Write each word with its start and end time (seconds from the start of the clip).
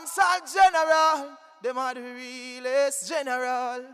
Dancehall 0.00 0.54
general, 0.54 1.36
them 1.62 1.76
are 1.76 1.92
the 1.92 2.00
realest 2.00 3.06
general. 3.06 3.84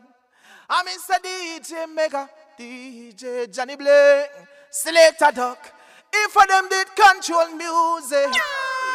I'm 0.70 0.86
Mr. 0.86 1.18
DJ 1.18 1.92
Mega, 1.92 2.28
DJ 2.56 3.52
Johnny 3.52 3.74
Blake, 3.74 4.30
Selector 4.70 5.32
Duck. 5.34 5.72
If 6.12 6.30
for 6.30 6.46
them 6.46 6.68
did 6.68 6.86
control 6.94 7.48
music, 7.56 8.30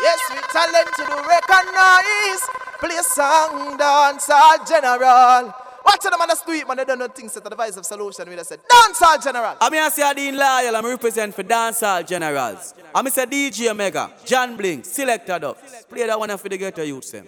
yes, 0.02 0.20
we 0.30 0.40
talent 0.54 0.88
to 0.96 1.04
recognize. 1.28 2.42
Play 2.80 3.02
song, 3.02 3.78
dancehall 3.78 4.66
general. 4.66 5.54
Watch 5.92 6.04
them 6.04 6.22
on 6.22 6.28
the 6.30 6.36
street, 6.36 6.66
man. 6.66 6.78
They 6.78 6.86
don't 6.86 7.00
know 7.00 7.08
things 7.10 7.34
that 7.34 7.44
the 7.44 7.50
device 7.50 7.76
of 7.76 7.86
solution. 7.86 8.30
We 8.30 8.36
just 8.38 8.48
said, 8.48 8.60
dancehall 8.64 9.22
general. 9.22 9.58
I'm 9.60 9.74
here 9.74 9.90
say 9.90 10.14
Dean 10.14 10.38
Loyal, 10.38 10.74
I'm 10.78 10.86
represent 10.86 11.36
for 11.36 11.44
dancehall 11.44 12.08
generals. 12.08 12.74
I'm 12.96 13.06
Mr. 13.06 13.26
DJ 13.26 13.76
Mega, 13.76 14.10
John 14.24 14.56
Blink, 14.56 14.86
Selector 14.86 15.38
Ducks. 15.38 15.84
Play 15.90 16.08
that 16.08 16.18
one 16.18 16.38
for 16.38 16.48
the 16.48 16.58
ghetto 16.58 16.84
youth, 16.84 17.12
them. 17.12 17.28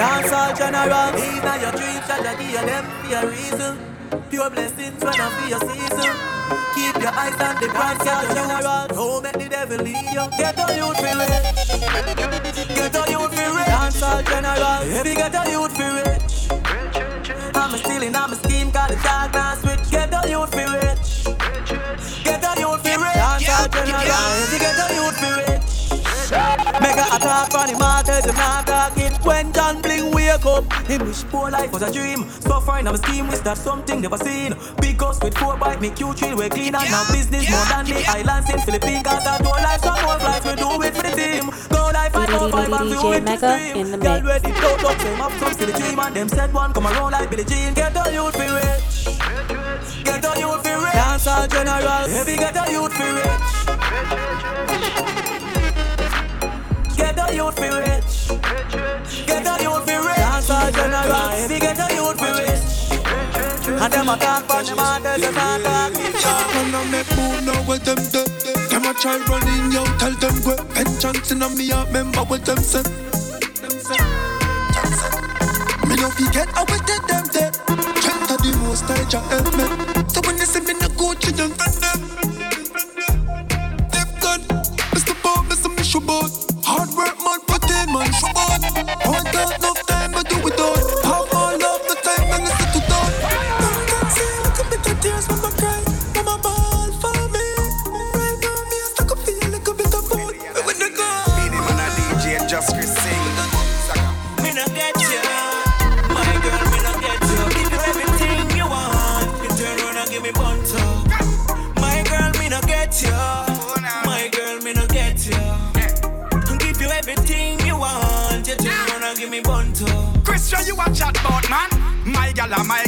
Dancehall 0.00 0.56
generals. 0.56 1.12
These 1.20 1.44
are 1.44 1.58
your 1.60 1.72
dreams, 1.72 2.06
that 2.08 2.40
you 2.40 2.52
give 2.52 2.64
them 2.64 2.84
for 3.02 3.16
a 3.16 3.30
reason. 3.30 3.78
Pure 4.30 4.50
blessings 4.50 5.04
when 5.04 5.12
I 5.12 5.28
for 5.28 5.48
your 5.50 5.60
season. 5.60 6.41
Keep 6.74 7.00
your 7.00 7.14
eyes 7.14 7.40
on 7.40 7.54
the 7.60 7.68
prize, 7.68 7.98
get 8.04 8.22
your 8.24 8.34
general. 8.34 8.86
Don't 8.88 9.22
make 9.22 9.38
the 9.38 9.48
devil 9.48 9.78
lead 9.78 10.04
you. 10.12 10.24
Get 10.36 10.58
on 10.58 10.76
youth 10.76 10.98
for 11.00 11.14
rich. 11.20 11.52
Get 12.76 12.96
on 12.96 13.10
youth 13.10 13.34
for 13.34 13.48
rich. 13.56 13.72
Dancehall 13.72 14.20
generals. 14.28 14.84
Baby, 14.92 15.14
get 15.16 15.34
on 15.34 15.50
youth 15.50 15.76
feel 15.76 15.94
rich. 15.94 16.32
I'm 17.54 17.74
a 17.74 17.78
stealing, 17.78 18.14
I'm 18.14 18.32
a 18.32 18.36
scheme, 18.36 18.70
got 18.70 18.90
a 18.90 18.96
dark 18.96 19.32
now 19.32 19.54
switch. 19.56 19.90
Get 19.90 20.12
on 20.12 20.28
youth 20.28 20.50
for 20.50 20.68
rich. 20.76 21.24
Get 22.24 22.44
on 22.44 22.58
youth 22.60 22.82
for 22.84 22.98
rich. 23.00 23.20
Dancehall 23.22 23.68
generals. 23.72 24.50
Baby, 24.50 24.58
get 24.64 24.78
on 24.80 24.94
youth 24.96 25.11
for 27.22 27.28
rich. 27.28 27.32
Mega 27.32 27.32
attack 27.46 27.54
on 27.54 27.72
the 27.72 27.78
martyrs, 27.78 28.26
I'm 28.26 28.34
not 28.36 28.66
talking. 28.66 29.12
When 29.22 29.52
John 29.52 29.80
Bling 29.82 30.10
wake 30.12 30.44
up, 30.44 30.64
him 30.86 31.06
wish 31.06 31.22
poor 31.24 31.50
life 31.50 31.72
was 31.72 31.82
a 31.82 31.92
dream. 31.92 32.28
Suffering 32.40 32.86
of 32.86 32.94
a 32.94 32.98
scheme, 32.98 33.28
wish 33.28 33.40
that 33.40 33.58
something 33.58 34.00
never 34.00 34.16
seen. 34.18 34.54
Big 34.80 35.02
us 35.02 35.20
with 35.22 35.36
four 35.36 35.56
bite, 35.56 35.80
make 35.80 35.98
you 36.00 36.14
chill, 36.14 36.36
we 36.36 36.48
clean 36.48 36.74
and 36.74 36.90
now 36.90 37.04
business 37.12 37.48
more 37.50 37.64
than 37.66 37.84
the 37.86 38.04
islands 38.08 38.50
in 38.50 38.58
Philippines. 38.60 39.02
Cause 39.04 39.24
that 39.24 39.40
whole 39.40 39.62
life, 39.62 39.80
some 39.80 40.00
more 40.02 40.18
flights, 40.18 40.44
we 40.46 40.54
do 40.56 40.82
it 40.82 40.94
for 40.94 41.02
the 41.02 41.10
team. 41.14 41.50
Go 41.70 41.90
life, 41.92 42.16
I 42.16 42.26
know 42.26 42.48
five 42.50 42.72
and 42.72 42.90
do 42.90 43.12
it 43.12 43.24
to 43.24 43.32
in 43.78 43.90
the 43.90 43.98
Girl, 43.98 44.20
the 44.20 44.52
dope 44.60 44.84
up, 44.84 44.98
them 44.98 45.20
up 45.20 45.32
some 45.38 45.52
silly 45.54 45.72
dream. 45.72 45.98
And 45.98 46.14
them 46.16 46.28
said 46.28 46.52
one 46.52 46.72
come 46.72 46.86
around 46.86 47.12
like 47.12 47.30
Billie 47.30 47.44
Jean. 47.44 47.74
Get 47.74 47.96
on 47.96 48.12
youth 48.12 48.34
for 48.34 48.42
rich. 48.42 49.06
Get 50.04 50.24
on 50.24 50.38
youth 50.38 50.62
for 50.62 50.78
rich. 50.78 50.92
Dancehall 50.92 51.48
generals. 51.48 52.08
Baby, 52.12 52.36
get 52.38 52.70
youth 52.70 52.92
for 52.92 53.14
rich. 53.14 53.42
Get 57.32 57.40
a 57.40 57.44
youth 57.44 57.56
for 57.56 57.80
rich. 57.80 59.26
Get 59.26 59.46
a 59.46 59.62
youth 59.62 59.84
for 59.88 60.00
rich. 60.04 60.20
Dancehall 60.20 60.68
generals. 60.74 61.48
Baby, 61.48 61.60
get 61.60 61.80
a 61.80 61.94
youth 61.94 62.18
for 62.20 62.32
rich. 62.36 63.80
And 63.80 63.92
them 63.92 64.08
a 64.10 64.16
talk 64.18 64.44
for 64.44 64.62
them 64.62 64.78
and 64.78 65.04
they 65.04 65.16
just 65.16 65.32
a 65.32 66.12
talk. 66.20 66.54
Man 66.54 66.74
a 66.74 66.84
make 66.92 67.08
move 67.16 67.40
now 67.46 67.66
with 67.66 67.84
them 67.84 67.96
do. 68.12 68.22
Them 68.68 68.84
a 68.84 68.92
try 68.92 69.16
running 69.24 69.72
yo, 69.72 69.82
tell 69.96 70.12
them 70.12 70.36
go. 70.44 70.62
Vengeance 70.74 71.32
inna 71.32 71.48
me 71.48 71.70
a 71.70 71.86
member 71.90 72.20
what 72.20 72.44
them 72.44 72.58
say. 72.58 72.82
Me 75.88 75.96
no 75.96 76.10
forget 76.10 76.48
how 76.52 76.66
we 76.68 76.76
did 76.84 77.02
them 77.08 77.24
dead. 77.32 77.56
Of 78.28 78.42
the 78.44 78.52
most 78.60 78.84
I 78.90 79.08
just 79.08 79.24
help. 79.32 80.10
So 80.10 80.20
when 80.26 80.36
they 80.36 80.44
say 80.44 80.60
me 80.60 80.74
no 80.74 80.88
go 80.98 81.14
to. 81.14 81.32
Them 81.32 82.11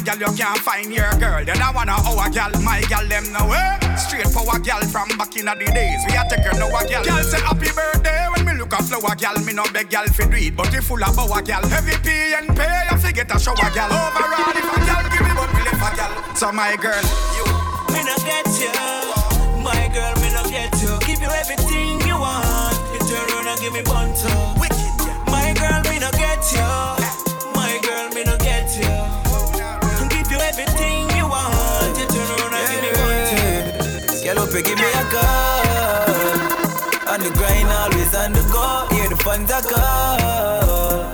gal, 0.05 0.15
and 0.15 0.21
my 0.21 0.29
gal, 0.29 0.31
you 0.31 0.37
can't 0.37 0.59
find 0.59 0.93
your 0.93 1.11
girl. 1.19 1.39
You 1.39 1.53
don't 1.53 1.75
wanna 1.75 1.93
our 1.93 2.29
gal, 2.29 2.51
my 2.61 2.81
gal, 2.81 3.07
them 3.07 3.31
no 3.33 3.47
way. 3.49 3.77
Straight 3.97 4.31
power 4.33 4.59
gal 4.59 4.81
from 4.87 5.09
back 5.17 5.35
in 5.35 5.45
the 5.45 5.55
days. 5.55 6.01
We 6.07 6.15
a 6.15 6.23
take 6.29 6.45
her 6.45 6.57
no 6.59 6.67
a 6.67 6.85
gal. 6.87 7.03
Gal 7.03 7.23
say 7.23 7.41
happy 7.41 7.71
birthday 7.73 8.27
when 8.35 8.45
me 8.45 8.53
look 8.53 8.73
a 8.73 8.83
flower 8.83 9.15
gal. 9.15 9.37
Me 9.43 9.53
no 9.53 9.63
beg 9.73 9.89
gal 9.89 10.07
fi 10.07 10.27
do 10.27 10.37
it, 10.37 10.55
but 10.55 10.73
if 10.73 10.85
full 10.85 11.03
of 11.03 11.17
our 11.17 11.41
gal. 11.41 11.65
Heavy 11.67 11.97
pay 12.03 12.33
and 12.37 12.55
pay, 12.55 12.87
you 12.91 12.97
fi 12.97 13.11
get 13.11 13.33
a 13.33 13.39
shower 13.39 13.69
gal. 13.73 13.89
Overall, 13.89 14.53
if 14.53 14.69
a 14.69 14.77
gal 14.85 15.05
give 15.09 15.25
me, 15.25 15.33
but 15.33 15.49
me 15.53 15.61
left 15.65 15.81
a 15.81 15.95
gal. 15.95 16.35
So 16.35 16.51
my 16.51 16.75
girl, 16.75 17.05
you. 17.35 17.45
Me 17.93 18.03
no 18.03 18.15
get 18.23 18.47
you. 18.59 18.71
My 19.63 19.89
girl, 19.93 20.13
me 20.21 20.29
no 20.31 20.43
get 20.49 20.73
you. 20.81 20.93
Give 21.07 21.21
you 21.21 21.29
everything 21.29 22.01
you 22.05 22.17
want. 22.19 22.77
You 22.93 22.99
turn 23.09 23.25
around 23.31 23.47
and 23.47 23.59
give 23.59 23.73
me 23.73 23.81
bunto. 23.81 24.29
Wicked, 24.59 24.77
yeah. 25.07 25.23
My 25.27 25.53
girl, 25.53 25.81
me 25.89 25.99
no 25.99 26.11
get 26.11 26.43
you. 26.53 27.04
Girl, 34.35 34.43
up, 34.43 34.51
give 34.51 34.77
me 34.77 34.91
a 34.91 35.03
call. 35.13 36.35
On 37.07 37.19
the 37.21 37.29
grind, 37.35 37.69
always 37.69 38.13
on 38.15 38.33
the 38.33 38.41
go. 38.51 38.85
Here 38.93 39.07
the 39.07 39.15
funds 39.15 39.51
are 39.51 39.61
call. 39.61 41.05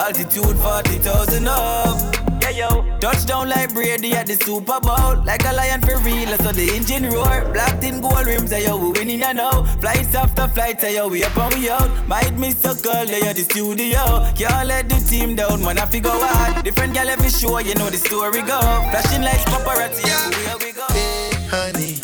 Altitude 0.00 0.56
40,000 0.56 1.46
up. 1.46 2.16
Yeah, 2.42 2.50
yo. 2.50 2.98
Touchdown 2.98 3.48
like 3.48 3.72
Brady 3.72 4.12
at 4.14 4.26
the 4.26 4.34
Super 4.34 4.80
Bowl. 4.80 5.22
Like 5.24 5.44
a 5.44 5.52
lion 5.52 5.82
for 5.82 5.98
real, 5.98 6.36
so 6.38 6.50
the 6.50 6.68
engine 6.74 7.10
roar. 7.10 7.48
Blacked 7.52 7.84
in 7.84 8.00
gold 8.00 8.26
rims, 8.26 8.50
say 8.50 8.64
yo, 8.64 8.76
we 8.76 8.90
winning, 8.90 9.20
you 9.20 9.34
know. 9.34 9.64
Flights 9.80 10.14
after 10.16 10.48
flights, 10.48 10.82
say 10.82 10.96
yo, 10.96 11.06
we 11.06 11.22
up 11.22 11.36
and 11.36 11.54
we 11.54 11.70
out. 11.70 12.08
Might 12.08 12.36
miss 12.36 12.64
a 12.64 12.74
call, 12.74 13.06
they 13.06 13.22
at 13.22 13.36
the 13.36 13.42
studio. 13.42 14.26
Can't 14.34 14.66
let 14.66 14.88
the 14.88 14.96
team 14.96 15.36
down 15.36 15.62
when 15.62 15.78
I 15.78 15.86
figure 15.86 16.10
out. 16.10 16.64
Different 16.64 16.92
gal 16.92 17.08
every 17.08 17.30
show, 17.30 17.58
you 17.58 17.76
know 17.76 17.88
the 17.88 17.98
story 17.98 18.42
go. 18.42 18.58
Flashing 18.90 19.22
lights, 19.22 19.44
paparazzi, 19.44 20.02
everywhere 20.10 20.56
we 20.58 20.72
go. 20.72 20.86
Hey, 20.90 21.30
honey, 21.48 22.00
I 22.02 22.03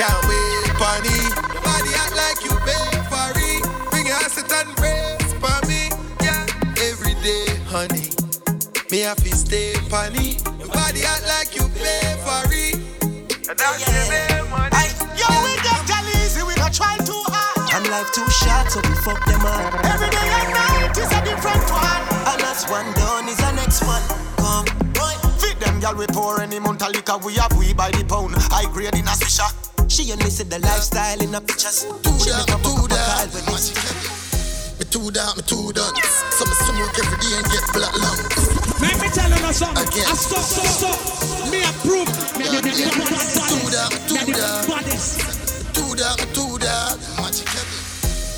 can't 0.00 0.24
wait, 0.28 0.64
bunny. 0.80 1.12
Your 1.52 1.60
body 1.60 1.92
act 2.00 2.16
like 2.16 2.40
you 2.40 2.56
pay 2.64 2.88
for 3.12 3.28
it. 3.36 3.60
Bring 3.92 4.06
your 4.08 4.16
asset 4.16 4.48
and 4.48 4.72
brace 4.80 5.32
for 5.36 5.58
me, 5.68 5.92
yeah. 6.24 6.46
Every 6.88 7.12
day, 7.20 7.44
honey, 7.68 8.08
me 8.90 9.04
have 9.04 9.20
to 9.20 9.36
stay 9.36 9.74
funny. 9.92 10.40
Your 10.56 10.72
body 10.72 11.04
act 11.04 11.28
like 11.28 11.52
you 11.52 11.68
pay 11.76 12.16
for 12.24 12.48
it. 12.48 12.80
Aye, 13.52 14.88
Yo, 15.20 15.28
we 15.44 15.52
get 15.60 15.84
gal 15.84 16.06
easy, 16.24 16.42
we 16.48 16.54
not 16.56 16.72
try 16.72 16.96
too 17.04 17.20
hard. 17.28 17.68
And 17.76 17.84
life 17.92 18.08
too 18.16 18.24
short, 18.30 18.72
so 18.72 18.80
we 18.80 18.94
fuck 19.04 19.20
them 19.26 19.44
up. 19.44 19.84
Every 19.84 20.08
day 20.08 20.28
and 20.40 20.50
night 20.56 20.96
is 20.96 21.12
a 21.12 21.20
different 21.28 21.66
one. 21.68 22.02
And 22.24 22.40
that's 22.40 22.64
one 22.70 22.88
done 22.96 23.28
is 23.28 23.36
the 23.36 23.52
next 23.52 23.84
one. 23.84 24.00
Come, 24.40 24.64
boy. 24.96 25.12
Fit 25.36 25.60
them 25.60 25.78
gal 25.80 25.94
we 25.94 26.06
pour 26.06 26.40
any 26.40 26.58
month 26.58 26.82
of 26.82 26.88
liquor 26.88 27.18
we 27.18 27.34
have 27.34 27.52
we 27.58 27.74
by 27.74 27.90
the 27.90 28.02
pound. 28.04 28.34
High 28.38 28.70
grade 28.72 28.94
in 28.94 29.04
a 29.04 29.12
swisher. 29.12 29.50
She 29.90 30.06
only 30.12 30.30
see 30.30 30.44
the 30.44 30.60
lifestyle 30.60 31.18
in 31.20 31.32
the 31.34 31.40
pictures. 31.42 31.82
Do 32.06 32.14
she 32.22 32.30
that, 32.30 32.46
make 32.46 32.54
a 32.54 32.62
do 32.62 32.70
buck 32.78 32.78
up 32.78 32.94
a 32.94 32.94
that. 32.94 33.06
call 33.10 33.26
when 33.34 33.58
it's 33.58 33.74
Me 34.78 34.84
too 34.86 35.10
that, 35.10 35.34
me 35.34 35.42
too 35.42 35.74
done. 35.74 35.94
So 36.38 36.46
me 36.46 36.54
smoke 36.62 36.94
every 36.94 37.18
day 37.18 37.34
and 37.34 37.46
get 37.50 37.66
black 37.74 37.90
lungs. 37.98 38.54
Let 38.78 38.94
me 39.02 39.08
tell 39.10 39.26
you 39.26 39.50
something. 39.50 39.82
Again. 39.82 40.06
I 40.06 40.14
stop, 40.14 40.46
stop, 40.46 40.70
stop. 40.70 41.50
Me 41.50 41.66
approve. 41.66 42.06
Me, 42.38 42.46
me, 42.46 42.62
me, 42.62 42.70
me, 42.70 42.86
me, 42.86 43.02
me, 43.02 43.18
Do 43.50 43.58
that, 43.74 43.90
do 44.06 44.14
me, 44.14 44.22
me, 44.30 44.32
that. 44.38 44.62
baddest. 44.70 45.74
do 45.74 45.84
that, 45.98 46.14
me 46.22 46.26
do 46.38 46.46
that. 46.62 46.94
Magic 47.18 47.50
heavy. 47.50 47.78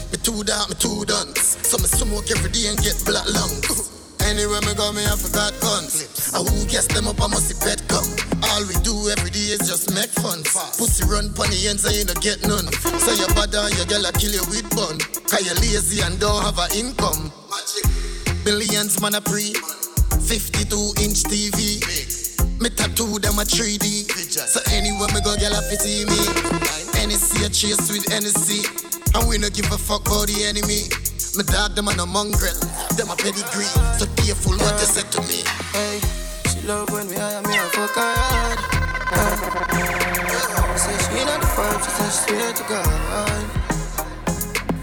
Me 0.09 0.17
do 0.25 0.35
that, 0.49 0.65
me 0.73 0.75
too 0.81 1.05
done. 1.05 1.37
So 1.37 1.77
me 1.77 1.85
smoke 1.85 2.33
every 2.33 2.49
day 2.49 2.73
and 2.73 2.81
get 2.81 2.97
black 3.05 3.29
lungs. 3.29 4.02
Anywhere 4.29 4.61
me 4.63 4.75
go, 4.75 4.93
me 4.93 5.03
have 5.05 5.21
forgot 5.21 5.53
guns. 5.61 6.33
And 6.35 6.47
who 6.49 6.67
gets 6.67 6.87
them 6.89 7.09
up, 7.09 7.21
I 7.21 7.27
must 7.29 7.49
see 7.51 7.59
pet 7.59 7.83
come. 7.89 8.07
All 8.53 8.63
we 8.67 8.75
do 8.83 8.95
every 9.11 9.31
day 9.31 9.55
is 9.55 9.65
just 9.67 9.95
make 9.95 10.11
fun. 10.11 10.43
Pussy 10.79 11.05
run 11.09 11.33
pon 11.35 11.51
the 11.51 11.69
ends 11.69 11.85
and 11.85 11.95
you 11.97 12.05
don't 12.05 12.21
get 12.21 12.43
none. 12.47 12.67
So 13.01 13.13
your 13.15 13.29
bad 13.35 13.55
and 13.55 13.73
your 13.77 13.87
girl 13.87 14.05
a 14.07 14.13
kill 14.13 14.33
you 14.33 14.45
with 14.51 14.69
bun. 14.77 14.99
Cause 15.27 15.45
you 15.45 15.55
lazy 15.61 16.03
and 16.03 16.19
don't 16.21 16.43
have 16.43 16.59
a 16.59 16.67
income. 16.77 17.33
Billions 18.45 19.01
man 19.01 19.15
a 19.15 19.21
pre. 19.21 19.55
52 20.21 21.03
inch 21.03 21.23
TV. 21.29 21.83
Me 22.61 22.69
tattoo 22.71 23.19
them 23.19 23.39
a 23.39 23.45
3D. 23.45 24.07
So 24.07 24.61
anywhere 24.73 25.09
me 25.11 25.21
go, 25.21 25.35
girl, 25.37 25.55
to 25.55 25.77
see 25.77 26.05
me. 26.07 26.21
NSC 27.03 27.45
a 27.45 27.51
chase 27.51 27.91
with 27.91 28.07
NSC. 28.07 28.63
And 29.15 29.29
we 29.29 29.39
no 29.39 29.51
give 29.51 29.71
a 29.73 29.79
fuck 29.79 30.07
about 30.07 30.29
the 30.29 30.45
enemy. 30.45 31.12
My 31.35 31.43
dog, 31.45 31.75
them 31.75 31.89
on 31.89 31.99
a 31.99 32.05
mongrel, 32.05 32.53
them 32.97 33.09
a 33.11 33.17
pedigree. 33.17 33.65
So 33.97 34.07
careful 34.17 34.53
what 34.53 34.75
you 34.75 34.85
say 34.85 35.03
to 35.13 35.21
me. 35.23 35.41
Hey, 35.73 35.99
she 36.51 36.61
love 36.67 36.91
when 36.91 37.09
we 37.09 37.17
hire 37.17 37.41
me, 37.41 37.55
I 37.57 37.69
fuck 37.73 37.95
her 37.95 38.15
hard. 38.21 38.59
Uh, 39.13 40.77
say 40.77 40.93
she 41.09 41.25
not 41.25 41.41
the 41.41 41.47
vibe, 41.47 41.85
she 41.85 41.91
said 41.91 42.13
she 42.13 42.37
swear 42.37 42.53
to 42.53 42.63
God. 42.69 42.87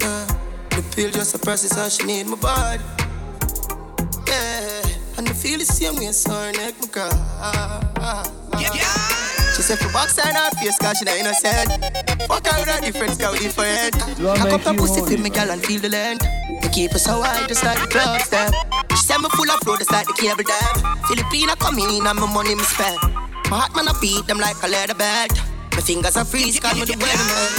Uh, 0.01 0.25
the 0.71 0.81
pill 0.95 1.11
just 1.11 1.35
a 1.35 1.37
process, 1.37 1.75
how 1.77 1.87
she 1.87 2.03
need 2.05 2.25
my 2.25 2.35
body. 2.37 2.83
Yeah, 4.27 5.17
and 5.19 5.29
I 5.29 5.33
feel 5.33 5.59
the 5.59 5.65
same 5.65 5.97
way, 5.97 6.11
so 6.11 6.31
her 6.31 6.51
neck 6.53 6.73
my 6.81 6.87
cry. 6.87 7.11
Yeah, 8.59 8.73
yeah. 8.73 9.53
She 9.55 9.61
said 9.61 9.77
for 9.77 9.93
box 9.93 10.17
and 10.17 10.35
her 10.35 10.49
face 10.61 10.79
cause 10.79 10.97
she 10.97 11.05
not 11.05 11.15
innocent 11.15 12.08
Fuck 12.29 12.45
her 12.45 12.61
with 12.61 12.69
a 12.69 12.77
different 12.85 13.13
scout 13.17 13.37
different 13.41 13.93
Cock 14.37 14.53
up 14.53 14.61
the 14.61 14.73
pussy 14.77 15.01
for 15.01 15.17
me 15.21 15.29
girl 15.29 15.49
and 15.49 15.65
feel 15.65 15.81
the 15.81 15.89
length. 15.89 16.23
Me 16.61 16.69
keep 16.69 16.91
her 16.91 16.99
so 16.99 17.21
high 17.21 17.45
just 17.47 17.65
like 17.65 17.81
the 17.81 17.87
clubs 17.87 18.29
them 18.29 18.53
She 18.91 19.01
said 19.01 19.17
me 19.17 19.29
full 19.33 19.49
of 19.49 19.59
flow 19.65 19.75
just 19.77 19.91
like 19.91 20.05
the 20.05 20.13
cable 20.13 20.45
dam. 20.45 20.75
Filipina 21.09 21.57
come 21.57 21.79
in 21.79 22.05
and 22.05 22.19
my 22.19 22.29
money 22.31 22.53
me 22.53 22.61
spend. 22.61 23.01
My 23.49 23.65
heart 23.65 23.75
man 23.75 23.89
I 23.89 23.97
beat 23.99 24.27
them 24.27 24.37
like 24.37 24.61
a 24.61 24.67
leather 24.69 24.93
belt. 24.93 25.33
My 25.73 25.81
fingers 25.81 26.15
are 26.15 26.25
freeze 26.25 26.59
cause 26.59 26.77
me 26.77 26.85
the 26.85 26.93
weatherman. 27.01 27.49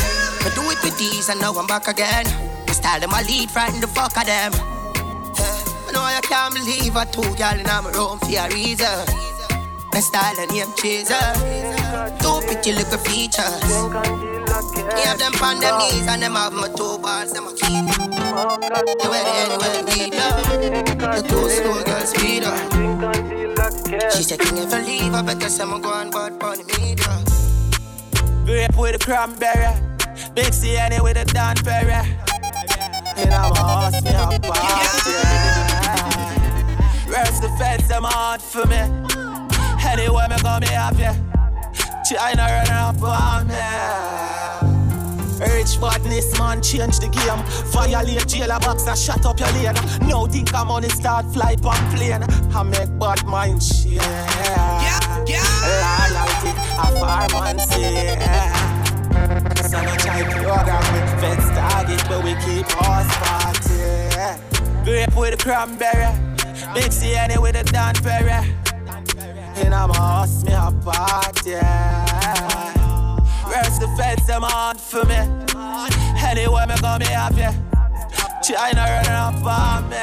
I 0.47 0.55
do 0.55 0.63
it 0.71 0.79
with 0.87 0.97
these 0.97 1.29
and 1.29 1.41
now 1.41 1.53
I'm 1.53 1.67
back 1.67 1.89
again. 1.89 2.27
I 2.69 2.73
style 2.73 3.01
them 3.01 3.11
I 3.13 3.23
lead 3.27 3.51
frighten 3.51 3.81
the 3.81 3.89
fuck 3.89 4.17
of 4.17 4.25
them. 4.25 4.55
I 4.55 5.91
know 5.93 6.07
I 6.07 6.21
can't 6.23 6.55
believe 6.55 6.95
I 6.95 7.05
two 7.11 7.27
girl 7.35 7.59
in 7.59 7.67
my 7.67 7.91
room 7.91 8.23
for 8.23 8.31
a 8.31 8.47
reason. 8.55 8.87
My 9.93 9.99
style 9.99 10.39
and 10.39 10.51
name 10.53 10.71
chaser. 10.79 11.19
Two 12.23 12.39
pretty 12.47 12.71
little 12.71 12.99
features. 12.99 14.30
Me 14.95 15.03
have 15.03 15.19
them 15.19 15.33
on 15.43 15.61
them 15.61 15.79
knees 15.79 16.07
and 16.07 16.23
them 16.23 16.35
have 16.35 16.53
my 16.53 16.69
two 16.69 16.99
balls, 16.99 17.33
them 17.33 17.47
a 17.47 17.53
keep. 17.55 17.85
Anywhere, 18.87 19.25
anywhere 19.43 19.83
we 19.85 20.11
go. 20.11 20.27
The 21.13 21.23
two 21.29 21.51
slow 21.51 21.83
girls 21.85 22.11
speed 22.11 22.45
up. 22.45 24.13
She 24.13 24.23
said, 24.23 24.41
King 24.41 24.59
if 24.59 24.73
I 24.73 24.83
leave, 24.83 25.15
I 25.15 25.23
better 25.23 25.49
say 25.49 25.63
I'm 25.63 25.81
going 25.81 26.11
bad 26.11 26.39
bunny 26.39 26.65
media. 26.65 27.25
Grape 28.45 28.77
with 28.77 28.99
the 28.99 29.05
cranberry. 29.05 29.75
Big 30.35 30.53
CN 30.53 31.03
with 31.03 31.15
the 31.15 31.25
Dan 31.33 31.57
Perry. 31.57 31.93
And 33.17 33.35
I'm 33.35 33.53
a 33.53 33.59
horse, 33.59 34.03
me 34.03 34.11
a 34.11 34.41
party. 34.41 35.13
Where's 37.09 37.41
the 37.41 37.49
feds, 37.59 37.89
them 37.89 38.05
hard 38.05 38.41
for 38.41 38.65
me. 38.67 38.77
Anywhere 39.87 40.29
me 40.29 40.37
go, 40.43 40.59
me 40.61 40.69
happy. 40.69 41.19
China 42.09 42.43
run 42.43 42.71
up 42.71 43.03
on 43.03 43.47
me. 43.49 44.70
Rich 45.61 45.79
badness 45.79 46.39
man 46.39 46.63
change 46.63 47.01
the 47.01 47.09
game. 47.09 47.45
Violate 47.69 48.27
jailer 48.27 48.59
box 48.61 48.87
and 48.87 48.99
shut 48.99 49.27
up 49.27 49.39
your 49.39 49.53
lane. 49.53 49.75
No 50.09 50.25
think 50.25 50.55
I'm 50.55 50.71
on 50.71 50.81
the 50.81 50.89
start 50.89 51.27
fly 51.35 51.55
on 51.63 51.95
plane. 51.95 52.23
I 52.55 52.63
make 52.63 52.99
bad 52.99 53.27
mind 53.27 53.63
shit. 53.63 53.93
Yeah, 53.93 55.25
yeah. 55.29 56.17
Loyalty, 56.17 56.57
a 56.81 57.29
farm 57.29 57.59
say. 57.59 58.17
So 59.69 59.83
no 59.85 59.95
try 59.97 60.23
program 60.33 60.85
with 60.95 61.21
feds 61.21 61.51
target, 61.51 62.03
but 62.09 62.25
we 62.25 62.33
keep 62.41 62.65
horse 62.73 63.13
party. 63.21 63.85
Grape 64.83 65.15
with 65.15 65.37
the 65.37 65.45
cranberry. 65.45 66.09
Big 66.73 66.91
CN 66.91 67.37
with 67.37 67.53
the 67.53 67.65
Dan 67.65 67.97
Perry. 67.97 68.49
In 69.61 69.75
a 69.75 69.93
house, 69.93 70.43
me 70.43 70.55
a 70.55 70.73
party. 70.83 71.61
Where's 73.45 73.79
the 73.79 73.89
feds, 73.99 74.27
them 74.27 74.45
on 74.45 74.77
for 74.77 75.05
me? 75.05 75.50
Anywhere 76.23 76.67
me 76.67 76.75
go, 76.81 76.99
me 76.99 77.07
happy. 77.07 77.49
China 78.43 78.81
running 78.81 79.11
up 79.11 79.45
on 79.45 79.89
me. 79.91 79.97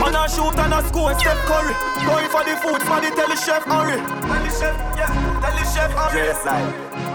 Man 0.00 0.14
a 0.14 0.28
shoot 0.28 0.58
and 0.58 0.74
a 0.74 0.82
score, 0.88 1.18
Steph 1.18 1.38
Curry. 1.46 1.74
Going 2.06 2.28
for 2.28 2.44
the 2.44 2.56
food, 2.56 2.82
for 2.82 3.00
the 3.00 3.10
tell 3.14 3.28
the 3.28 3.36
chef 3.36 3.64
hurry. 3.64 3.96
Tell 3.96 4.44
chef, 4.50 4.76
yeah, 4.96 5.40
tell 5.40 5.56
chef 5.72 5.90
hurry. 5.92 6.18
Yes, 6.18 6.46
I. 6.46 7.11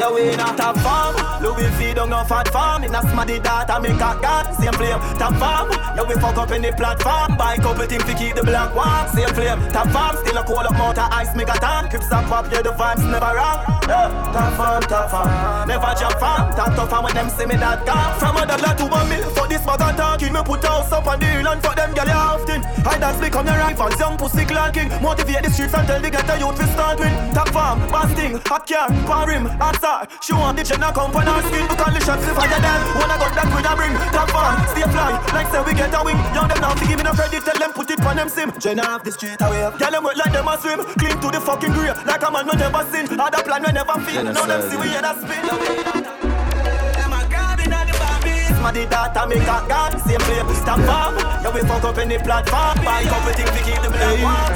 Yeah, 0.00 0.10
we 0.14 0.34
not 0.34 0.56
top 0.56 0.78
farm. 0.78 1.12
Louis 1.42 1.68
V 1.76 1.92
don't 1.92 2.08
know 2.08 2.24
fat 2.24 2.48
farm. 2.48 2.84
In 2.84 2.94
a 2.94 3.02
smarty 3.02 3.38
data 3.38 3.78
make 3.82 4.00
a 4.00 4.16
god. 4.16 4.48
Same 4.56 4.72
flame, 4.72 4.98
top 5.20 5.36
farm. 5.36 5.68
Yeah, 5.94 6.08
we 6.08 6.14
fuck 6.14 6.38
up 6.38 6.50
in 6.52 6.62
the 6.62 6.72
platform. 6.72 7.36
Buy 7.36 7.58
couple 7.58 7.84
things 7.84 8.04
to 8.04 8.14
keep 8.14 8.34
the 8.34 8.42
black 8.42 8.74
warm. 8.74 9.04
Same 9.12 9.28
flame, 9.36 9.60
top 9.72 9.88
farm. 9.92 10.16
Still 10.24 10.38
a 10.38 10.42
cold 10.42 10.64
up 10.64 10.72
motor 10.78 11.04
ice 11.12 11.36
make 11.36 11.52
a 11.52 11.58
time. 11.60 11.90
Keep 11.90 12.02
some 12.04 12.24
pop, 12.24 12.50
yeah, 12.50 12.62
the 12.62 12.70
vibes 12.70 13.04
never 13.04 13.28
wrong. 13.36 13.60
Yeah, 13.92 14.08
top 14.32 14.56
farm, 14.56 14.82
top 14.88 15.10
farm. 15.10 15.68
Never 15.68 15.92
jump 16.00 16.16
farm. 16.16 16.48
Top 16.56 16.74
top 16.74 16.88
farm 16.88 17.04
when 17.04 17.14
them 17.14 17.28
see 17.28 17.44
me 17.44 17.56
that 17.56 17.84
gone. 17.84 18.18
From 18.18 18.40
a 18.40 18.46
dollar 18.48 18.72
to 18.80 18.86
one 18.86 19.06
mil 19.06 19.28
for 19.36 19.46
this 19.48 19.60
bag 19.68 19.84
of 19.84 19.96
talking. 20.00 20.32
Me 20.32 20.40
put 20.42 20.64
house 20.64 20.90
up 20.92 21.06
on 21.08 21.20
the 21.20 21.26
hill 21.26 21.46
and 21.46 21.60
for 21.60 21.74
them 21.74 21.92
girl 21.92 22.08
often. 22.08 22.64
I 22.88 22.96
dance 22.96 23.20
become 23.20 23.44
the 23.44 23.52
rivals, 23.52 24.00
young 24.00 24.16
pussy 24.16 24.46
clanking. 24.46 24.88
Motivate 25.04 25.44
the 25.44 25.50
streets 25.50 25.74
and 25.74 25.86
tell 25.86 26.00
the 26.00 26.08
ghetto 26.08 26.40
youth 26.40 26.56
to 26.56 26.66
start 26.72 26.98
with. 26.98 27.12
Top 27.36 27.50
farm, 27.50 27.80
basting, 27.92 28.40
hot 28.48 28.66
car, 28.66 28.88
power 29.04 29.28
rim, 29.28 29.44
hot 29.60 29.76
star. 29.90 30.08
She 30.22 30.32
want 30.32 30.56
the 30.56 30.62
Jenna 30.62 30.92
come 30.92 31.14
on 31.14 31.26
her 31.26 31.42
skin 31.50 31.66
because 31.66 31.92
the 31.94 32.00
shots 32.04 32.26
fire 32.30 32.60
them. 32.62 32.80
Wanna 32.94 33.16
got 33.18 33.32
that 33.34 33.48
with 33.50 33.66
a 33.66 33.72
bring 33.74 33.94
top 34.14 34.30
farm, 34.30 34.56
stay 34.70 34.86
fly. 34.86 35.10
Like 35.34 35.48
say 35.50 35.62
we 35.66 35.72
get 35.74 35.94
a 35.94 36.00
wing. 36.04 36.18
Young 36.34 36.48
them 36.48 36.60
now 36.62 36.74
to 36.74 36.84
give 36.86 36.98
me 36.98 37.04
no 37.04 37.12
credit, 37.12 37.42
tell 37.42 37.58
them 37.58 37.72
put 37.72 37.90
it 37.90 38.00
on 38.06 38.16
them 38.16 38.28
sim. 38.28 38.52
Jenna 38.58 38.82
off 38.82 39.02
the 39.02 39.10
street 39.12 39.40
away. 39.42 39.66
Tell 39.78 39.90
them 39.90 40.04
work 40.04 40.16
like 40.16 40.32
them 40.32 40.48
a 40.48 40.54
swim. 40.58 40.80
Clean 40.98 41.16
to 41.18 41.28
the 41.34 41.40
fucking 41.40 41.72
grave, 41.74 41.98
like 42.06 42.22
a 42.22 42.30
man 42.30 42.46
we 42.46 42.54
never 42.54 42.84
sin. 42.90 43.04
Other 43.18 43.42
plan 43.42 43.62
we 43.66 43.72
never 43.72 43.96
feel. 44.06 44.22
Now 44.24 44.46
them 44.46 44.62
see 44.70 44.76
we 44.78 44.86
hear 44.88 45.02
that 45.02 45.18
spin. 45.18 45.42
Them 45.42 47.12
a 47.12 47.20
grabbing 47.26 47.72
at 47.74 47.84
the 47.90 47.94
Barbies. 47.98 48.56
My 48.62 48.70
the 48.70 48.86
data 48.86 49.22
make 49.26 49.50
a 49.50 49.58
god, 49.66 49.92
same 50.06 50.22
flame. 50.22 50.48
Stop 50.54 50.78
farm, 50.86 51.16
yeah 51.42 51.50
we 51.50 51.60
fuck 51.66 51.84
up 51.84 51.98
in 51.98 52.08
the 52.08 52.18
platform. 52.22 52.78
Buy 52.84 53.02
things 53.34 53.50
to 53.50 53.60
keep 53.66 53.80
the 53.82 53.90
black 53.90 54.16
warm. 54.22 54.50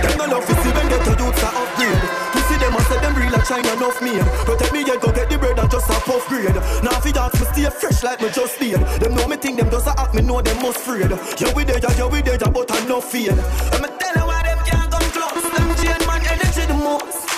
Them 0.00 0.16
no 0.18 0.24
love 0.38 0.46
to 0.46 0.54
see 0.62 0.72
when 0.72 0.88
get 0.88 1.02
to 1.04 1.12
youths 1.12 1.42
a 1.42 1.48
upgrade 1.52 2.24
them 2.58 2.74
and 2.74 2.86
say 2.86 2.98
them 3.00 3.14
real 3.14 3.32
like 3.32 3.46
China 3.46 3.72
enough 3.74 3.98
me. 4.02 4.14
Protect 4.46 4.72
me 4.72 4.80
and 4.86 5.00
go 5.00 5.10
get 5.12 5.30
the 5.30 5.38
bread 5.38 5.58
and 5.58 5.70
just 5.70 5.90
a 5.90 5.94
puff 6.06 6.26
grade. 6.28 6.54
Now 6.84 6.94
if 6.98 7.04
you 7.04 7.12
ask 7.18 7.34
me 7.40 7.46
stay 7.50 7.70
fresh 7.70 8.02
like 8.02 8.20
me 8.20 8.28
just 8.30 8.58
did. 8.58 8.80
Them 9.00 9.14
know 9.14 9.26
me 9.26 9.36
think 9.36 9.58
them 9.58 9.68
does 9.68 9.86
a 9.86 9.98
act 9.98 10.14
me 10.14 10.22
know 10.22 10.40
them 10.40 10.60
must 10.62 10.78
afraid. 10.78 11.10
Yeah 11.40 11.54
we 11.54 11.64
dead, 11.64 11.82
yeah 11.82 12.06
we 12.06 12.22
dead, 12.22 12.42
but 12.52 12.70
I 12.70 12.84
no 12.86 13.00
fear. 13.00 13.32
I'ma 13.32 13.88
tell 13.98 14.14
you 14.14 14.26
why 14.26 14.42
them 14.42 14.58
can't 14.66 14.90
come 14.90 15.08
close. 15.10 15.44
Them 15.54 15.68
chain 15.80 16.06
man 16.06 16.22
energy 16.26 16.66
the 16.66 16.74
most. 16.74 17.33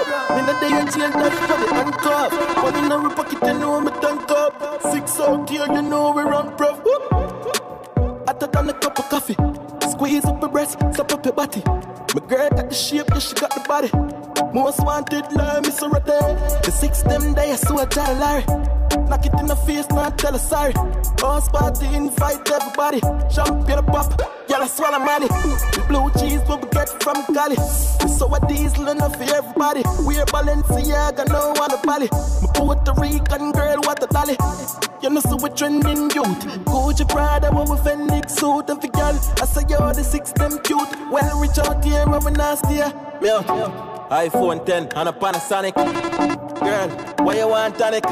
A 0.00 0.10
bankrupt. 0.10 0.30
Me 0.30 0.40
no 0.46 0.60
day 0.60 0.80
in 0.80 0.86
jail, 0.90 1.10
daddy 1.10 1.36
for 1.36 1.58
the 1.60 1.74
handcuff. 1.74 2.32
Money 2.62 2.86
in 2.86 2.92
our 2.92 3.10
pocket, 3.14 3.38
you 3.42 3.58
know 3.58 3.80
me 3.80 3.90
tank 4.00 4.30
up. 4.30 4.82
Six 4.92 5.20
out 5.20 5.48
here, 5.48 5.66
you 5.66 5.82
know 5.82 6.12
we 6.12 6.22
run 6.22 6.56
prof. 6.56 6.80
Hotter 8.26 8.46
than 8.46 8.68
a 8.70 8.74
cup 8.74 8.98
of 8.98 9.08
coffee. 9.08 9.36
Squeeze 9.90 10.24
up 10.24 10.40
your 10.40 10.50
breast, 10.50 10.78
stop 10.92 11.12
up 11.12 11.24
your 11.24 11.34
body. 11.34 11.62
My 11.66 12.26
girl 12.26 12.50
got 12.50 12.68
the 12.68 12.74
shape, 12.74 13.06
yeah, 13.10 13.18
she 13.18 13.34
got 13.34 13.54
the 13.54 13.60
body. 13.68 13.90
Most 14.52 14.80
wanted, 14.80 15.30
like 15.32 15.62
Miss 15.62 15.80
Rotte. 15.82 16.06
The 16.64 16.70
six 16.70 17.02
them 17.02 17.34
day, 17.34 17.52
I 17.52 17.56
saw 17.56 17.82
a 17.82 17.86
Larry. 18.14 18.44
Knock 19.08 19.26
it 19.26 19.34
in 19.40 19.46
the 19.46 19.56
face, 19.56 19.88
not 19.90 20.18
tell 20.18 20.32
her 20.32 20.38
sorry. 20.38 20.72
Boss 21.18 21.48
party, 21.48 21.86
invite 21.94 22.50
everybody. 22.50 23.00
Champion 23.30 23.84
pop. 23.86 24.39
Y'all 24.60 24.68
swallow 24.68 24.98
money. 24.98 25.26
Blue 25.88 26.10
cheese 26.20 26.42
what 26.44 26.60
we 26.60 26.68
get 26.68 27.02
from 27.02 27.24
Cali. 27.34 27.56
So 28.18 28.28
a 28.34 28.46
diesel 28.46 28.88
enough 28.88 29.16
for 29.16 29.22
everybody. 29.22 29.80
We're 30.00 30.26
Balenciaga, 30.26 31.26
no 31.30 31.54
one 31.56 31.72
a 31.72 31.78
body. 31.78 32.08
My 32.42 32.52
Puerto 32.52 32.92
Rican 33.00 33.52
girl, 33.52 33.78
what 33.84 34.02
a 34.02 34.06
dolly. 34.08 34.36
You 35.00 35.08
know, 35.08 35.20
so 35.20 35.36
we 35.36 35.48
trending 35.48 36.10
youth. 36.10 36.44
Gucci 36.68 37.08
Prada, 37.08 37.50
what 37.50 37.70
we 37.70 37.78
Phoenix 37.78 38.34
suit 38.34 38.68
and 38.68 38.82
for 38.82 38.88
girl. 38.88 39.18
I 39.40 39.46
say 39.46 39.62
you're 39.66 39.94
the 39.94 40.04
six, 40.04 40.30
them 40.32 40.58
cute. 40.58 41.10
Well, 41.10 41.40
reach 41.40 41.58
out 41.58 41.82
here, 41.82 42.06
when 42.06 42.22
we 42.22 42.30
nasty. 42.32 42.74
Yeah. 42.74 42.92
iPhone 44.10 44.66
10 44.66 44.88
and 44.94 45.08
a 45.08 45.12
Panasonic. 45.12 45.74
Girl, 46.60 47.24
why 47.24 47.38
you 47.38 47.48
want 47.48 47.78
tonic? 47.78 48.04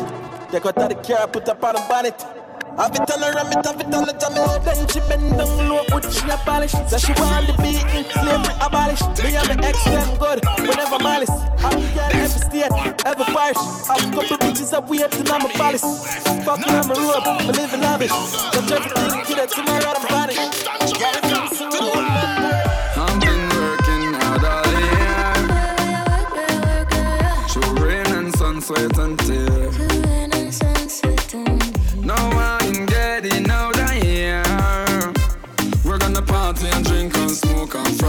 Take 0.50 0.64
out 0.64 0.76
the 0.76 0.95
car, 1.07 1.28
put 1.28 1.47
up 1.47 1.62
on 1.62 1.75
the 1.75 1.85
bonnet. 1.90 2.38
Have 2.79 2.95
it 2.95 3.11
on 3.11 3.23
her 3.23 3.33
ram 3.35 3.51
it, 3.51 3.63
the 3.63 4.15
jam 4.23 4.39
it 4.39 4.65
Then 4.65 4.87
she 4.87 5.01
bend 5.11 5.37
down 5.37 5.69
low, 5.69 5.83
put 5.89 6.05
she 6.13 6.29
a 6.31 6.37
polish 6.47 6.73
So 6.87 6.99
she 6.99 7.13
want 7.19 7.47
the 7.47 7.55
beating, 7.59 8.07
slavery 8.15 8.55
abolish 8.63 9.03
Me 9.19 9.35
and 9.35 9.49
my 9.51 9.67
ex 9.67 9.85
them 9.85 10.17
good, 10.19 10.39
we 10.63 10.71
never 10.71 10.99
malice 11.03 11.31
I'm 11.59 11.83
girl 11.95 12.11
every 12.15 12.41
state, 12.41 12.73
every 13.05 13.25
parish 13.35 13.59
Have 13.89 14.05
a 14.07 14.11
couple 14.15 14.39
big 14.39 14.59
is 14.69 14.73
a 14.73 14.81
way 14.81 14.99
to 14.99 15.25
my 15.25 15.39
palace. 15.55 15.83
Fucking 16.45 16.75
on 16.75 16.89
my 16.89 16.95
road, 16.95 17.23
I 17.25 17.47
live 17.47 17.75
in 17.75 17.81
lavish. 17.81 18.11
Touch 18.11 18.71
everything, 18.71 19.25
kill 19.25 19.39
it 19.39 19.51
tomorrow, 19.51 19.95
I'm 19.97 20.09
vanish. 20.09 20.39
I've 20.69 21.27
all 27.57 27.75
rain 27.75 28.07
and 28.07 28.37
sun, 28.37 28.61
sweat 28.61 28.99
and 28.99 29.19
tears. 29.21 29.58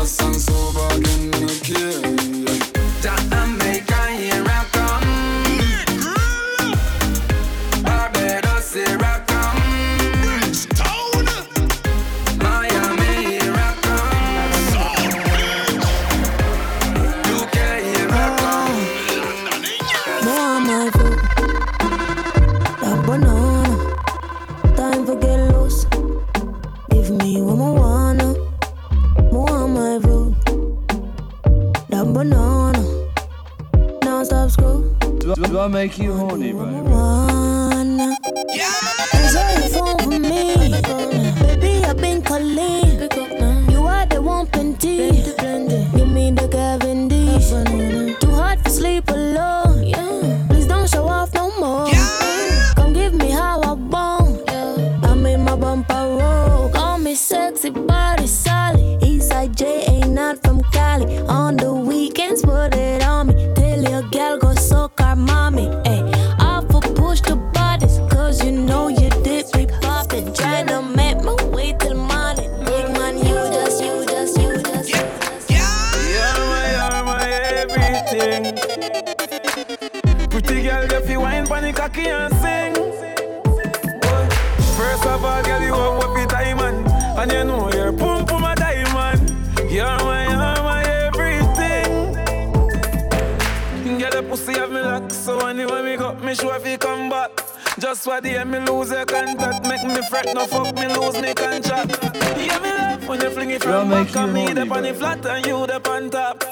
Smoke 0.05 0.75
and 0.75 1.35
frost 1.35 1.48
fling 103.39 103.51
it 103.51 103.63
from 103.63 103.89
make 103.89 104.11
back 104.13 104.27
you 104.27 104.33
me 104.33 104.53
the 104.53 104.61
on 104.61 104.83
the 104.83 104.93
flat 104.93 105.25
and 105.25 105.45
you 105.45 105.65
the 105.65 105.89
on 105.89 106.09
top. 106.09 106.43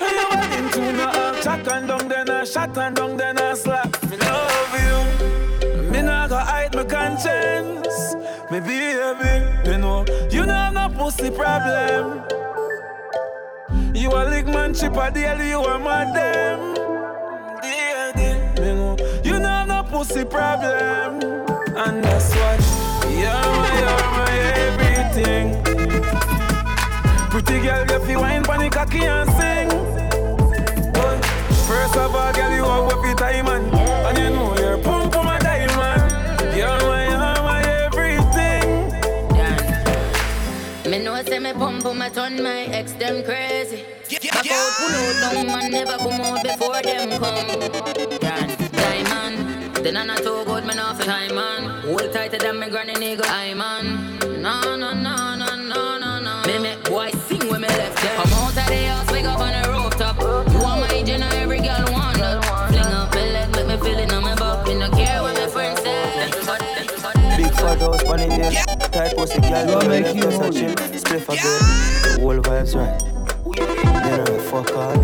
And 0.00 0.10
you 0.10 0.26
want 0.30 0.52
into 0.52 0.92
no 0.92 1.04
up, 1.04 1.14
uh, 1.14 1.42
chat 1.42 1.68
uh, 1.68 1.74
and 1.74 1.88
down, 1.88 2.08
then 2.08 2.30
I 2.30 2.44
shot 2.44 2.76
and 2.76 2.96
down, 2.96 3.16
then 3.16 3.38
I 3.38 3.54
slap. 3.54 3.90
Me 4.10 4.16
love 4.18 4.74
you, 4.84 5.90
me 5.90 6.02
not 6.02 6.28
go 6.28 6.36
hide 6.36 6.74
my 6.74 6.84
conscience. 6.84 8.14
Me 8.50 8.60
baby, 8.60 9.70
you 9.70 9.78
know 9.78 10.04
you 10.30 10.44
know 10.44 10.52
have 10.52 10.74
no 10.74 10.88
pussy 10.98 11.30
problem. 11.30 12.22
You 13.94 14.10
a 14.10 14.22
lick 14.28 14.46
man, 14.46 14.74
chip 14.74 14.96
a 14.96 15.10
deal, 15.10 15.40
you 15.42 15.60
a 15.60 15.78
madam. 15.78 16.74
Dear, 17.62 18.12
you 18.66 18.74
know 18.74 18.96
you 19.24 19.38
know 19.38 19.64
no 19.64 19.82
pussy 19.84 20.24
problem, 20.24 21.22
and 21.84 22.04
that's 22.04 22.34
what 22.36 22.60
you're 23.10 23.32
my, 23.32 23.70
you're 23.80 24.10
my 24.16 24.32
everything. 24.66 26.33
Pretty 27.44 27.66
girl, 27.66 27.84
you 27.86 27.98
feel 28.06 28.20
wine 28.20 28.42
pon 28.42 28.58
the 28.60 28.68
cocky 28.70 29.04
and 29.04 29.30
sing. 29.30 29.68
Boy, 30.92 31.20
First 31.66 31.96
of 31.96 32.14
all, 32.14 32.32
girl, 32.32 32.50
you 32.50 32.64
have 32.64 32.84
what 32.86 33.18
time 33.18 33.48
and 33.48 33.74
and 33.74 34.18
you 34.18 34.30
know 34.30 34.56
you're 34.58 34.78
pum 34.78 35.10
pum 35.10 35.26
a 35.26 35.38
diamond. 35.38 36.12
You're 36.56 36.80
my, 36.88 37.04
you're 37.08 37.42
my 37.48 37.60
everything. 37.84 38.90
Me 40.90 40.98
know 41.04 41.22
say 41.22 41.38
me 41.38 41.52
pump 41.52 41.82
pump 41.82 41.96
my 41.98 42.08
turn 42.08 42.42
my 42.42 42.64
ex 42.78 42.92
them 42.92 43.22
crazy. 43.24 43.84
Back 44.32 44.50
out 44.50 44.72
pull 44.78 44.94
out 44.94 45.14
down 45.34 45.46
man 45.46 45.70
never 45.70 45.96
come 45.98 46.20
out 46.20 46.42
before 46.42 46.82
them 46.82 47.10
come. 47.20 47.48
Yeah, 48.22 48.46
diamond. 48.72 49.36
Then 49.76 49.96
I'm 49.96 50.06
not 50.06 50.18
too 50.18 50.44
good, 50.44 50.64
me 50.66 50.74
not 50.74 50.96
for 50.96 51.04
time 51.04 51.34
man. 51.34 51.82
Hold 51.82 52.12
tighter 52.12 52.38
than 52.38 52.58
me 52.60 52.68
granny 52.68 52.94
nigga, 52.94 53.26
I 53.26 53.54
man. 53.54 54.18
No 54.42 54.60
no 54.76 54.76
no 54.76 54.92
no 54.92 55.33
no 55.33 55.33
Big 67.74 67.80
fat 67.80 67.90
house 67.90 68.04
on 68.04 68.18
the 68.18 68.34
hill. 68.34 68.52
Tight 68.92 69.16
pussy 69.16 69.40
girl, 69.40 69.82
you 69.82 69.88
make 69.88 70.04
left 70.04 70.16
you 70.16 70.22
us 70.24 70.34
a 70.34 70.38
horny? 70.38 70.60
chill. 70.60 70.74
Spliff 70.74 71.28
a 71.28 71.32
bit. 71.32 72.20
Whole 72.20 72.38
vibes 72.38 72.74
right. 72.76 73.00
Then 74.04 74.20
I 74.20 74.38
fuck 74.38 74.76
on. 74.76 75.02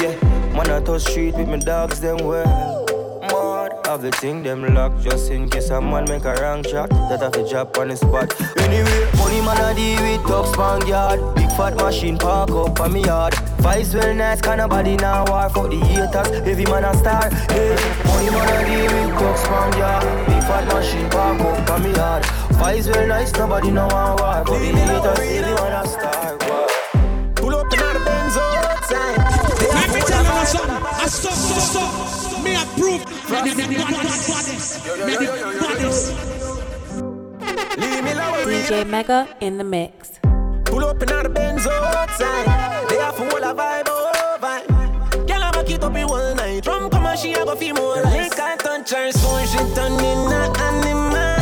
Yeah, 0.00 0.54
man 0.54 0.70
I 0.70 0.80
touch 0.84 1.02
street 1.02 1.34
with 1.34 1.48
my 1.48 1.56
dogs 1.58 2.00
them 2.00 2.18
well. 2.18 2.79
Mad, 3.90 4.02
have 4.02 4.12
the 4.12 4.16
thing 4.18 4.42
them 4.44 4.72
locked 4.72 5.02
just 5.02 5.32
in 5.32 5.50
case 5.50 5.70
a 5.70 5.80
man 5.80 6.04
make 6.08 6.24
a 6.24 6.34
wrong 6.40 6.62
shot. 6.62 6.90
That 6.90 7.22
have 7.22 7.32
to 7.32 7.48
drop 7.48 7.76
on 7.76 7.88
the 7.88 7.96
spot. 7.96 8.30
Anyway, 8.58 9.10
money 9.18 9.40
man 9.40 9.56
I 9.58 9.74
deal 9.74 10.00
with 10.00 10.22
top 10.28 10.46
span 10.46 10.86
yard. 10.86 11.18
Big 11.34 11.50
fat 11.58 11.74
machine 11.74 12.16
park 12.16 12.50
up 12.50 12.78
on 12.78 12.92
me 12.92 13.02
yard. 13.02 13.32
Vibes 13.58 13.92
well 13.94 14.14
nice, 14.14 14.40
kind 14.40 14.60
of 14.60 14.70
body 14.70 14.96
now 14.96 15.24
war 15.26 15.50
for 15.50 15.66
the 15.68 15.76
haters. 15.76 16.28
Heavy 16.46 16.66
man 16.66 16.84
a 16.84 16.94
star. 16.94 17.30
Hey, 17.50 17.74
money 18.06 18.30
man 18.30 18.48
I 18.48 18.62
deal 18.68 18.92
with 18.94 19.18
top 19.18 19.36
span 19.38 19.78
yard. 19.78 20.26
Big 20.28 20.42
fat 20.46 20.66
machine 20.72 21.10
park 21.10 21.40
up 21.40 21.70
on 21.70 21.82
me 21.82 21.90
yard. 21.92 22.22
Vibes 22.62 22.86
well 22.94 23.06
nice, 23.08 23.32
nobody 23.32 23.70
know 23.72 23.88
war 23.90 24.14
war 24.20 24.44
for 24.46 24.58
the 24.60 24.70
haters. 24.70 25.18
Heavy 25.18 25.54
man 25.58 25.72
a 25.74 25.88
star. 25.88 26.36
Wow. 26.46 26.66
Pull 27.34 27.54
up 27.56 27.72
in 27.72 27.80
the 27.80 28.02
Benz 28.06 28.36
outside. 28.36 29.18
Let 29.74 29.88
me 29.92 30.00
tell 30.06 30.22
you 30.22 30.46
something. 30.46 30.78
I 30.78 31.06
stop, 31.08 31.34
stop, 31.34 31.58
stop. 31.58 32.44
Me 32.44 32.54
approve. 32.54 33.09
DJ 38.44 38.84
Mega 38.86 39.28
in 39.40 39.56
the 39.56 39.62
mix. 39.62 40.18
Pull 40.64 40.84
up 40.84 41.00
in 41.00 41.08
the 41.08 41.30
Benz 41.32 41.64
outside. 41.64 42.88
They 42.88 42.96
have 42.96 43.14
full 43.14 43.26
of 43.28 43.56
vibe, 43.56 43.86
oh 43.86 44.36
vibe. 44.40 44.66
Girl, 45.28 45.42
I 45.44 45.50
back 45.52 45.70
it 45.70 45.84
up 45.84 45.94
in 45.94 46.08
one 46.08 46.36
night. 46.36 46.64
From 46.64 46.90
come 46.90 47.06
on, 47.06 47.16
she 47.16 47.32
a 47.34 47.44
go 47.44 47.54
feel 47.54 47.76
more 47.76 48.02
like 48.02 48.36
I 48.36 48.56
touch 48.56 48.90
her, 48.90 49.12
so 49.12 49.44
she 49.46 49.58
turn 49.74 49.92
in 49.92 50.32
a 50.32 50.52
animal. 50.58 51.39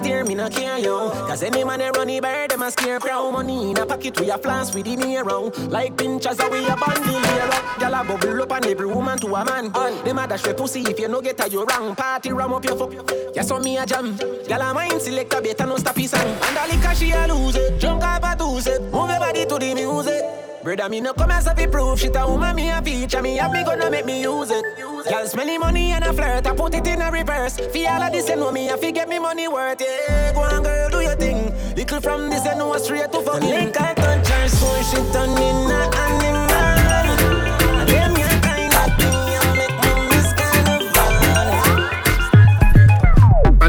Steer, 0.00 0.24
me 0.24 0.34
no 0.34 0.48
care 0.48 0.78
yo. 0.78 1.10
Cause 1.28 1.42
any 1.42 1.62
man 1.64 1.80
a 1.80 1.90
runny 1.92 2.20
bird, 2.20 2.50
them 2.50 2.62
a 2.62 2.70
scare 2.70 2.98
proud 2.98 3.32
money 3.32 3.70
in 3.70 3.76
a 3.76 3.86
pocket 3.86 4.18
we 4.18 4.30
a 4.30 4.38
flash 4.38 4.74
with 4.74 4.86
the 4.86 4.96
near 4.96 5.22
round. 5.22 5.56
Like 5.70 5.96
pinchers 5.96 6.40
away 6.40 6.64
a 6.64 6.72
up. 6.72 6.80
Gyal 7.78 8.00
a 8.00 8.04
bubble 8.04 8.42
up 8.42 8.52
and 8.52 8.66
every 8.66 8.86
woman 8.86 9.18
to 9.18 9.34
a 9.34 9.44
man. 9.44 9.70
And 9.74 10.04
them 10.04 10.18
a 10.18 10.26
dash 10.26 10.42
for 10.42 10.54
pussy 10.54 10.80
if 10.82 10.98
you 10.98 11.08
no 11.08 11.20
get 11.20 11.40
a 11.40 11.48
you 11.48 11.64
wrong. 11.64 11.94
Party 11.94 12.32
ram 12.32 12.52
up 12.52 12.64
your 12.64 12.76
fuck. 12.76 12.92
Yeah, 13.34 13.42
so 13.42 13.58
me 13.58 13.76
a 13.76 13.86
jam. 13.86 14.16
Gyal 14.16 14.70
a 14.70 14.74
mind 14.74 15.02
select 15.02 15.34
a 15.34 15.40
better 15.40 15.66
no 15.66 15.76
stop 15.76 15.96
his 15.96 16.10
song. 16.10 16.26
And 16.26 16.56
the 16.56 16.76
liquor 16.76 16.94
she 16.94 17.12
a 17.12 17.26
lose 17.26 17.56
it. 17.56 17.80
Drunk 17.80 18.02
up 18.02 18.24
a 18.24 18.36
two. 18.36 18.50
Move 18.90 19.10
your 19.10 19.20
body 19.20 19.46
to 19.46 19.58
the 19.58 19.74
music. 19.74 20.49
Brother, 20.62 20.90
me 20.90 21.00
no 21.00 21.14
come 21.14 21.30
as 21.30 21.46
a 21.46 21.54
prove 21.54 21.98
shit 21.98 22.14
a 22.16 22.26
woman 22.26 22.54
me 22.54 22.70
a 22.70 22.82
feature 22.82 23.22
me 23.22 23.36
have 23.36 23.50
me 23.50 23.64
gonna 23.64 23.90
make 23.90 24.04
me 24.04 24.20
use 24.20 24.50
it. 24.50 24.62
Girl 24.76 25.26
smelly 25.26 25.56
money 25.56 25.92
and 25.92 26.04
a 26.04 26.12
flirt, 26.12 26.46
I 26.46 26.54
put 26.54 26.74
it 26.74 26.86
in 26.86 27.00
a 27.00 27.10
reverse. 27.10 27.56
Fi 27.72 27.86
all 27.86 28.02
of 28.02 28.12
this 28.12 28.28
you 28.28 28.36
know 28.36 28.52
me, 28.52 28.68
I 28.68 28.76
fi 28.76 28.90
get 28.90 29.08
me 29.08 29.18
money 29.18 29.48
worth. 29.48 29.80
Yeah, 29.80 30.34
go 30.34 30.40
on 30.40 30.62
girl, 30.62 30.90
do 30.90 31.00
your 31.00 31.16
thing. 31.16 31.54
Little 31.74 32.00
from 32.02 32.28
this 32.28 32.46
I 32.46 32.54
know 32.54 32.76
straight 32.76 33.10
to 33.10 33.22
fucking. 33.22 33.48
Link 33.48 33.80
I 33.80 33.94
touch 33.94 34.28
her, 34.28 34.48
so 34.48 34.82
she 34.82 34.96
turn 35.12 35.30
in 35.30 35.70
a 35.70 35.96
animal. 35.96 36.39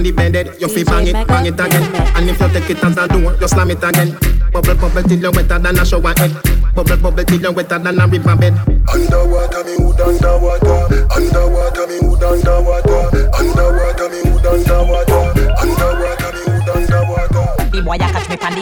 On 0.01 0.03
the 0.03 0.11
bed, 0.11 0.33
you 0.59 0.67
feel 0.67 0.83
bang 0.83 1.05
it, 1.05 1.27
bang 1.27 1.45
it 1.45 1.53
again. 1.53 1.85
And 2.17 2.27
if 2.27 2.41
you 2.41 2.49
take 2.49 2.71
it 2.71 2.83
as 2.83 2.97
a 2.97 3.07
door, 3.07 3.37
you 3.39 3.47
slam 3.47 3.69
it 3.69 3.83
again. 3.83 4.17
Bubble, 4.51 4.73
bubble 4.73 5.03
till 5.03 5.21
you 5.21 5.29
wetter 5.29 5.59
than 5.59 5.77
a 5.77 5.85
shower 5.85 6.17
head. 6.17 6.33
Bubble, 6.73 6.97
bubble 6.97 7.23
till 7.23 7.39
you 7.39 7.51
wetter 7.51 7.77
than 7.77 8.01
a 8.01 8.07
river 8.07 8.35
bed. 8.35 8.57
Underwater, 8.89 9.61
me 9.61 9.77
wood 9.77 10.01
underwater. 10.01 11.05
Underwater, 11.13 11.85
me 11.85 11.99
wood 12.01 12.23
underwater. 12.23 13.29
Underwater, 13.29 14.09
me 14.09 14.25
wood 14.25 14.45
underwater. 14.49 15.21
Underwater, 15.61 16.31
me 16.33 16.41
wood 16.49 16.69
underwater. 16.73 17.45
The 17.69 17.81
boy 17.85 17.93
a 17.93 18.09
catch 18.09 18.25
me 18.25 18.37
pan 18.37 18.57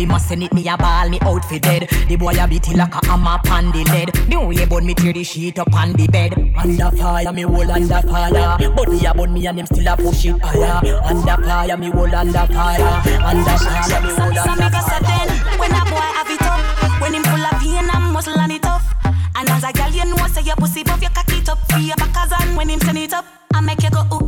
he 0.00 0.06
must 0.06 0.28
send 0.28 0.42
it 0.42 0.52
me 0.52 0.66
a 0.68 0.76
ball 0.76 1.08
me 1.08 1.18
out 1.22 1.44
for 1.44 1.58
dead. 1.58 1.88
The 2.08 2.16
boy 2.16 2.34
a 2.38 2.46
beat 2.48 2.68
like 2.74 2.94
a 2.94 3.06
hammer 3.06 3.38
pan 3.44 3.70
the 3.72 3.84
lead. 3.84 4.12
The 4.30 4.38
way 4.40 4.64
bun 4.66 4.86
me 4.86 4.94
tear 4.94 5.12
the 5.12 5.24
sheet 5.24 5.58
up 5.58 5.72
on 5.74 5.92
the 5.92 6.06
bed. 6.08 6.32
Under 6.56 6.90
fire 6.96 7.32
me 7.32 7.42
hold 7.42 7.70
under 7.70 8.02
fire. 8.02 8.58
But 8.74 8.88
me 8.88 9.06
a 9.06 9.14
bun 9.14 9.32
me 9.32 9.46
and 9.46 9.58
him 9.58 9.66
still 9.66 9.88
a 9.88 9.96
push 9.96 10.26
it 10.26 10.40
higher. 10.42 11.00
Under 11.04 11.42
fire 11.42 11.76
me 11.76 11.90
hold 11.90 12.14
under 12.14 12.46
fire. 12.46 13.02
Under 13.24 13.56
fire 13.58 14.00
me 14.02 14.10
hold 14.16 14.38
under 14.38 14.68
a 14.68 14.88
when 15.58 15.72
a 15.72 15.84
boy 15.90 16.08
have 16.16 16.30
it 16.30 16.42
up, 16.42 17.00
when 17.00 17.14
him 17.14 17.22
full 17.24 17.44
of 17.44 17.60
vein 17.60 17.88
and 17.92 18.12
muscle 18.12 18.38
and 18.38 18.52
it 18.52 18.62
tough. 18.62 18.84
And 19.34 19.48
as 19.50 19.64
a 19.64 19.72
girl, 19.72 19.90
you 19.90 20.04
know 20.04 20.26
say 20.28 20.42
your 20.42 20.56
pussy 20.56 20.82
buff, 20.84 21.02
you 21.02 21.08
cock 21.10 21.30
it 21.30 21.48
up 21.48 21.58
for 21.70 21.78
your 21.78 21.96
backers 21.96 22.32
and 22.40 22.56
when 22.56 22.68
him 22.68 22.80
send 22.80 22.98
it 22.98 23.12
up, 23.12 23.24
I 23.52 23.60
make 23.60 23.82
you 23.82 23.90
go 23.90 24.02
ooh 24.12 24.27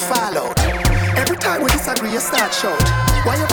fall 0.00 0.38
out. 0.38 0.58
Every 1.16 1.36
time 1.36 1.62
we 1.62 1.70
disagree, 1.70 2.12
you 2.12 2.20
start 2.20 2.54
shout. 2.54 3.09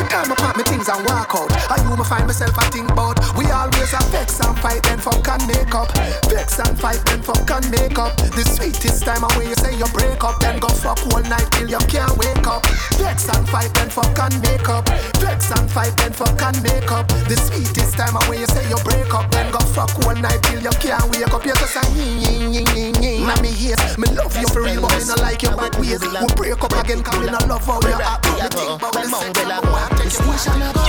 Time 0.08 0.32
I 0.32 0.36
pack 0.36 0.56
me 0.56 0.64
things 0.64 0.88
and 0.88 1.04
walk 1.04 1.36
out? 1.36 1.52
I 1.68 1.84
you 1.84 1.92
me 1.92 2.04
find 2.04 2.26
myself 2.26 2.58
I 2.58 2.70
think 2.72 2.90
about. 2.90 3.20
We 3.36 3.44
always 3.52 3.92
have 3.92 4.08
vex 4.08 4.40
and 4.40 4.58
fight 4.60 4.82
then 4.84 5.00
fuck 5.00 5.28
and 5.28 5.44
make 5.48 5.76
up. 5.76 5.92
Vex 6.32 6.60
and 6.60 6.80
fight 6.80 7.04
then 7.06 7.22
fuck 7.22 7.50
and 7.52 7.68
make 7.70 8.00
up. 8.00 8.16
The 8.18 8.48
sweetest 8.48 9.04
time 9.04 9.24
of 9.24 9.36
when 9.36 9.50
you 9.50 9.56
say 9.56 9.76
you 9.76 9.86
break 9.92 10.24
up, 10.24 10.40
then 10.40 10.60
go 10.60 10.70
fuck 10.70 11.04
all 11.12 11.22
night 11.28 11.52
till 11.52 11.70
you 11.70 11.82
can't 11.92 12.16
wake 12.18 12.48
up. 12.48 12.66
Vex 12.96 13.28
and 13.28 13.48
fight 13.50 13.74
then 13.76 13.90
fuck 13.90 14.18
and 14.18 14.40
make 14.42 14.70
up. 14.70 14.88
Vex 15.20 15.52
and 15.52 15.70
fight 15.70 15.92
then 15.98 16.14
fuck 16.14 16.40
and 16.40 16.58
make 16.64 16.92
up. 16.92 17.08
The 17.28 17.36
sweetest 17.36 18.00
time 18.00 18.16
of 18.16 18.24
when 18.32 18.40
you 18.40 18.48
say 18.48 18.64
you 18.72 18.80
break 18.88 19.12
up, 19.14 19.30
then 19.30 19.52
go 19.52 19.60
fuck 19.76 19.92
all 20.08 20.16
night 20.16 20.40
till 20.48 20.64
you 20.64 20.74
can't 20.80 21.04
wake 21.12 21.28
up. 21.28 21.44
You're 21.44 21.60
just 21.60 21.76
say 21.76 21.84
ying 21.94 22.56
ying 22.56 22.68
ying 22.74 22.96
ying 23.04 23.28
me 23.44 23.52
yes, 23.60 23.98
me 23.98 24.08
love 24.16 24.36
you 24.40 24.48
for 24.48 24.64
real, 24.64 24.82
but 24.82 24.96
me 24.96 25.04
not 25.06 25.20
like 25.20 25.44
your 25.44 25.56
bad 25.56 25.76
ways. 25.76 26.00
We 26.00 26.28
break 26.36 26.64
up 26.64 26.72
again, 26.72 27.04
cause 27.04 27.20
me 27.20 27.28
not 27.28 27.48
love 27.48 27.66
how 27.66 27.80
you 27.82 27.94
act. 28.00 28.26
Me 28.26 28.48
think 28.50 28.72
about 28.80 28.94
the 28.94 29.04
second 29.04 29.97
take 29.98 30.14
you 30.14 30.38
Station 30.38 30.62
a 30.62 30.74
go. 30.74 30.84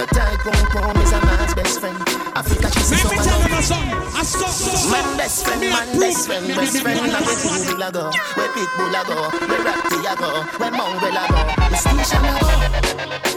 A 0.00 0.06
tight 0.06 0.40
is 1.02 1.12
a 1.12 1.20
man's 1.26 1.54
best 1.54 1.80
friend. 1.80 1.96
Africa 2.34 2.70
she 2.72 2.80
see 2.80 2.96
Let 2.96 3.12
me 3.12 3.18
tell 3.18 3.40
them 3.40 3.52
a 3.52 3.62
song. 3.62 3.88
I. 3.88 4.22
Man 4.90 5.16
best 5.16 5.46
friend, 5.46 5.60
man 5.60 5.98
best 5.98 6.26
friend, 6.26 6.48
best 6.48 6.82
friend. 6.82 7.00
Where 7.00 7.38
Pitbull 7.46 7.88
a 7.88 7.92
go, 7.92 8.10
where 8.36 8.48
Pitbull 8.48 8.94
a 8.94 9.04
go, 9.06 9.30
where 9.46 9.62
Ratty 9.62 10.06
a 10.06 10.16
go, 10.16 10.42
where 10.58 10.70
Mongrel 10.70 11.16
a 11.16 11.56
go. 11.56 11.61
Go. 11.72 11.78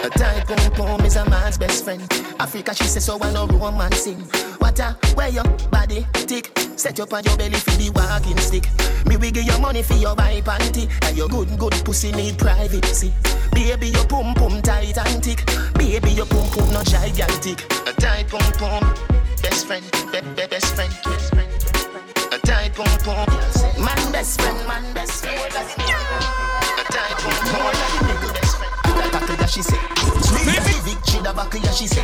A 0.03 0.09
tight 0.09 0.45
pom 0.75 1.01
is 1.05 1.15
a 1.15 1.27
man's 1.29 1.57
best 1.57 1.85
friend. 1.85 2.01
Africa 2.37 2.75
she 2.75 2.83
say 2.83 2.99
so 2.99 3.17
I 3.21 3.31
no 3.31 3.47
romancing. 3.47 4.19
What 4.59 4.77
a 4.79 4.91
where 5.15 5.29
your 5.29 5.45
body 5.71 6.05
tick. 6.27 6.51
Set 6.75 6.99
up 6.99 7.13
on 7.13 7.23
your 7.23 7.37
belly 7.37 7.55
for 7.55 7.71
the 7.71 7.89
walking 7.95 8.37
stick. 8.37 8.67
Me 9.07 9.15
we 9.15 9.31
give 9.31 9.45
you 9.45 9.57
money 9.59 9.83
for 9.83 9.93
your 9.93 10.15
buy 10.15 10.41
panty. 10.41 10.91
And 11.07 11.15
your 11.15 11.29
good 11.29 11.57
good 11.57 11.73
pussy 11.85 12.11
need 12.11 12.37
privacy. 12.37 13.13
Baby 13.53 13.87
your 13.87 14.05
pum 14.05 14.33
pum 14.33 14.61
tight 14.61 14.97
and 14.97 15.23
thick. 15.23 15.45
Baby 15.75 16.11
your 16.11 16.25
pum 16.25 16.45
pum 16.51 16.73
no 16.73 16.83
gigantic. 16.83 17.63
A 17.87 17.93
tight 17.93 18.27
pum 18.27 18.51
pum. 18.59 18.83
Best 19.41 19.65
friend, 19.65 19.85
be, 20.11 20.19
be, 20.35 20.45
best 20.47 20.75
friend, 20.75 20.93
best 21.05 21.33
friend. 21.33 21.51
A 22.33 22.37
tight 22.39 22.75
pum 22.75 22.85
pum. 22.99 23.25
Man 23.79 24.11
best 24.11 24.41
friend, 24.41 24.67
man 24.67 24.93
best 24.93 25.23
friend. 25.23 25.53
A 25.55 26.83
tight 26.91 27.17
pum 27.17 27.33
pum. 27.49 28.04
Nigga 29.45 29.53
best 29.53 29.53
friend. 29.53 29.53
That 29.53 29.53
tackle 29.53 29.53
that 29.53 29.53
she 29.53 29.61
say. 29.61 29.77
Sweet 30.21 30.57
as 30.57 30.65
the 30.65 30.81
Vic, 30.81 30.99
the 31.23 31.31
back 31.33 31.53
yeah 31.53 31.71
she 31.71 31.87
say. 31.87 32.03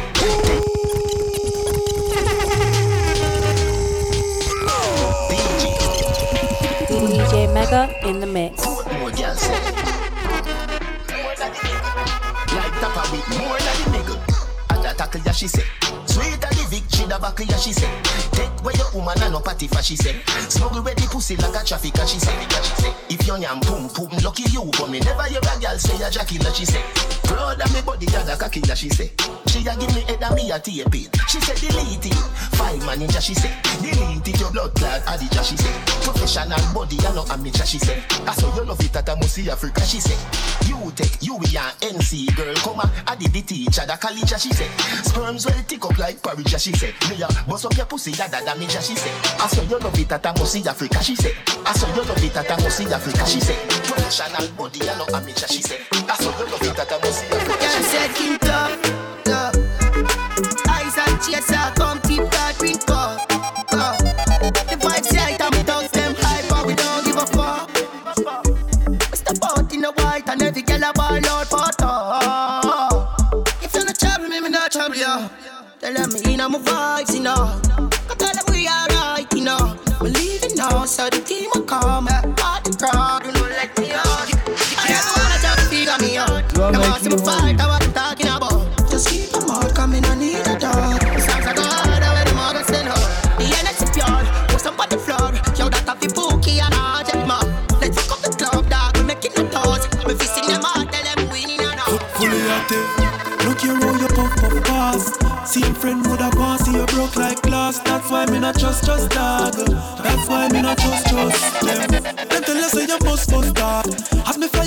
DJ 6.88 7.54
Mega 7.54 7.90
in 8.08 8.20
the 8.20 8.28
mix. 8.28 8.66
More 8.66 9.12
girls 9.12 9.40
say. 9.40 9.54
Like 12.54 12.76
Tapa 12.80 13.04
with 13.12 13.30
more 13.38 13.58
than 13.58 13.78
the 13.80 13.86
nigga. 13.90 14.16
And 14.70 14.84
that 14.84 14.98
tackle 14.98 15.22
yeah 15.26 15.32
she 15.32 15.48
say. 15.48 15.64
Sweet 16.06 16.44
as 16.44 16.58
the 16.58 16.66
Vic, 16.70 16.84
the 16.90 17.18
back 17.20 17.40
yeah 17.40 17.58
she 17.58 17.74
say. 17.74 17.90
Take 18.32 18.64
where 18.64 18.76
your 18.76 18.92
woman 18.94 19.22
and 19.22 19.34
no 19.34 19.40
party 19.40 19.68
for 19.68 19.82
she 19.82 19.96
say. 19.96 20.22
Smuggle 20.50 20.84
where 20.84 20.96
the 20.96 21.08
pussy 21.10 21.36
like 21.38 21.56
a 21.56 21.66
traffic 21.66 21.96
she 22.06 22.20
say. 22.20 22.36
If 23.10 23.26
your 23.26 23.38
yam 23.38 23.60
pum 23.62 23.90
pum, 23.90 24.10
lucky 24.24 24.44
you, 24.52 24.70
but 24.78 24.90
me 24.90 25.00
never 25.00 25.24
hear 25.24 25.40
a 25.40 25.60
girl 25.60 25.78
say 25.78 25.96
a 26.06 26.10
Jackie 26.12 26.38
that 26.40 26.56
she 26.56 26.66
say. 26.66 26.84
Proud 27.32 27.62
of 27.62 27.74
me 27.74 27.82
body, 27.82 28.08
a 28.08 28.36
cocky 28.36 28.60
that 28.68 28.78
she 28.78 28.90
say. 28.90 29.12
She 29.48 29.64
a 29.68 29.76
give 29.76 29.94
me 29.96 30.02
head 30.02 30.24
and 30.24 30.36
me 30.36 30.52
a 30.52 30.60
tape 30.60 30.96
it. 30.96 31.16
She 31.28 31.40
say 31.40 31.56
delete 31.56 32.06
it. 32.08 32.16
Five 32.60 32.84
manager 32.86 33.22
she 33.22 33.34
say. 33.34 33.52
Delete 33.80 34.28
it 34.28 34.40
your 34.40 34.52
blood 34.52 34.76
clot 34.76 35.02
adija 35.08 35.44
she 35.44 35.56
say. 35.56 35.72
Professional 36.04 36.60
body 36.74 36.98
and 37.06 37.16
no 37.16 37.24
amateur 37.32 37.66
she 37.66 37.80
say. 37.80 38.04
I 38.28 38.34
saw 38.36 38.54
you 38.56 38.64
love 38.64 38.80
it 38.80 38.96
at 38.96 39.08
a 39.08 39.16
Musi 39.16 39.48
Africa 39.48 39.82
she 39.88 40.00
say. 40.00 40.16
You 40.68 40.92
take 40.96 41.22
you 41.22 41.36
we 41.36 41.48
an 41.56 41.72
NC 41.84 42.36
girl 42.36 42.56
come 42.64 42.80
a 42.80 42.88
adi 43.12 43.28
the 43.28 43.42
teacher 43.42 43.86
the 43.86 43.96
college 44.00 44.32
she 44.40 44.52
say. 44.52 44.68
Sperms 45.04 45.46
well 45.46 45.64
tick 45.68 45.84
up 45.84 45.98
like 45.98 46.22
porridge 46.22 46.56
she 46.60 46.72
say. 46.72 46.94
Me 47.10 47.22
a 47.22 47.28
bust 47.48 47.66
up 47.66 47.76
your 47.76 47.86
pussy 47.86 48.12
da 48.12 48.28
da 48.28 48.40
damage 48.44 48.72
she 48.80 48.96
say. 48.96 49.12
I 49.40 49.48
saw 49.48 49.64
you 49.64 49.80
love 49.80 50.00
it 50.00 50.12
at 50.12 50.26
a 50.26 50.30
Musi 50.36 50.66
Africa 50.66 51.04
she 51.04 51.16
say. 51.16 51.34
I 51.66 51.74
saw 51.74 51.88
you 51.96 52.04
love 52.08 52.24
it 52.24 52.36
at 52.36 52.50
a 52.50 52.56
Musi 52.64 52.92
Africa 52.92 53.26
she 53.28 53.40
say. 53.40 53.56
Professional 53.88 54.48
body 54.56 54.88
and 54.88 54.98
no 55.00 55.06
amateur 55.16 55.48
she 55.48 55.62
say. 55.62 55.80
I 56.08 56.16
saw 56.16 56.32
you 56.40 56.46
love 56.52 56.64
it 56.64 56.80
at 56.80 56.92
a 56.92 56.96
Musi 57.04 57.21
Africa 58.12 58.18
she 58.18 58.38
say. 58.38 58.40
Girl 58.40 58.72
said 58.72 58.84
king 58.84 59.18
tough. 59.24 59.56
Eyes 60.70 60.98
and 60.98 61.22
chaser, 61.22 61.74
come 61.76 62.00
keep 62.02 62.24
that 62.32 62.56
green 62.58 62.78
cup. 62.80 63.28
The 64.70 64.78
vibes 64.78 65.12
right 65.18 65.40
and 65.42 65.56
we 65.56 65.64
thugs 65.64 65.92
them 65.92 66.16
high, 66.18 66.44
but 66.50 66.66
we 66.66 66.74
don't 66.76 67.06
give 67.06 67.18
a 67.18 67.26
fuck. 67.26 67.70
We 69.12 69.18
step 69.18 69.38
out 69.44 69.74
in 69.74 69.82
the 69.82 69.92
white 69.98 70.28
and 70.28 70.42
every 70.42 70.62
girl 70.62 70.84
a 70.84 70.94
ball 70.94 71.26
out 71.28 71.48
for 71.48 71.72
talk. 71.78 73.54
If 73.62 73.74
you're 73.74 73.86
not 73.86 73.98
trouble 73.98 74.28
me, 74.28 74.40
me 74.42 74.50
not 74.50 74.72
trouble 74.72 74.96
you. 74.96 75.30
Tell 75.80 75.94
them 75.94 76.14
me 76.14 76.34
in 76.34 76.42
on 76.42 76.52
my 76.52 76.60
vibes, 76.60 77.14
you 77.16 77.22
know. 77.22 77.60
Go 78.08 78.16
tell 78.16 78.34
them 78.34 78.46
we 78.50 78.68
alright. 78.68 79.32
you 79.34 79.42
know. 79.44 79.78
We 80.02 80.10
leaving 80.10 80.56
now, 80.56 80.86
so 80.86 81.10
the 81.10 81.22
team 81.22 81.50
will 81.56 81.64
come. 81.64 82.08
Party 82.36 82.72
crowd, 82.78 83.26
you 83.26 83.32
know, 83.32 83.41
see 87.02 87.10
me 87.10 87.18
fight, 87.18 87.60
I 87.60 87.66
I'm 87.66 87.94
talking 87.94 88.28
about. 88.28 88.68
Just 88.90 89.10
keep 89.10 89.30
them 89.30 89.50
out, 89.50 89.74
coming, 89.74 90.06
I 90.06 90.16
need 90.16 90.46
a 90.46 90.58
dog. 90.60 91.02
Songs 91.20 91.48
are 91.48 91.56
God, 91.56 92.02
I 92.02 92.14
wear 92.14 92.26
them 92.26 92.38
all, 92.38 92.56
send 92.64 92.88
up. 92.88 93.02
The 93.38 93.46
energy 93.50 93.86
pure, 93.94 94.22
put 94.50 94.62
some 94.62 94.80
on 94.80 94.90
the 94.90 94.98
floor. 94.98 95.34
Yo, 95.58 95.70
that 95.70 95.86
have 95.88 96.00
the 96.00 96.10
bookie 96.14 96.60
and 96.62 96.74
a 96.74 97.04
jet 97.04 97.26
man. 97.26 97.46
Let's 97.82 97.98
take 97.98 98.12
up 98.12 98.22
the 98.22 98.30
club, 98.38 98.70
dog, 98.70 98.98
we 98.98 99.04
making 99.04 99.34
the 99.34 99.50
toes. 99.50 99.84
We 100.06 100.14
fisting 100.14 100.48
them 100.48 100.62
out, 100.62 100.92
tell 100.94 101.04
them 101.04 101.30
winning 101.30 101.60
and 101.60 101.80
out. 101.82 102.00
Fully 102.18 102.42
active. 102.54 102.86
Look 103.46 103.62
here 103.62 103.76
how 103.76 103.98
you 103.98 104.08
puff 104.14 104.32
puff 104.38 104.64
pass. 104.64 105.04
Same 105.52 105.74
friend 105.74 106.06
would 106.08 106.22
have 106.22 106.34
passed, 106.34 106.66
see 106.66 106.78
you 106.78 106.86
broke 106.86 107.16
like 107.16 107.42
glass. 107.42 107.80
That's 107.80 108.10
why 108.12 108.26
me 108.28 108.40
not 108.40 108.60
trust 108.60 108.86
trust 108.86 109.10
dog. 109.10 109.56
That's 109.58 110.30
why 110.30 110.48
me 110.50 110.62
not 110.62 110.78
trust 110.78 111.08
trust 111.10 111.42
them. 111.66 111.90
Them 112.30 112.44
tell 112.44 112.56
you 112.56 112.70
say 112.70 112.86
you 112.86 113.00
must 113.04 113.31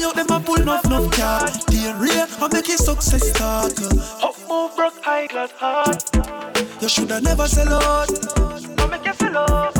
out 0.04 0.14
them 0.14 0.26
a 0.30 0.40
pull 0.40 0.60
enough 0.60 0.84
enough 0.84 1.10
car. 1.12 1.48
Real 1.98 2.26
I 2.40 2.48
make 2.52 2.68
it 2.68 2.78
success 2.78 3.30
start. 3.30 3.72
Up 4.22 4.36
move 4.48 4.76
broke 4.76 5.02
high 5.02 5.26
class 5.26 5.50
heart. 5.52 6.02
You 6.80 6.88
shoulda 6.88 7.20
never 7.20 7.48
sell 7.48 7.72
out. 7.74 8.10
I 8.78 8.86
make 8.86 9.06
you 9.06 9.14
sell 9.14 9.38
out. 9.38 9.74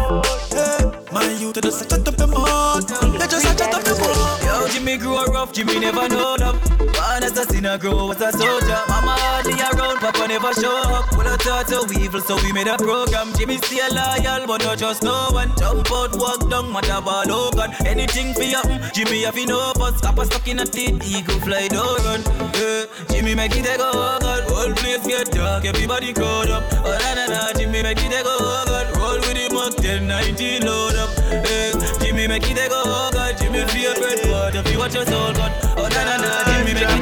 Yeah, 0.53 0.93
my 1.13 1.25
youth 1.41 1.61
just 1.61 1.91
shut 1.91 2.09
up 2.09 2.19
your 2.19 2.29
mouth. 2.29 2.91
You 3.03 3.19
just 3.19 3.45
shut 3.47 3.61
up 3.61 3.87
your 3.87 3.99
mouth. 3.99 4.45
Yo, 4.45 4.69
Jimmy 4.69 4.97
grew 4.97 5.17
up 5.17 5.29
rough, 5.29 5.53
Jimmy 5.53 5.79
never 5.81 6.09
know 6.09 6.37
love. 6.39 6.84
As 7.25 7.39
a 7.39 7.45
sinner, 7.51 7.79
grow 7.79 8.11
as 8.11 8.21
a 8.21 8.31
soldier. 8.33 8.81
Mama 8.87 9.17
hardly 9.17 9.55
around, 9.57 9.97
Papa 9.99 10.29
never 10.29 10.53
show 10.61 10.77
up. 10.93 11.09
Full 11.15 11.27
of 11.27 11.41
thoughts 11.41 11.73
of 11.73 11.91
evil, 11.97 12.21
so 12.21 12.37
we 12.45 12.53
made 12.53 12.67
a 12.67 12.77
program. 12.77 13.33
Jimmy 13.33 13.57
still 13.57 13.89
loyal, 13.95 14.47
but 14.47 14.63
not 14.63 14.77
just 14.77 15.03
no 15.03 15.29
one. 15.33 15.51
Jump 15.57 15.91
out, 15.91 16.15
walk 16.21 16.51
down, 16.51 16.71
matter 16.71 17.01
about 17.01 17.31
oh 17.31 17.49
Logan. 17.49 17.73
Anything 17.87 18.35
for 18.35 18.45
happen, 18.45 18.79
Jimmy 18.93 19.23
have 19.23 19.37
no 19.49 19.73
bus. 19.75 20.01
Kappa 20.03 20.27
stuck 20.27 20.47
in 20.49 20.59
a 20.59 20.67
teeth, 20.67 21.01
eagle 21.09 21.41
fly 21.41 21.67
don't 21.69 22.05
run. 22.05 22.21
Yeah, 22.61 22.85
Jimmy 23.09 23.35
make 23.35 23.57
it 23.57 23.73
a 23.73 23.79
go, 23.79 23.91
oh 23.95 24.19
God. 24.21 24.45
Whole 24.45 24.75
place 24.75 25.07
get 25.07 25.31
dark, 25.33 25.65
everybody 25.65 26.13
crowd 26.13 26.51
up. 26.51 26.63
Oh 26.85 26.93
na 26.93 27.15
na 27.15 27.27
na, 27.27 27.53
Jimmy 27.57 27.83
make 27.83 28.05
it 28.05 28.13
a 28.13 28.23
go, 28.23 28.37
oh 28.39 28.65
God. 28.69 28.97
Roll 29.01 29.19
with 29.25 29.39
him 29.41 29.57
up, 29.57 29.75
10, 29.75 30.07
19 30.07 30.67
load 30.67 30.97
up. 30.97 31.09
Yeah, 31.33 31.73
Jimmy 32.05 32.29
make 32.29 32.45
it 32.51 32.59
a 32.61 32.69
go, 32.69 32.85
God. 32.85 33.39
Jimmy 33.39 33.65
favorite 33.73 34.23
part, 34.29 34.55
if 34.55 34.71
you 34.71 34.79
watch 34.79 34.95
your 34.95 35.07
soul, 35.07 35.33
God. 35.33 35.53
Oh 35.77 35.89
na 35.89 36.05
na 36.05 36.17
na, 36.19 36.54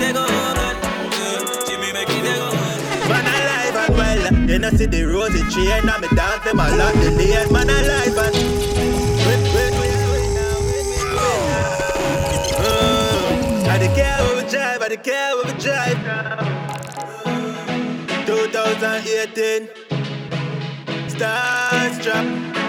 Make 0.03 0.15
go. 0.15 0.27
Man 3.09 3.27
alive 3.27 3.77
and 3.77 3.95
well, 3.97 4.23
you 4.51 4.59
know 4.59 4.71
see 4.71 4.87
the 4.87 5.05
rosy 5.05 5.43
tree 5.51 5.71
and 5.71 5.89
I'm 5.89 6.03
a 6.03 6.09
dance 6.09 6.43
them 6.45 6.59
a 6.59 6.77
lot 6.77 6.95
the 6.95 7.11
day. 7.17 7.47
Man 7.53 7.71
alive 7.71 8.19
and 8.19 8.35
wait, 9.27 9.43
wait, 9.55 9.75
wait. 9.79 9.93
I 13.69 13.79
don't 13.79 13.95
care 13.95 14.19
what 14.25 14.35
we 14.43 14.51
drive, 14.51 14.83
I 14.83 14.89
don't 14.89 15.05
care 15.05 15.37
what 15.37 15.47
we 15.47 15.53
drive. 15.63 15.99
2018, 18.27 19.69
Starstruck. 21.09 22.27
Man 22.27 22.62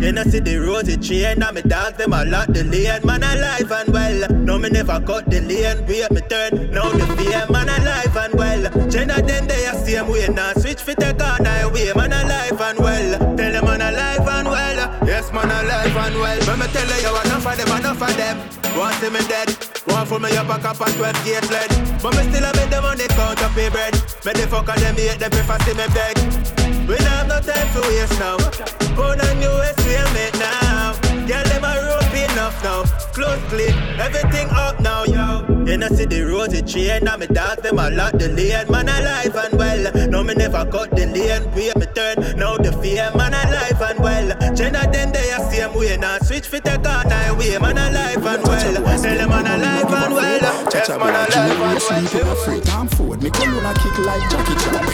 you 0.00 0.12
know 0.12 0.22
see 0.24 0.40
the 0.40 0.56
rosy 0.56 0.96
tree 0.96 1.24
and 1.24 1.42
a 1.42 1.62
dance 1.62 1.96
them 1.96 2.12
a 2.12 2.24
lot 2.24 2.52
the 2.52 2.64
lane. 2.64 3.04
Man 3.04 3.22
alive 3.22 3.70
and 3.70 3.92
well, 3.92 4.28
no 4.30 4.58
me 4.58 4.70
never 4.70 5.00
cut 5.00 5.28
the 5.30 5.40
lane. 5.40 5.86
Wait 5.86 6.10
me 6.10 6.20
turn, 6.28 6.70
now 6.70 6.90
the 6.90 7.06
fear. 7.16 7.46
Man 7.50 7.68
alive 7.68 8.16
and 8.16 8.34
well, 8.34 8.88
Jenna 8.88 9.20
them 9.22 9.46
they 9.46 9.66
a 9.66 9.74
same 9.74 10.08
way 10.08 10.28
now. 10.28 10.52
Switch 10.54 10.80
fit 10.80 10.98
the 10.98 11.14
car 11.14 11.38
now 11.40 11.70
way. 11.70 11.92
Man 11.94 12.12
alive 12.12 12.60
and 12.60 12.78
well, 12.78 13.36
tell 13.36 13.52
them 13.52 13.64
man 13.64 13.80
alive 13.80 14.28
and 14.28 14.48
well. 14.48 14.57
Yes 15.08 15.32
man 15.32 15.48
alive 15.48 15.96
and 15.96 16.16
well. 16.20 16.38
When 16.44 16.58
me 16.60 16.66
tell 16.68 16.84
you 17.00 17.16
enough 17.24 17.46
of 17.48 17.56
them, 17.56 17.80
enough 17.80 18.02
of 18.02 18.14
them. 18.20 18.36
Want 18.76 18.94
see 19.00 19.08
me 19.08 19.24
dead, 19.24 19.48
want 19.88 20.06
for 20.06 20.20
me 20.20 20.36
up 20.36 20.52
a 20.52 20.60
cap 20.60 20.78
and 20.84 20.94
12 21.00 21.24
gate 21.24 21.48
lead. 21.48 21.72
But 22.02 22.12
me 22.12 22.28
still 22.28 22.44
make 22.52 22.68
them 22.68 22.82
money 22.82 23.08
count 23.16 23.40
up 23.40 23.52
pay 23.56 23.70
bread. 23.70 23.94
Me 24.28 24.36
the 24.36 24.44
fuck 24.52 24.68
of 24.68 24.76
them 24.76 24.96
hate 25.00 25.18
them 25.18 25.30
prefer 25.30 25.56
see 25.64 25.72
me 25.80 25.88
beg. 25.96 26.12
We 26.84 27.00
don't 27.00 27.08
have 27.08 27.26
no 27.26 27.40
time 27.40 27.68
for 27.72 27.80
waste 27.88 28.20
now. 28.20 28.36
Put 29.00 29.24
on 29.24 29.40
your 29.40 29.56
waist, 29.56 29.80
we 29.88 29.96
make 30.12 30.36
now. 30.36 30.92
Girl, 31.24 31.44
them 31.56 31.64
a 31.64 31.72
rope 31.88 32.16
enough 32.28 32.60
now. 32.62 32.84
Close 33.16 33.40
clean, 33.48 33.72
everything 33.96 34.48
up 34.52 34.78
now, 34.80 35.04
yo. 35.04 35.58
You 35.64 35.88
see 35.88 36.04
the 36.04 36.22
rosy 36.22 36.60
tree 36.60 36.90
and 36.90 37.08
I'm 37.08 37.22
a 37.22 37.26
dance 37.26 37.60
them 37.60 37.78
a 37.78 37.88
lot 37.90 38.18
the 38.18 38.28
lane. 38.28 38.70
Man 38.70 38.88
alive 38.88 39.36
and 39.36 39.58
well. 39.58 40.08
No 40.08 40.22
me 40.22 40.34
never 40.34 40.64
cut 40.64 40.97
they 45.80 45.86
a 45.86 45.96
same 45.96 45.96
way 45.96 45.96
now. 45.96 46.18
Switch 46.18 46.46
fit 46.46 46.64
car 46.64 46.78
now 46.78 47.07
way. 47.38 47.58
Man 47.58 47.78
alive 47.78 48.16
and 48.16 48.42
well. 48.42 48.60
Tell 48.60 48.74
them 48.74 49.28
man 49.30 49.46
alive 49.46 49.92
and 49.92 50.14
well. 50.14 50.40
Yes, 50.74 50.88
man 50.88 51.00
alive 51.00 51.34
and 51.34 51.60
well. 51.60 51.80
sleep 51.80 52.20
in 52.20 52.28
a 52.28 52.34
free 52.34 52.60
time 52.60 52.88
food. 52.88 53.22
Me 53.22 53.30
call 53.30 53.48
a 53.48 53.72
kick 53.74 53.98
like 54.04 54.30
Jackie 54.30 54.56
Chan. 54.58 54.84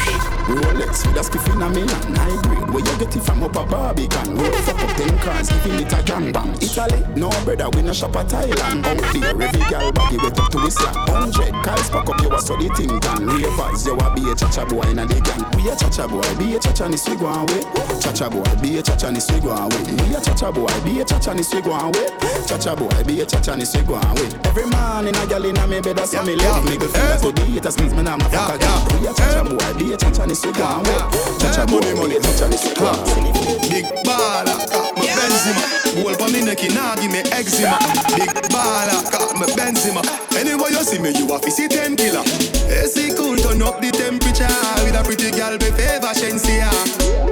Rolex 0.45 1.07
with 1.07 1.17
a 1.17 1.23
spiff 1.25 1.47
in 1.55 1.63
a 1.63 1.69
me 1.71 1.81
hand. 1.81 2.17
High 2.17 2.43
grade. 2.43 2.71
Where 2.71 2.85
you 2.85 2.99
get 2.99 3.17
it 3.17 3.23
from 3.23 3.43
up 3.43 3.57
a 3.57 3.65
Barbican. 3.65 4.37
Roll 4.37 4.53
fuck 4.63 4.81
up 4.81 4.97
ten 4.97 5.19
cars. 5.19 5.49
Giving 5.49 5.81
it 5.81 5.93
a 5.93 6.03
gang 6.03 6.33
bang. 6.33 6.53
Italy. 6.61 7.01
No 7.17 7.31
brother. 7.45 7.71
We 7.71 7.83
no 7.83 7.93
shop 7.93 8.17
at 8.17 8.29
Thailand. 8.29 8.85
Out 8.85 9.01
there. 9.13 9.31
Every 9.31 9.65
girl 9.71 9.93
baggy 9.93 10.19
wet 10.19 10.39
up 10.39 10.51
to 10.53 10.59
the 10.61 10.71
slap. 10.71 10.95
Hundred 11.09 11.55
cars 11.65 11.89
pack 11.91 12.09
up. 12.09 12.21
You 12.21 12.33
a 12.33 12.39
so 12.41 12.57
the 12.57 12.69
thing 12.77 13.01
can. 13.01 13.27
Ravers. 13.27 13.87
You 13.87 13.97
a 13.97 14.15
be 14.15 14.31
a 14.31 14.35
cha-cha 14.35 14.65
boy 14.67 14.83
in 14.91 14.99
a 14.99 15.07
the 15.07 15.21
gang. 15.25 15.45
We 15.57 15.71
a 15.71 15.77
cha-cha 15.77 16.07
boy. 16.07 16.29
Be 16.37 16.57
a 16.57 16.61
cha-cha 16.61 16.89
ni 16.89 16.97
swig 16.97 17.21
one 17.21 17.47
way. 17.47 17.63
Cha-cha 18.01 18.29
boy. 18.29 18.45
Be 18.61 18.79
a 18.79 18.83
cha-cha 18.83 19.11
ni 19.11 19.21
swig 19.21 19.45
one 19.45 19.69
way. 19.71 19.83
We 20.05 20.15
a 20.15 20.21
cha-cha 20.21 20.53
boy. 20.53 20.69
Be 20.85 21.01
a 21.01 21.05
cha-cha 21.05 21.33
ni 21.33 21.43
swig 21.43 21.67
one 21.67 21.93
way. 21.93 22.09
Cha-cha 22.47 22.75
boy. 22.75 22.89
Be 23.07 23.21
a 23.21 23.27
cha-cha 23.27 23.55
ni 23.57 23.65
swig 23.65 23.89
one 23.89 24.03
way. 24.17 24.29
Every 24.45 24.67
man 24.67 25.07
in 25.09 25.15
a 25.15 25.27
gal 25.27 25.45
in 25.45 25.57
a 25.57 25.67
me 25.67 25.81
bed. 25.81 25.97
That's 25.97 26.15
how 26.15 26.25
me 26.25 26.37
live. 26.37 26.65
Me 26.65 26.77
go 26.77 26.89
feel 26.89 27.19
so 27.19 27.31
the 27.33 27.43
haters 27.47 27.79
means 27.79 27.95
me 27.95 28.03
nah 28.03 28.17
ma 28.17 28.29
fuck 28.29 28.55
again. 28.57 29.01
We 29.01 29.07
a 29.09 29.13
cha-cha 29.15 29.43
boy. 29.45 29.73
Be 29.79 29.93
a 29.93 29.97
cha-cha 29.97 30.27
ni 30.27 30.35
swig 30.35 30.57
one 30.59 30.83
way. 30.85 30.99
Cha-cha 31.41 31.67
boy. 31.67 31.81
Be 31.81 32.17
a 32.17 32.21
cha-cha 32.21 32.47
ni 32.49 32.57
swig 32.57 32.79
one 32.81 32.99
way. 33.25 33.33
Big 33.71 33.87
baller, 34.05 34.59
got 34.71 34.95
me 34.97 35.07
Benzema. 35.09 35.63
Goal 36.03 36.15
for 36.15 36.29
me 36.31 36.45
neck, 36.45 36.63
nah 36.75 36.95
give 36.97 37.11
me 37.11 37.21
eczema. 37.33 37.79
Big 38.15 38.31
baller, 38.53 39.01
got 39.11 39.35
me 39.39 39.47
Benzema. 39.57 40.03
Anywhere 40.37 40.71
you 40.71 40.85
see 40.85 40.99
me, 40.99 41.11
you 41.11 41.27
a 41.33 41.39
fi 41.39 41.51
see 41.51 41.69
ten 41.69 41.97
killer. 41.97 42.23
AC 42.71 43.15
cool, 43.17 43.37
turn 43.37 43.63
up 43.63 43.81
the 43.81 43.91
temperature 43.91 44.47
with 44.85 44.95
a 44.95 45.03
pretty 45.05 45.31
girl 45.31 45.57
be 45.59 45.71
favor 45.75 46.13
Shensia. 46.15 46.69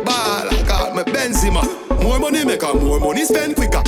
Baller, 0.05 0.67
got 0.67 0.95
me 0.97 1.03
Benzema. 1.13 1.63
More 2.03 2.19
money 2.19 2.45
make 2.45 2.63
her 2.63 2.75
more 2.75 2.99
money 2.99 3.25
spend 3.25 3.55
quicker. 3.55 3.83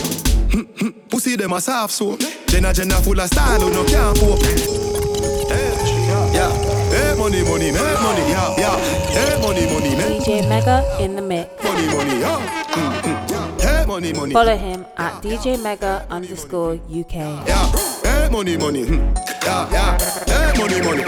Pussy 1.09 1.37
them 1.37 1.53
a 1.53 1.61
soft 1.61 1.93
so. 1.95 2.17
Jenna 2.47 2.73
Jenna 2.73 2.95
full 2.97 3.21
of 3.21 3.27
style, 3.29 3.61
who 3.61 3.71
no 3.71 3.85
can't 3.85 4.19
cope. 4.19 4.41
Yeah, 6.35 6.51
hey 6.91 7.15
money, 7.17 7.43
money, 7.45 7.71
make 7.71 8.01
money, 8.03 8.25
yeah, 8.29 8.57
yeah. 8.59 8.77
Hey 9.15 9.41
money, 9.41 9.67
money, 9.73 9.95
make 9.97 10.23
DJ 10.23 10.49
Mega 10.49 10.83
in 11.01 11.15
the 11.15 11.23
mix. 11.23 11.63
money, 11.63 11.87
money, 11.87 12.21
yeah. 12.21 12.67
Mm-hmm. 12.75 13.59
Hey 13.61 13.85
money, 13.87 14.13
money. 14.13 14.33
Follow 14.33 14.57
him 14.57 14.85
at 14.97 15.23
DJ 15.23 15.63
Mega 15.63 16.05
underscore 16.11 16.75
UK. 16.75 17.15
Yeah, 17.47 17.67
hey 18.03 18.29
money, 18.31 18.57
money. 18.57 18.85
hmm. 18.85 19.15
Yeah, 19.45 19.71
yeah. 19.71 19.99
Hey 20.27 20.59
money, 20.59 20.81
money. 20.83 21.05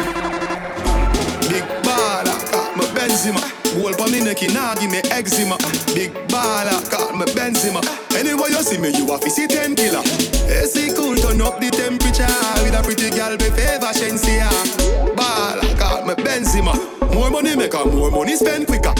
Big 1.48 1.64
baller, 1.82 2.52
got 2.52 2.76
me 2.76 2.84
Benzema. 2.94 3.55
Goal 3.74 3.92
for 3.94 4.08
me 4.10 4.20
neck, 4.20 4.42
nah 4.52 4.74
give 4.74 4.90
me 4.90 5.00
eczema. 5.10 5.56
Big 5.94 6.12
baller, 6.28 6.78
got 6.90 7.14
me 7.16 7.24
Benzema. 7.34 7.80
Anywhere 8.16 8.50
you 8.50 8.62
see 8.62 8.78
me, 8.78 8.90
you 8.96 9.10
a 9.12 9.18
see 9.30 9.46
ten 9.46 9.74
killer. 9.74 10.02
AC 10.48 10.92
cool, 10.94 11.16
turn 11.16 11.40
up 11.42 11.58
the 11.60 11.70
temperature 11.70 12.26
with 12.62 12.74
a 12.74 12.82
pretty 12.82 13.10
girl 13.10 13.36
be 13.36 13.50
favor 13.56 13.92
Shensia. 13.92 14.48
Baller, 15.16 15.78
got 15.78 16.06
me 16.06 16.14
Benzema. 16.14 16.74
More 17.14 17.30
money 17.30 17.56
make 17.56 17.72
her 17.72 17.84
more 17.84 18.10
money 18.10 18.36
spend 18.36 18.66
quicker. 18.66 18.92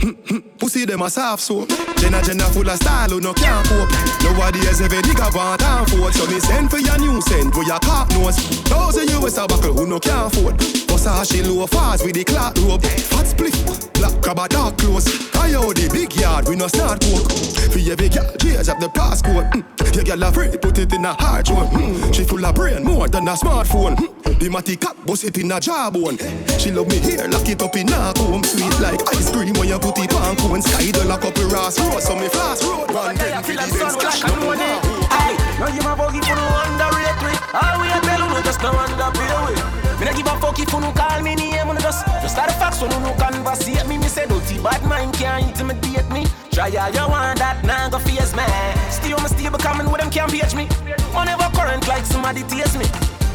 Hmm, 0.00 0.10
hmm, 0.28 0.38
pussy 0.58 0.84
them 0.84 1.02
a 1.02 1.10
soft 1.10 1.42
so 1.42 1.66
Jenna 1.96 2.22
Jenna 2.22 2.44
full 2.52 2.68
of 2.68 2.76
style 2.76 3.08
who 3.08 3.20
no 3.20 3.32
can't 3.32 3.66
cope 3.66 3.90
Nowadays 4.22 4.80
every 4.82 4.98
nigga 4.98 5.34
want 5.34 5.62
and 5.62 5.88
afford 5.88 6.12
So 6.14 6.26
me 6.26 6.38
send 6.38 6.70
for 6.70 6.78
your 6.78 6.98
new 6.98 7.18
send 7.22 7.54
for 7.54 7.64
your 7.64 7.78
cock 7.80 8.10
nose 8.10 8.36
Thousand 8.68 9.08
US 9.10 9.38
a 9.38 9.46
buckle 9.46 9.72
who 9.72 9.86
no 9.86 9.98
can't 9.98 10.32
afford 10.32 10.60
Versace 10.96 11.44
low 11.44 11.66
fast 11.66 12.04
with 12.04 12.14
the 12.14 12.24
clock 12.24 12.56
rope. 12.64 12.82
Fat 12.82 13.26
split, 13.26 13.52
black 13.94 14.16
crab 14.22 14.38
a 14.38 14.48
dark 14.48 14.78
clothes. 14.78 15.28
Coyote 15.28 15.88
big 15.92 16.14
yard 16.16 16.48
we 16.48 16.56
no 16.56 16.68
start 16.68 17.02
coke 17.02 17.30
For 17.70 17.78
every 17.78 18.08
girl 18.08 18.24
change 18.40 18.68
up 18.68 18.80
the 18.80 18.88
passcode. 18.88 19.44
Mm. 19.52 19.94
Your 19.94 20.04
girl 20.04 20.22
a 20.24 20.32
free 20.32 20.56
put 20.56 20.78
it 20.78 20.92
in 20.94 21.04
a 21.04 21.12
hard 21.12 21.48
one 21.50 21.68
mm. 21.68 22.14
She 22.14 22.24
full 22.24 22.44
of 22.44 22.54
brain 22.54 22.82
more 22.82 23.08
than 23.08 23.28
a 23.28 23.34
smartphone. 23.34 23.96
Mm. 23.96 24.38
The 24.40 24.48
matty 24.48 24.76
cat 24.76 24.96
bust 25.04 25.24
it 25.24 25.36
in 25.36 25.52
a 25.52 25.60
jawbone. 25.60 26.16
She 26.58 26.72
love 26.72 26.88
me 26.88 26.96
here 26.98 27.28
lock 27.28 27.46
it 27.46 27.60
up 27.60 27.76
in 27.76 27.92
a 27.92 28.12
comb. 28.16 28.42
Sweet 28.42 28.80
like 28.80 29.04
ice 29.12 29.30
cream 29.30 29.52
when 29.60 29.68
you 29.68 29.78
put 29.78 29.98
it 29.98 30.14
on 30.14 30.34
cone. 30.36 30.62
Sky 30.62 30.92
the 30.92 31.04
lock 31.04 31.26
up 31.26 31.36
a 31.36 31.44
Ross 31.52 31.78
road 31.78 32.00
So 32.00 32.16
me 32.16 32.28
fast 32.28 32.64
road 32.64 32.88
Run. 32.90 33.16
Ten 33.16 33.44
feel 33.44 33.60
the 33.60 33.68
Benz 33.68 33.96
cash 34.00 34.24
no 34.24 34.34
more 34.40 34.56
Aye, 34.56 35.36
now 35.60 35.68
you 35.68 35.82
my 35.84 35.94
buggy 35.94 36.24
for 36.24 36.32
no 36.32 36.46
underrate 36.64 37.20
we. 37.20 37.36
All 37.52 37.84
we 37.84 37.88
a 37.92 38.00
tell 38.00 38.24
you 38.32 38.42
just 38.42 38.62
no 38.62 38.72
underpay 38.72 39.85
we. 40.06 40.12
Me 40.12 40.12
not 40.12 40.16
give 40.16 40.26
a 40.26 40.40
fuck 40.40 40.58
if 40.58 40.72
you 40.72 40.80
no 40.80 40.92
call 40.92 41.20
me 41.22 41.34
name, 41.34 41.66
no 41.66 41.74
just 41.80 42.06
just 42.22 42.34
start 42.34 42.50
a 42.50 42.52
fax 42.54 42.78
so 42.78 42.86
no 42.86 42.98
no 43.00 43.12
conversate 43.14 43.86
me. 43.88 43.98
Me 43.98 44.08
say 44.08 44.26
Dirty 44.26 44.58
bad 44.62 44.82
mind 44.84 45.14
can't 45.14 45.48
intimidate 45.48 46.08
me. 46.10 46.26
Try 46.50 46.70
all 46.76 46.90
you 46.90 47.08
want 47.08 47.38
that, 47.38 47.64
now 47.64 47.88
go 47.88 47.98
face 47.98 48.34
me. 48.34 48.42
On 49.12 49.22
my 49.22 49.28
stable 49.28 49.58
coming 49.58 49.90
with 49.90 50.00
them 50.00 50.10
can't 50.10 50.30
page 50.30 50.54
me. 50.54 50.68
Money 51.12 51.30
never 51.30 51.50
current 51.56 51.86
like 51.88 52.04
somebody 52.04 52.42
tease 52.44 52.76
me. 52.76 52.86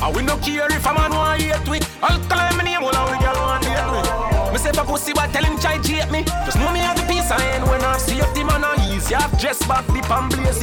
I 0.02 0.12
will 0.12 0.24
not 0.24 0.42
care 0.42 0.66
if 0.72 0.86
a 0.86 0.94
man 0.94 1.12
want 1.12 1.42
hate 1.42 1.68
me. 1.70 1.80
I'll 2.02 2.20
call 2.28 2.58
my 2.58 2.64
name, 2.64 2.84
all 2.84 2.92
the 2.92 3.18
girl 3.20 3.36
want 3.36 3.66
hate 3.66 4.36
me. 4.36 4.41
Me 4.52 4.58
say 4.58 4.72
for 4.72 4.86
pussy, 4.86 5.14
but 5.14 5.32
tell 5.32 5.44
him 5.44 5.58
try 5.60 5.78
hate 5.78 6.12
me. 6.12 6.24
Just 6.46 6.58
know 6.58 6.72
me 6.72 6.80
have 6.80 6.98
the 6.98 7.04
peace 7.12 7.32
I 7.32 7.42
end 7.56 7.64
when 7.70 7.82
I 7.84 7.98
see 7.98 8.22
up 8.22 8.34
the 8.34 8.44
man 8.44 8.64
on 8.64 8.80
easy. 8.92 9.16
I've 9.16 9.32
dressed 9.40 9.68
back 9.68 9.88
the 9.88 10.02
pan 10.02 10.30
blaze 10.30 10.62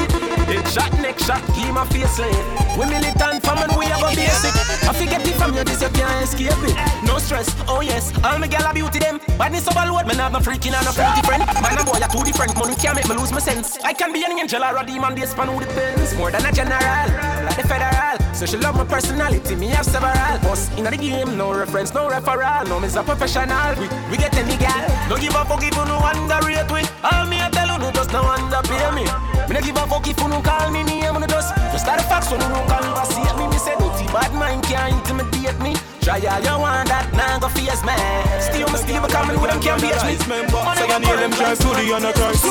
shot, 0.79 0.93
neck 1.01 1.19
shot, 1.19 1.43
keep 1.55 1.73
my 1.73 1.85
face 1.87 2.19
lane. 2.19 2.47
We 2.79 2.87
militant 2.87 3.45
from 3.45 3.59
and 3.59 3.75
we 3.77 3.87
have 3.87 4.03
a 4.03 4.15
basic. 4.15 4.55
I 4.87 4.93
forget 4.93 5.27
it 5.27 5.35
from 5.35 5.55
you, 5.55 5.65
this 5.65 5.83
you 5.83 5.89
can't 5.89 6.23
escape 6.23 6.63
it. 6.63 6.77
No 7.05 7.19
stress, 7.19 7.49
oh 7.69 7.81
yes, 7.81 8.13
all 8.25 8.39
my 8.39 8.47
gal 8.47 8.65
are 8.65 8.75
beauty 8.75 8.99
them. 8.99 9.19
Badness 9.39 9.69
over 9.69 9.87
load, 9.91 10.07
man 10.07 10.17
have 10.17 10.33
no 10.33 10.39
freaking 10.39 10.75
and 10.77 10.85
no 10.85 10.93
fruity 10.93 11.23
friend. 11.27 11.43
Man 11.63 11.79
and 11.79 11.87
boy 11.87 11.99
are 11.99 12.09
two 12.09 12.23
different, 12.25 12.57
money 12.57 12.77
can't 12.77 12.97
make 12.97 13.09
me 13.09 13.17
lose 13.17 13.33
my 13.33 13.41
sense. 13.41 13.79
I 13.85 13.93
can 13.93 14.13
be 14.13 14.23
an 14.25 14.39
angel 14.39 14.63
or 14.63 14.77
a 14.77 14.85
demon, 14.87 15.15
they 15.15 15.27
span 15.27 15.49
who 15.49 15.61
depends. 15.61 16.15
More 16.15 16.31
than 16.31 16.45
a 16.45 16.53
general, 16.53 17.09
like 17.45 17.57
the 17.57 17.67
federal. 17.67 18.17
So 18.35 18.47
she 18.47 18.57
love 18.57 18.77
my 18.77 18.85
personality, 18.85 19.57
me 19.57 19.69
have 19.69 19.87
several. 19.87 20.39
Boss 20.43 20.71
in 20.77 20.85
the 20.85 20.97
game, 20.97 21.37
no 21.37 21.53
reference, 21.53 21.93
no 21.95 22.09
referral. 22.09 22.69
No, 22.69 22.79
me's 22.79 22.97
a 22.97 23.03
professional. 23.03 23.75
We, 23.79 23.87
we 24.11 24.17
get 24.19 24.35
any 24.37 24.57
gal. 24.59 24.83
No 25.09 25.17
give 25.17 25.35
a 25.35 25.45
fuck 25.47 25.63
if 25.63 25.75
you 25.75 25.85
no 25.87 25.99
underrate 26.03 26.71
we. 26.71 26.83
All 27.07 27.25
me 27.31 27.39
I 27.41 27.49
tell 27.51 27.71
you, 27.71 27.79
no 27.79 27.91
just 27.93 28.13
no 28.13 28.27
underpay 28.27 28.91
me. 28.93 29.07
Me 29.47 29.53
no 29.55 29.61
give 29.63 29.77
a 29.79 29.87
fuck 29.87 30.07
if 30.07 30.19
you 30.19 30.29
no 30.29 30.43
call 30.43 30.71
me 30.71 30.83
name, 30.83 31.15
no 31.15 31.27
just 31.27 31.55
just 31.73 31.85
start 31.85 31.99
the 31.99 32.05
facts 32.05 32.31
when 32.31 32.41
you 32.41 32.49
no 32.49 32.61
conversate 32.67 33.37
me. 33.39 33.47
Me 33.49 33.59
say 33.59 33.79
dirty 33.79 34.07
bad 34.11 34.35
mind 34.35 34.63
can't 34.65 34.93
intimidate 34.93 35.59
me. 35.63 35.75
Try 36.03 36.19
all 36.27 36.41
you 36.43 36.57
want 36.59 36.89
that, 36.89 37.13
now 37.13 37.39
go 37.39 37.49
face 37.49 37.83
me. 37.87 37.95
Still 38.43 38.69
me 38.69 38.79
still 38.83 39.07
coming 39.09 39.41
with 39.41 39.51
them 39.51 39.61
can't 39.61 39.81
beat 39.81 39.95
me. 40.05 40.19
Say 40.19 40.89
your 40.89 41.01
name, 41.01 41.17
them 41.17 41.31
drive 41.33 41.59
to 41.59 41.69
the 41.73 41.85
Antichrist. 41.95 42.45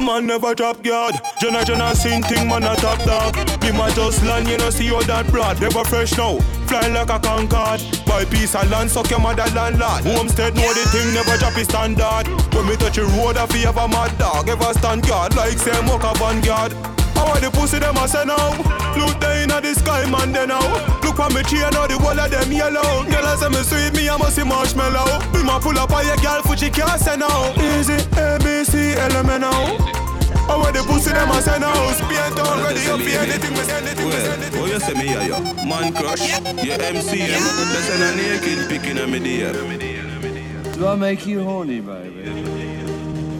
Man 0.00 0.26
never 0.26 0.54
drop 0.54 0.82
guard. 0.82 1.14
Jenna 1.40 1.64
Jenna 1.64 1.94
sing 1.94 2.22
thing, 2.22 2.48
man 2.48 2.62
a 2.64 2.76
top 2.76 2.98
dog. 3.04 3.34
Me 3.62 3.72
my 3.72 3.90
just 3.90 4.22
land, 4.24 4.48
you 4.48 4.56
know 4.58 4.70
see 4.70 4.92
all 4.92 5.02
that 5.04 5.26
blood. 5.32 5.60
Never 5.60 5.84
fresh 5.84 6.16
now, 6.16 6.38
fly 6.68 6.88
like 6.88 7.10
a 7.10 7.18
Concorde. 7.18 7.80
Buy 8.06 8.24
piece 8.26 8.54
of 8.54 8.70
land, 8.70 8.90
suck 8.90 9.10
your 9.10 9.20
mother 9.20 9.48
landlord. 9.56 10.04
Homestead 10.04 10.54
know 10.54 10.72
the 10.74 10.84
thing, 10.92 11.14
never 11.14 11.36
drop 11.40 11.54
his 11.54 11.66
standard. 11.66 12.28
When 12.52 12.68
me 12.68 12.76
touch 12.76 12.98
a 12.98 13.04
road, 13.16 13.36
I 13.36 13.46
feel 13.46 13.72
have 13.72 13.78
a 13.78 13.88
mad 13.88 14.16
dog. 14.18 14.48
Ever 14.48 14.72
stand 14.74 15.08
guard 15.08 15.34
like 15.34 15.58
say 15.58 15.74
walk 15.88 16.04
a 16.04 16.12
vanguard. 16.18 16.72
How 17.16 17.32
are 17.32 17.40
the 17.40 17.50
pussy 17.50 17.80
them 17.80 17.96
a 17.96 18.06
say 18.06 18.24
now? 18.24 18.54
Look 18.94 19.18
there 19.18 19.42
inna 19.42 19.60
the 19.60 19.74
sky, 19.74 20.08
man, 20.10 20.32
they 20.32 20.46
now. 20.46 20.62
Look 21.02 21.18
on 21.18 21.34
me 21.34 21.42
chain, 21.42 21.66
now 21.72 21.86
the 21.86 21.98
whole 21.98 22.18
of 22.18 22.30
them 22.30 22.52
yellow. 22.52 23.04
Girl, 23.10 23.26
I 23.26 23.34
say 23.34 23.48
me 23.48 23.62
sweet, 23.64 23.92
me 23.96 24.08
I 24.08 24.16
must 24.16 24.36
see 24.36 24.44
marshmallow. 24.44 25.18
Me 25.32 25.42
ma 25.42 25.58
pull 25.58 25.78
up 25.78 25.90
on 25.90 26.06
your 26.06 26.16
girl, 26.18 26.42
for 26.42 26.56
she 26.56 26.70
can't 26.70 27.00
say 27.00 27.16
now. 27.16 27.50
Easy, 27.58 27.98
A, 28.14 28.38
B, 28.38 28.62
C, 28.64 28.94
L, 28.94 29.16
M, 29.16 29.30
N, 29.30 29.44
O. 29.44 29.97
How 30.48 30.64
are 30.64 30.72
the 30.72 30.82
pussy 30.82 31.12
them 31.12 31.30
a 31.30 31.42
say 31.42 31.58
now? 31.58 31.72
Paint 32.08 32.40
on 32.40 32.62
ready 32.64 32.86
up 32.88 33.00
for 33.00 33.18
anything, 33.20 33.52
me 33.52 33.62
say 33.62 33.76
anything, 33.76 34.06
me 34.06 34.12
say 34.12 34.32
anything. 34.32 34.62
Oh, 34.62 34.66
you 34.66 34.80
say 34.80 34.94
me, 34.94 35.04
yeah, 35.12 35.26
yo. 35.26 35.40
Man 35.68 35.92
crush, 35.92 36.26
your 36.64 36.78
MCM. 36.78 37.42
That's 37.72 37.90
an 37.92 38.02
a 38.02 38.16
naked 38.16 38.68
picking 38.68 38.98
on 38.98 39.10
me 39.10 39.18
there. 39.18 39.52
Do 40.72 40.86
I 40.86 40.94
make 40.94 41.26
you 41.26 41.44
horny, 41.44 41.80
baby? 41.80 42.30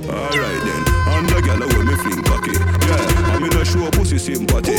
Alright 0.08 0.62
then, 0.64 0.84
and 1.08 1.28
the 1.28 1.42
gal 1.44 1.60
with 1.60 1.86
me 1.86 1.94
fling 1.96 2.22
cocky. 2.24 2.52
Yeah, 2.52 3.32
I'm 3.32 3.44
in 3.44 3.56
a 3.56 3.64
show 3.64 3.90
pussy 3.90 4.18
sympathy. 4.18 4.76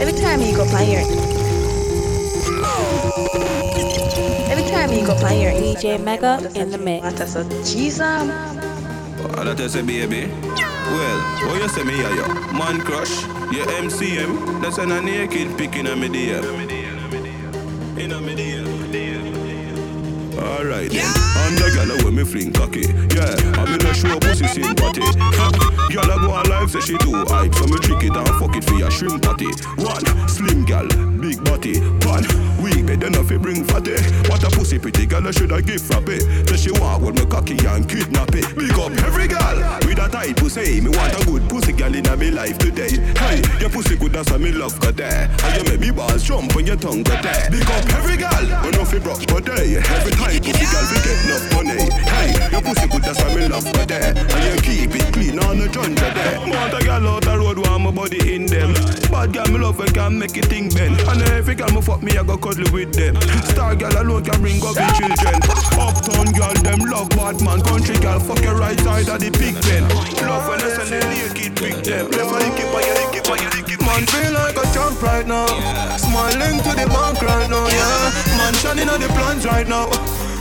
Every 0.00 0.18
time 0.20 0.40
you 0.40 0.56
go 0.56 0.64
play 0.66 0.86
here. 0.86 1.04
Every 4.50 4.70
time 4.70 4.92
you 4.92 5.06
go 5.06 5.14
play 5.16 5.38
here. 5.38 5.52
DJ 5.52 6.02
Mega 6.02 6.50
in 6.54 6.70
the 6.70 6.78
mix. 6.78 7.34
Jesus. 7.72 8.67
Is 9.68 9.74
a 9.74 9.82
baby. 9.82 10.26
Well, 10.26 11.20
oh, 11.42 11.58
you 11.60 11.68
say 11.68 11.82
me, 11.82 11.98
yeah, 11.98 12.14
yo. 12.14 12.26
Man 12.52 12.80
crush, 12.80 13.22
your 13.52 13.66
MCM. 13.66 14.62
That's 14.62 14.78
an 14.78 14.92
a 14.92 15.02
naked 15.02 15.58
picking 15.58 15.86
on 15.86 16.00
me 16.00 16.08
there. 16.08 16.44
In 17.98 18.12
a 18.12 18.20
me 18.20 18.34
there. 18.34 18.68
Alright 20.38 20.90
then, 20.90 21.27
and 21.48 21.56
the 21.56 21.68
gal 21.72 21.90
with 22.04 22.14
me 22.14 22.24
fling 22.24 22.52
cocky. 22.52 22.84
Yeah, 23.16 23.32
I'm 23.56 23.72
in 23.72 23.80
a 23.80 23.94
show 23.94 24.18
pussy 24.20 24.46
sympathy. 24.48 25.00
Gal 25.88 26.04
a 26.04 26.16
go 26.20 26.30
on 26.36 26.48
live 26.48 26.70
say 26.70 26.80
she 26.80 26.96
do 26.98 27.24
hype, 27.32 27.54
so 27.54 27.64
me 27.66 27.78
trick 27.80 28.04
it 28.04 28.12
and 28.12 28.28
fuck 28.36 28.54
it 28.56 28.64
for 28.64 28.76
your 28.76 28.90
shrimp 28.90 29.24
patty. 29.24 29.48
One 29.80 30.04
slim 30.28 30.64
gal, 30.64 30.86
big 31.16 31.40
body. 31.44 31.80
One 32.04 32.28
weak 32.60 32.84
bed 32.84 33.02
enough 33.02 33.28
fi 33.28 33.38
bring 33.38 33.64
fatty. 33.64 33.96
What 34.28 34.44
a 34.44 34.50
pussy 34.52 34.78
pretty 34.78 35.06
gal 35.06 35.26
I 35.26 35.30
should 35.30 35.52
I 35.52 35.60
give 35.60 35.80
frappe. 35.80 36.20
Say 36.52 36.56
she 36.56 36.72
want 36.76 37.02
with 37.02 37.16
me 37.16 37.24
cocky 37.24 37.56
and 37.64 37.88
kidnap 37.88 38.34
it. 38.36 38.44
Pick 38.52 38.76
up 38.76 38.92
every 39.08 39.28
gal 39.28 39.56
with 39.88 39.98
a 39.98 40.08
tight 40.08 40.36
pussy. 40.36 40.80
Me 40.80 40.92
want 40.92 41.16
a 41.16 41.24
good 41.24 41.48
pussy 41.48 41.72
gal 41.72 41.94
in 41.94 42.04
me 42.20 42.30
life 42.30 42.58
today. 42.58 43.00
Hey, 43.16 43.40
your 43.60 43.70
pussy 43.70 43.96
good 43.96 44.12
that's 44.12 44.30
why 44.30 44.36
me 44.36 44.52
love 44.52 44.78
got 44.80 44.96
there. 44.96 45.30
And 45.44 45.52
you 45.56 45.64
make 45.72 45.80
me 45.80 45.90
balls 45.90 46.22
jump 46.22 46.54
when 46.54 46.66
your 46.66 46.76
tongue 46.76 47.02
got 47.02 47.22
there. 47.22 47.48
Pick 47.50 47.68
up 47.72 47.84
every 47.96 48.18
we 48.64 48.70
no 48.76 48.84
fi 48.84 48.98
broke 48.98 49.24
but 49.28 49.44
day. 49.44 49.76
Every 49.78 50.12
time 50.12 50.36
pussy 50.44 50.66
gal 50.68 50.84
we 50.92 50.98
get 51.00 51.18
enough 51.38 51.54
money. 51.54 51.86
Hey, 52.18 52.34
your 52.50 52.62
pussy 52.62 52.88
good 52.88 53.02
that's 53.02 53.18
why 53.22 53.34
me 53.34 53.48
love 53.48 53.64
got 53.72 53.88
there. 53.88 54.14
And 54.16 54.44
you 54.44 54.60
keep 54.62 54.94
it 54.94 55.12
clean 55.12 55.38
on 55.38 55.58
the 55.58 55.68
jungle 55.68 55.94
there. 55.94 56.38
Want 56.40 56.74
a 56.74 56.80
gal 56.84 57.06
out 57.06 57.22
the 57.22 57.38
road 57.38 57.58
want 57.58 57.82
my 57.82 57.90
body 57.90 58.34
in 58.34 58.46
them. 58.46 58.72
Bad 59.10 59.32
gal 59.32 59.46
me 59.48 59.58
love 59.58 59.78
when 59.78 59.88
can 59.88 60.18
make 60.18 60.36
it 60.36 60.46
thing 60.46 60.68
bend. 60.70 60.98
And 61.00 61.22
every 61.30 61.54
gal 61.54 61.70
me 61.70 61.80
fuck 61.80 62.02
me 62.02 62.16
I 62.16 62.22
go 62.22 62.36
cuddle 62.36 62.70
with 62.72 62.92
them. 62.92 63.16
Star 63.50 63.74
gal 63.76 63.94
alone 64.02 64.24
can 64.24 64.40
bring 64.40 64.62
up 64.62 64.74
the 64.74 64.86
children. 64.98 65.38
Uptown 65.78 66.32
gal 66.34 66.54
them 66.62 66.80
love 66.90 67.10
bad 67.10 67.40
man. 67.42 67.62
Country 67.62 67.96
gal 67.98 68.20
fuck 68.20 68.42
your 68.42 68.56
right 68.56 68.78
side 68.80 69.08
of 69.08 69.20
the 69.20 69.30
pig 69.30 69.54
pen. 69.62 69.86
Love 70.26 70.48
when 70.48 70.60
I 70.60 70.68
send 70.74 70.90
the 70.90 71.00
naked 71.06 71.56
pick 71.56 71.76
them. 71.84 72.10
Left 72.10 72.30
for 72.30 72.40
the 72.42 72.50
keep 72.56 72.70
on 72.74 72.82
your 72.82 73.12
keep 73.12 73.30
on 73.30 73.38
your 73.38 73.50
keep 73.64 73.80
Man 73.88 74.04
feel 74.06 74.32
like 74.32 74.56
a 74.56 74.62
champ 74.74 75.00
right 75.02 75.26
now. 75.26 75.46
Smiling 75.96 76.60
to 76.60 76.70
the 76.76 76.86
bank 76.86 77.22
right 77.22 77.48
now, 77.48 77.66
yeah. 77.66 78.36
Man 78.36 78.54
shining 78.54 78.88
on 78.88 79.00
the 79.00 79.08
plans 79.08 79.46
right 79.46 79.66
now. 79.66 79.88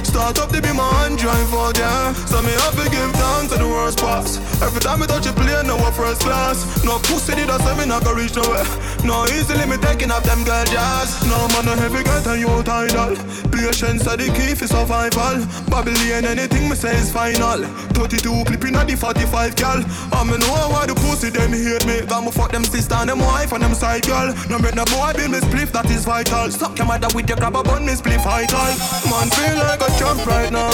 Start 0.07 0.39
up 0.39 0.49
to 0.49 0.61
be 0.61 0.71
my 0.71 0.87
hand 0.99 1.17
drive 1.17 1.53
out, 1.53 1.77
yeah. 1.77 2.13
So 2.31 2.41
me 2.41 2.51
have 2.63 2.75
to 2.81 2.89
give 2.89 3.11
thanks 3.11 3.53
to 3.53 3.59
the 3.59 3.67
worst 3.67 3.99
pass. 3.99 4.39
Every 4.61 4.79
time 4.79 5.03
I 5.03 5.05
touch 5.05 5.27
a 5.27 5.33
plane, 5.33 5.67
no 5.67 5.77
first 5.97 6.21
class. 6.21 6.61
No 6.85 6.99
pussy 7.09 7.33
did 7.33 7.49
I 7.49 7.57
say 7.57 7.73
me 7.75 7.85
not 7.89 8.03
gonna 8.05 8.21
reach 8.21 8.35
nowhere. 8.37 8.65
No 9.03 9.25
easily 9.33 9.65
me 9.65 9.77
taking 9.77 10.11
up 10.11 10.23
them 10.23 10.43
girl 10.45 10.63
jazz. 10.65 11.09
No 11.25 11.49
man 11.49 11.65
no 11.65 11.73
heavy 11.75 12.03
get 12.03 12.25
and 12.27 12.39
you 12.39 12.53
tidal. 12.61 13.17
Patience 13.49 14.05
are 14.05 14.15
the 14.15 14.29
key 14.37 14.53
for 14.53 14.67
survival. 14.69 15.41
Babylon 15.73 16.25
anything 16.25 16.69
me 16.69 16.75
say 16.75 16.95
is 16.95 17.11
final. 17.11 17.65
32 17.97 18.45
clipping 18.45 18.75
at 18.75 18.87
the 18.87 18.95
45 18.95 19.55
gal. 19.55 19.81
I 20.13 20.23
me 20.23 20.37
know 20.37 20.53
why 20.69 20.85
the 20.85 20.93
pussy 20.93 21.29
them 21.33 21.51
hate 21.51 21.85
me. 21.89 22.05
Got 22.05 22.23
me 22.23 22.31
fuck 22.31 22.51
them 22.51 22.63
sister 22.63 22.95
and 22.95 23.09
them 23.09 23.19
wife 23.19 23.51
and 23.51 23.63
them 23.63 23.73
side 23.73 24.05
girl. 24.05 24.29
No 24.49 24.59
make 24.59 24.75
no 24.75 24.85
boy 24.85 25.11
build 25.17 25.31
me 25.33 25.39
spliff 25.41 25.73
that 25.73 25.89
is 25.89 26.05
vital. 26.05 26.51
Stop 26.51 26.77
your 26.77 26.85
mother 26.85 27.09
with 27.15 27.27
your 27.27 27.37
grab 27.37 27.57
a 27.57 27.63
bun 27.63 27.85
me 27.85 27.93
spliff 27.97 28.21
vital. 28.23 28.69
Man 29.09 29.29
feel 29.33 29.57
like 29.65 29.81
a 29.81 29.89
champ 29.97 30.25
right 30.25 30.51
now. 30.51 30.69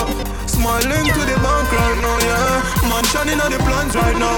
Smiling 0.45 1.07
to 1.07 1.21
the 1.23 1.38
bank 1.39 1.71
right 1.71 1.99
now, 2.03 2.17
yeah. 2.19 2.89
Man 2.91 3.03
shining 3.09 3.39
on 3.39 3.51
the 3.51 3.59
plans 3.63 3.95
right 3.95 4.17
now. 4.19 4.38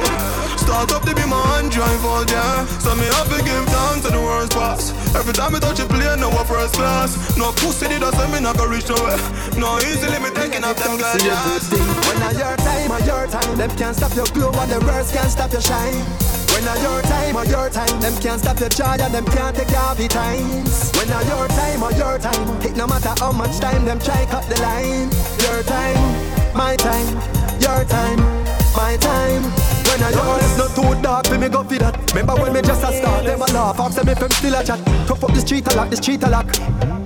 Start 0.57 0.91
up 0.93 1.03
to 1.03 1.13
be 1.13 1.25
my 1.25 1.41
hand 1.53 1.71
drive 1.71 2.05
out, 2.05 2.29
yeah. 2.29 2.65
So 2.79 2.95
me 2.95 3.05
have 3.17 3.29
to 3.29 3.43
give 3.43 3.65
thanks 3.65 4.05
to 4.05 4.11
the 4.13 4.21
worst 4.21 4.53
pass. 4.53 4.93
Every 5.15 5.33
time 5.33 5.55
I 5.55 5.59
touch 5.59 5.79
a 5.79 5.85
plane, 5.85 6.19
no 6.19 6.29
first 6.45 6.75
class. 6.75 7.37
No 7.37 7.51
pussy 7.51 7.87
did 7.87 8.03
I 8.03 8.11
say 8.11 8.31
me 8.31 8.39
not 8.39 8.57
gonna 8.57 8.71
reach 8.71 8.89
nowhere. 8.89 9.17
No 9.57 9.77
easily 9.79 10.19
me 10.19 10.29
taking 10.33 10.63
up 10.63 10.77
them 10.77 10.97
yeah. 10.99 11.59
When 12.05 12.21
I 12.21 12.31
your 12.37 12.55
time 12.57 12.91
or 12.91 13.01
your 13.05 13.27
time, 13.27 13.57
them 13.57 13.71
can't 13.77 13.95
stop 13.95 14.15
your 14.15 14.25
glow 14.33 14.51
and 14.53 14.71
the 14.71 14.79
words 14.85 15.11
can't 15.11 15.29
stop 15.29 15.51
your 15.51 15.61
shine. 15.61 16.34
When 16.55 16.63
I 16.69 16.81
your 16.81 17.01
time 17.01 17.35
or 17.35 17.45
your 17.45 17.69
time, 17.69 17.99
them 17.99 18.15
can't 18.21 18.39
stop 18.39 18.57
your 18.61 18.69
joy 18.69 18.95
and 18.95 19.13
them 19.13 19.25
can't 19.25 19.53
take 19.53 19.75
off 19.75 19.99
your 19.99 20.07
times. 20.07 20.89
When 20.95 21.11
I 21.11 21.21
your 21.27 21.49
time 21.49 21.83
or 21.83 21.91
your 21.91 22.17
time, 22.17 22.61
it 22.61 22.77
no 22.77 22.87
matter 22.87 23.13
how 23.19 23.33
much 23.33 23.59
time 23.59 23.83
them 23.83 23.99
try 23.99 24.25
cut 24.25 24.47
the 24.47 24.55
line. 24.61 25.11
Your 25.43 25.61
time, 25.63 25.99
my 26.55 26.77
time, 26.77 27.11
your 27.59 27.83
time, 27.83 28.19
my 28.71 28.95
time. 28.95 29.43
When 29.83 30.01
I 30.01 30.09
yours 30.15 30.57
not 30.57 30.71
too 30.73 31.01
dark, 31.01 31.27
for 31.27 31.37
me 31.37 31.49
go 31.49 31.61
for 31.61 31.75
that. 31.75 31.99
Remember 32.13 32.35
when 32.41 32.53
me 32.53 32.61
just 32.61 32.83
a 32.83 32.93
start, 32.93 33.25
them 33.25 33.41
a 33.41 33.45
laugh, 33.51 33.77
ask 33.77 33.97
them 33.97 34.07
if 34.07 34.19
them 34.19 34.31
still 34.31 34.55
a 34.55 34.63
chat. 34.63 34.79
Tough 35.07 35.25
up 35.25 35.33
the 35.33 35.41
street 35.41 35.67
a 35.67 35.75
lock, 35.75 35.89
the 35.89 35.97
street 35.97 36.23
a 36.23 36.29
lock. 36.29 36.47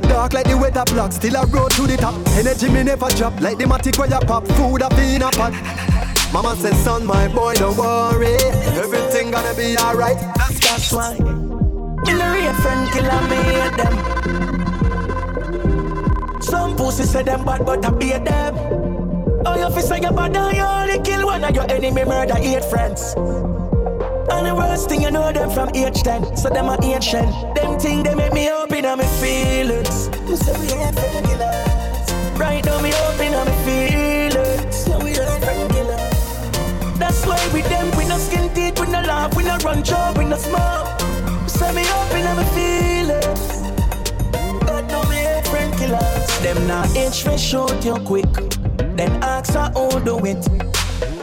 Dark 0.04 0.34
like 0.34 0.46
the 0.46 0.58
weather 0.60 0.86
block, 0.94 1.12
still 1.12 1.36
a 1.36 1.46
road 1.48 1.72
to 1.72 1.88
the 1.88 1.98
top. 1.98 2.14
Energy 2.38 2.70
me 2.70 2.84
never 2.84 3.10
drop, 3.18 3.34
like 3.42 3.58
the 3.58 3.66
matic 3.66 3.98
where 3.98 4.10
you 4.10 4.20
pop. 4.28 4.46
Food 4.50 4.84
up 4.84 4.94
in 4.94 5.24
a 5.24 5.32
pot. 5.32 6.09
Mama 6.32 6.56
said, 6.56 6.76
son, 6.76 7.06
my 7.06 7.28
boy, 7.30 7.54
don't 7.56 7.76
worry. 7.76 8.36
Everything 8.78 9.32
gonna 9.32 9.54
be 9.56 9.76
alright. 9.78 10.18
That's 10.38 10.60
that's 10.60 10.92
why. 10.94 11.15
In 11.15 12.18
the 12.18 12.32
real 12.34 12.54
friend 12.62 12.89
killer 12.92 13.22
me 13.30 13.36
hate 13.50 13.78
them. 13.78 13.94
Some 16.42 16.76
pussy 16.76 17.04
say 17.04 17.24
them 17.24 17.46
bad, 17.46 17.65
but 17.65 17.84
I 17.84 17.89
beat 17.89 18.24
them. 18.26 18.56
Oh, 19.46 19.56
you 19.58 19.70
fi 19.74 19.82
say 19.82 20.00
you 20.02 20.12
bad 20.12 20.36
and 20.38 20.56
you 20.56 20.63
only 20.63 21.00
kill 21.04 21.26
one 21.26 21.44
of 21.44 21.56
your 21.56 21.70
enemy, 21.72 22.06
murder 22.06 22.36
eight 22.38 22.63
friends. 22.65 23.15
And 24.32 24.46
the 24.46 24.54
worst 24.56 24.88
thing 24.88 25.02
you 25.02 25.10
know 25.12 25.32
them 25.32 25.50
from 25.50 25.70
age 25.76 26.04
10 26.04 26.38
So 26.38 26.50
them 26.50 26.70
are 26.70 26.78
ancient 26.84 27.56
Them 27.56 27.80
thing 27.80 28.04
they 28.04 28.13
make 28.13 28.32
me 28.32 28.50
open 28.52 28.86
on 28.86 29.00
my 29.00 29.06
feelings 29.20 30.08
You 30.30 30.38
say 30.38 30.54
we 30.62 30.72
ain't 30.80 30.98
friend 30.98 31.26
killers 31.26 32.39
Right 32.39 32.63
now 32.63 32.80
me 32.80 32.94
open 32.94 33.34
on 33.34 33.48
my 33.48 33.65
feelings 33.65 33.88
front 39.70 39.86
job 39.86 40.18
in 40.18 40.30
the 40.30 40.38
smoke. 40.38 40.88
Set 41.48 41.76
me 41.76 41.84
up 42.00 42.12
in 42.14 42.26
my 42.38 42.44
feelings. 42.56 43.46
God 44.66 44.90
know 44.90 45.04
me 45.10 45.18
hate 45.18 45.48
friend 45.48 45.74
killers. 45.78 46.40
Them 46.40 46.68
not 46.68 46.96
inch 46.96 47.24
for 47.24 47.38
shoot 47.38 47.86
you 47.86 47.96
quick. 48.06 48.34
Then 48.98 49.12
ask 49.24 49.54
her 49.54 49.72
who 49.76 50.00
do 50.04 50.18
it. 50.26 50.44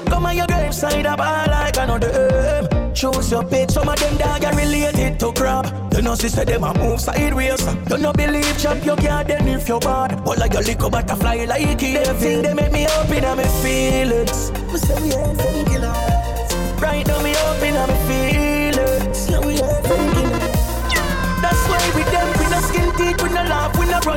Come 0.06 0.26
on 0.26 0.36
your 0.36 0.46
graveside 0.46 1.06
up 1.06 1.20
all 1.20 1.46
like 1.50 1.76
another 1.76 2.12
herb. 2.12 2.94
Choose 2.94 3.30
your 3.30 3.44
pick. 3.44 3.70
Some 3.70 3.88
of 3.88 3.98
them 3.98 4.16
dog 4.16 4.44
are 4.44 4.56
related 4.56 5.18
to 5.20 5.32
crab. 5.32 5.66
You 5.92 6.02
know 6.02 6.14
said 6.14 6.46
them 6.46 6.64
a 6.64 6.72
move 6.78 7.00
sideways. 7.00 7.62
You 7.90 7.98
no 7.98 8.12
believe 8.12 8.58
champ 8.58 8.84
you 8.84 8.96
can't 8.96 9.26
then 9.28 9.48
if 9.48 9.68
you're 9.68 9.80
bad. 9.80 10.24
But 10.24 10.38
like 10.38 10.52
your 10.52 10.62
little 10.62 10.90
butterfly 10.90 11.44
like 11.46 11.82
it. 11.82 12.04
Them 12.04 12.16
thing 12.16 12.42
they 12.42 12.54
make 12.54 12.72
me 12.72 12.86
up 12.86 13.10
in 13.10 13.24
my 13.24 13.44
feelings. 13.62 14.52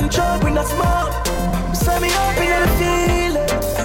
no 0.00 0.06
run 0.06 0.10
job, 0.10 0.44
we 0.44 0.50
no 0.50 0.64
smoke. 0.64 1.74
Say 1.74 1.98
me 2.00 2.08
up 2.12 2.36
in 2.38 2.50
the 2.50 2.68
feelings. 2.78 3.76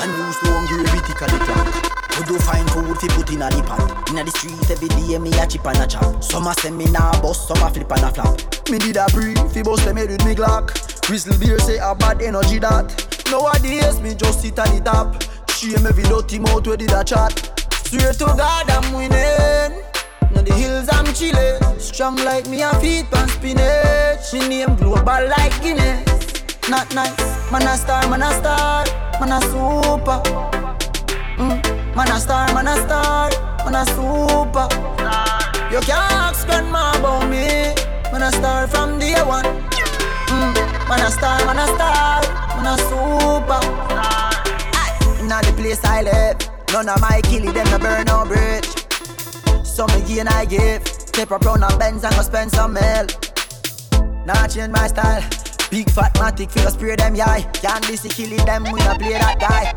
Unused 0.00 0.40
to 0.40 0.50
hungry 0.50 0.84
critical 0.84 1.28
the 1.28 1.44
clock. 1.44 1.68
We 2.18 2.24
do 2.26 2.38
find 2.38 2.68
food 2.70 2.98
fi 2.98 3.08
put 3.08 3.30
inna 3.32 3.50
the 3.50 3.62
pot. 3.62 4.10
Inna 4.10 4.24
the 4.24 4.30
street 4.30 4.70
every 4.70 4.88
day 4.88 5.18
me 5.18 5.30
a 5.38 5.46
chip 5.46 5.66
and 5.66 5.78
a 5.78 5.86
chop. 5.86 6.22
Some 6.22 6.46
a 6.46 6.54
send 6.54 6.76
me 6.76 6.84
nah 6.86 7.20
bust, 7.20 7.48
some 7.48 7.62
a 7.62 7.70
flip 7.70 7.90
and 7.92 8.04
a 8.04 8.10
flap. 8.10 8.68
Me 8.70 8.78
did 8.78 8.96
a 8.96 9.06
breathe 9.08 9.52
fi 9.52 9.62
bust 9.62 9.84
them 9.84 9.96
head 9.96 10.10
with 10.10 10.24
me 10.24 10.34
Glock. 10.34 10.72
Crystal 11.02 11.36
beer 11.38 11.58
say 11.58 11.78
a 11.78 11.94
bad 11.94 12.22
energy 12.22 12.58
that. 12.58 13.08
Nowadays 13.30 14.00
me 14.00 14.14
just 14.14 14.42
sit 14.42 14.58
at 14.58 14.68
the 14.68 14.80
top. 14.80 15.22
Shame 15.50 15.86
every 15.86 16.04
dirty 16.04 16.38
mouth 16.38 16.66
where 16.66 16.76
did 16.76 16.92
a 16.92 17.04
chat. 17.04 17.32
Swear 17.86 18.12
to 18.12 18.24
God 18.24 18.70
I'm 18.70 18.92
winning. 18.94 19.81
Now 20.42 20.48
the 20.48 20.60
hills 20.60 20.88
I'm 20.90 21.04
chillin'. 21.14 21.80
Strong 21.80 22.16
like 22.16 22.48
me 22.48 22.62
a 22.62 22.74
feet 22.80 23.08
pan 23.12 23.28
spinach. 23.28 24.32
Me 24.32 24.48
name 24.48 24.74
global 24.74 25.28
like 25.28 25.54
Guinness. 25.62 26.02
Not 26.68 26.92
nice, 26.94 27.16
man 27.52 27.62
a 27.62 27.76
star, 27.76 28.08
man 28.08 28.22
a 28.22 28.32
star, 28.40 28.84
man 29.20 29.32
a 29.32 29.40
super. 29.42 30.18
Mm. 31.38 31.94
Man 31.94 32.10
a 32.10 32.18
star, 32.18 32.52
man 32.54 32.66
a 32.66 32.74
star, 32.74 33.30
man 33.64 33.76
a 33.76 33.86
super. 33.94 34.66
You 35.70 35.80
can't 35.86 36.12
ask 36.26 36.44
grandma 36.46 36.98
about 36.98 37.28
me. 37.30 37.74
Man 38.10 38.22
a 38.22 38.32
star 38.32 38.66
from 38.66 38.98
day 38.98 39.14
one. 39.22 39.44
Mm. 40.26 40.88
Man 40.88 41.00
a 41.06 41.10
star, 41.10 41.38
man 41.46 41.58
a 41.58 41.66
star, 41.66 42.22
man 42.56 42.66
a 42.66 42.76
super. 42.90 43.60
Inna 45.22 45.40
the 45.42 45.52
place 45.56 45.84
I 45.84 46.02
live, 46.02 46.36
none 46.72 46.88
of 46.88 47.00
my 47.00 47.20
killie 47.22 47.54
them 47.54 47.70
no 47.70 47.78
burn 47.78 48.06
no 48.06 48.24
bridge. 48.24 48.81
Some 49.72 49.88
again 49.90 50.28
I 50.28 50.44
give, 50.44 50.86
step 50.86 51.30
up 51.30 51.46
round 51.46 51.64
a 51.64 51.74
Benz 51.78 52.04
and 52.04 52.14
go 52.14 52.20
spend 52.20 52.50
some 52.50 52.74
mil. 52.74 53.06
Nah 54.26 54.46
change 54.46 54.70
my 54.70 54.86
style. 54.86 55.22
Big 55.70 55.88
fat 55.88 56.12
matic 56.16 56.50
feel 56.50 56.70
spray 56.70 56.94
them 56.94 57.14
yai. 57.14 57.40
Can't 57.54 57.80
be 57.88 57.96
killing 57.96 58.44
them 58.44 58.64
when 58.64 58.82
I 58.82 58.98
play 58.98 59.14
that 59.14 59.40
guy. 59.40 59.72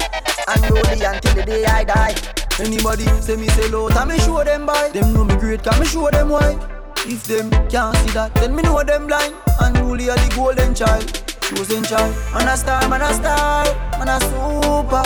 And 0.51 0.69
rolling 0.69 1.01
until 1.01 1.33
the 1.35 1.43
day 1.45 1.63
I 1.63 1.85
die. 1.85 2.13
Anybody 2.59 3.05
say 3.21 3.37
me 3.37 3.47
say 3.47 3.69
low, 3.69 3.87
time 3.87 4.09
me 4.09 4.19
show 4.19 4.43
them 4.43 4.65
by. 4.65 4.89
Them 4.89 5.13
know 5.13 5.23
me 5.23 5.37
great, 5.37 5.63
can 5.63 5.79
me 5.79 5.85
show 5.85 6.09
them 6.11 6.27
why. 6.27 6.59
If 7.07 7.23
them 7.23 7.49
can't 7.69 7.95
see 7.95 8.11
that, 8.11 8.35
then 8.35 8.53
me 8.53 8.63
know 8.63 8.83
them 8.83 9.07
blind. 9.07 9.33
And 9.61 9.77
Rolly 9.77 10.09
are 10.09 10.17
the 10.17 10.35
golden 10.35 10.75
child, 10.75 11.07
chosen 11.39 11.83
child. 11.85 12.13
Man 12.33 12.49
a 12.49 12.57
star, 12.57 12.89
man 12.89 13.01
a 13.01 13.13
star, 13.13 13.63
man 13.97 14.09
a 14.09 14.19
super. 14.19 15.03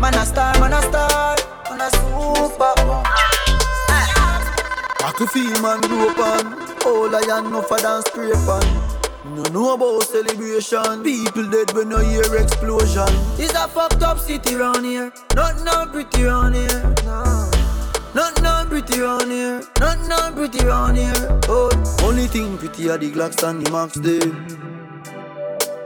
Man 0.00 0.14
a 0.14 0.26
star, 0.26 0.58
man 0.58 0.72
a 0.72 0.82
star, 0.82 1.36
man 1.70 1.80
a 1.80 1.90
super. 1.90 3.01
I 5.12 5.14
could 5.14 5.28
feel 5.28 5.60
man 5.60 5.78
grow 5.82 6.08
on 6.24 6.54
All 6.86 7.14
I 7.14 7.36
am 7.36 7.52
no 7.52 7.60
for 7.60 7.76
dance 7.76 8.06
scrape 8.06 8.34
on. 8.48 8.64
No 9.36 9.42
know 9.52 9.74
about 9.74 10.04
celebration. 10.04 11.02
People 11.02 11.50
dead 11.50 11.70
when 11.74 11.90
no 11.90 11.98
hear 11.98 12.34
explosion. 12.34 13.12
It's 13.36 13.52
a 13.52 13.68
fucked 13.68 14.02
up 14.02 14.18
city 14.18 14.54
round 14.54 14.86
here. 14.86 15.12
Not 15.34 15.62
no 15.64 15.84
pretty 15.92 16.22
round 16.22 16.54
here. 16.54 16.94
No. 17.04 17.50
Not 18.14 18.40
no 18.40 18.64
pretty 18.66 19.00
round 19.00 19.30
here. 19.30 19.62
Not 19.80 19.98
no 20.08 20.32
pretty 20.32 20.64
round 20.64 20.96
here. 20.96 21.40
Oh, 21.46 21.68
only 22.04 22.26
thing 22.26 22.56
pretty 22.56 22.88
are 22.88 22.96
the 22.96 23.12
Glocks 23.12 23.46
and 23.46 23.66
the 23.66 23.70
Max 23.70 23.96
them 23.96 24.46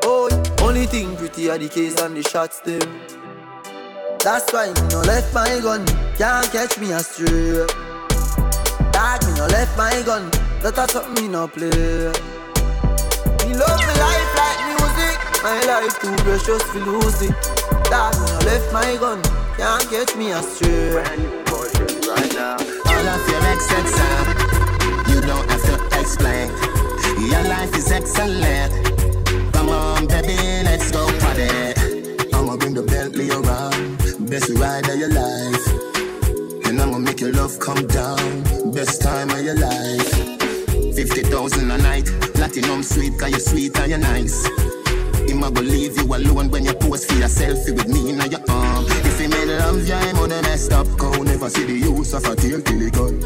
Oh, 0.05 0.31
only 0.63 0.87
thing 0.87 1.17
pretty 1.17 1.51
are 1.51 1.59
the 1.59 1.69
case 1.69 2.01
and 2.01 2.17
the 2.17 2.23
shots 2.23 2.61
them 2.61 3.01
That's 4.21 4.53
why 4.53 4.67
me 4.69 4.89
no 4.91 5.01
left 5.01 5.35
my 5.35 5.59
gun. 5.61 5.85
Can't 6.17 6.49
catch 6.53 6.79
me 6.79 6.93
astray 6.93 7.67
Dog, 9.07 9.25
me 9.25 9.35
no 9.39 9.47
left 9.47 9.79
my 9.79 10.03
gun. 10.03 10.29
That 10.63 10.79
a 10.79 10.89
something 10.91 11.15
me 11.15 11.29
no 11.31 11.47
play. 11.47 11.71
Me 11.71 13.55
love 13.55 13.79
me 13.79 13.93
life 14.03 14.33
like 14.35 14.61
music. 14.67 15.17
My 15.47 15.63
life 15.63 15.95
too 16.03 16.11
precious 16.27 16.65
to 16.75 16.79
lose 16.83 17.23
it. 17.23 17.31
Dog, 17.87 18.19
me 18.19 18.27
no 18.27 18.39
left 18.51 18.67
my 18.75 18.99
gun. 18.99 19.23
Can't 19.55 19.87
catch 19.87 20.17
me 20.17 20.33
astray. 20.33 20.91
Right 20.91 21.23
now. 22.35 22.59
All 22.59 23.07
of 23.15 23.23
your 23.31 23.43
excellent. 23.47 23.95
Uh, 23.95 24.27
you 25.07 25.21
don't 25.23 25.47
have 25.55 25.63
to 25.71 26.01
explain. 26.01 26.51
Your 27.31 27.45
life 27.47 27.77
is 27.79 27.93
excellent. 27.93 28.75
Come 29.55 29.69
on, 29.69 30.09
baby, 30.09 30.35
let's 30.67 30.91
go 30.91 31.07
party. 31.23 31.47
I'ma 32.35 32.57
bring 32.57 32.75
the 32.75 32.83
Bentley 32.83 33.31
around. 33.31 34.27
Best 34.29 34.51
ride 34.59 34.89
of 34.89 34.99
your 34.99 35.13
life. 35.15 35.96
I'ma 36.87 36.99
make 36.99 37.21
your 37.21 37.33
love 37.33 37.59
come 37.59 37.85
down. 37.89 38.43
Best 38.71 39.03
time 39.03 39.31
of 39.31 39.43
your 39.43 39.57
life. 39.57 40.09
50,000 40.95 41.71
a 41.71 41.79
night. 41.79 42.07
Platinum 42.35 42.83
sweet, 42.85 43.19
cause 43.19 43.31
you're 43.31 43.41
sweet 43.41 43.77
and 43.79 43.91
you're 43.91 43.99
nice. 43.99 44.47
I'ma 45.29 45.51
go 45.51 45.63
leave 45.63 45.97
you 45.97 46.05
alone 46.15 46.49
when 46.49 46.65
you 46.65 46.75
pose 46.75 47.05
for 47.05 47.15
your 47.15 47.29
selfie 47.29 47.75
with 47.75 47.89
me 47.89 48.11
in 48.11 48.21
your 48.31 48.41
arm. 48.49 48.85
If 48.89 49.21
you 49.21 49.29
made 49.29 49.49
love, 49.49 49.87
yeah, 49.87 49.99
I'm 49.99 50.15
gonna 50.15 50.41
messed 50.43 50.73
up. 50.73 50.87
Cause 50.97 51.19
never 51.19 51.51
see 51.51 51.65
the 51.65 51.73
use 51.73 52.15
of 52.15 52.25
a 52.25 52.37
tail 52.37 52.63
till 52.63 52.81
it 52.81 52.95
gone. 52.95 53.19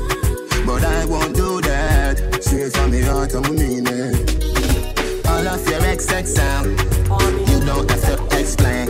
But 0.64 0.82
I 0.82 1.04
won't 1.04 1.36
do 1.36 1.60
that. 1.60 2.42
Straight 2.42 2.72
from 2.72 2.90
the 2.90 3.02
heart, 3.02 3.34
I'm 3.34 3.42
gonna 3.42 3.60
mean 3.60 3.86
it. 3.86 5.26
All 5.28 5.46
of 5.46 5.68
your 5.68 5.80
XX 5.80 6.38
out. 6.38 6.66
You 7.46 7.60
don't 7.66 7.90
have 7.90 8.28
to 8.28 8.40
explain. 8.40 8.88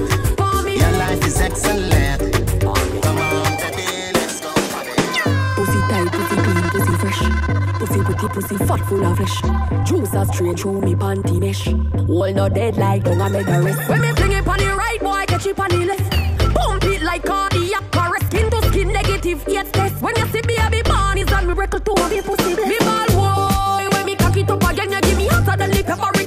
Your 0.78 0.92
life 0.92 1.26
is 1.26 1.40
excellent. 1.40 2.60
Come 3.02 3.18
on, 3.18 3.69
Pussy 7.80 8.02
pretty, 8.02 8.28
pussy 8.28 8.56
fat, 8.58 8.80
full 8.80 9.02
of 9.06 9.16
flesh. 9.16 9.40
Juice 9.88 10.12
a 10.12 10.26
straight 10.26 10.60
through 10.60 10.82
me 10.82 10.94
panty 10.94 11.40
mesh. 11.40 11.66
All 12.10 12.30
no 12.30 12.46
dead 12.46 12.76
like 12.76 13.04
don't 13.04 13.22
I 13.22 13.30
make 13.30 13.46
a 13.46 13.62
rest. 13.62 13.88
When 13.88 14.02
me 14.02 14.12
fling 14.12 14.32
it 14.32 14.46
on 14.46 14.58
the 14.58 14.66
right, 14.66 15.00
boy, 15.00 15.24
catch 15.26 15.46
it 15.46 15.58
on 15.58 15.70
the 15.70 15.86
left. 15.86 16.54
Pump 16.54 16.84
it 16.84 17.02
like 17.02 17.24
cardiac 17.24 17.96
arrest. 17.96 18.26
Skin 18.26 18.50
to 18.50 18.62
skin, 18.68 18.88
negative, 18.88 19.42
yet 19.48 19.72
test. 19.72 20.02
When 20.02 20.14
you 20.14 20.26
see 20.26 20.42
me, 20.42 20.56
baby 20.56 20.82
born, 20.82 21.16
it's 21.16 21.32
a 21.32 21.40
miracle 21.40 21.80
to 21.80 21.94
have 22.02 22.12
your 22.12 22.22
pussy. 22.22 22.54
Me 22.54 22.76
ball 22.80 23.06
boy, 23.16 23.88
when 23.96 24.04
me 24.04 24.14
cock 24.14 24.36
it 24.36 24.50
up 24.50 24.62
again, 24.70 24.92
you 24.92 25.00
give 25.00 25.16
me 25.16 25.26
hotter 25.28 25.56
than 25.56 25.70
the 25.70 25.82
paprika. 25.82 26.19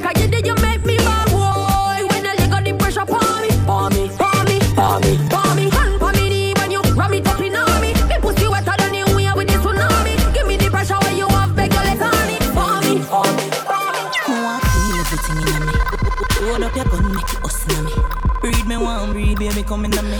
Come 19.64 19.86
in 19.86 19.92
me. 19.92 20.20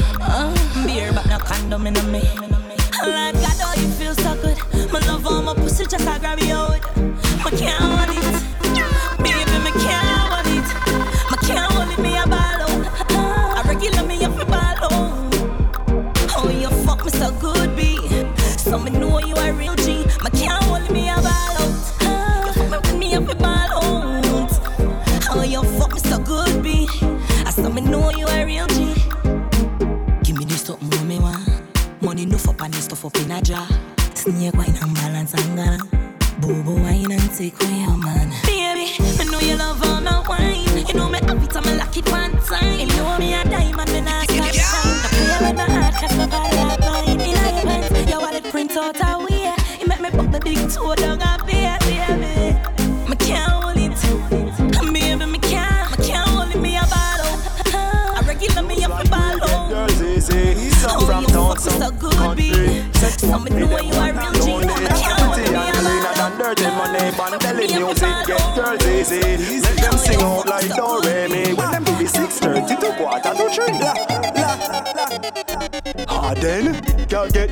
Beer 0.86 1.12
but 1.14 1.26
no 1.28 1.38
condom 1.38 1.88
in 1.88 2.12
me. 2.12 2.63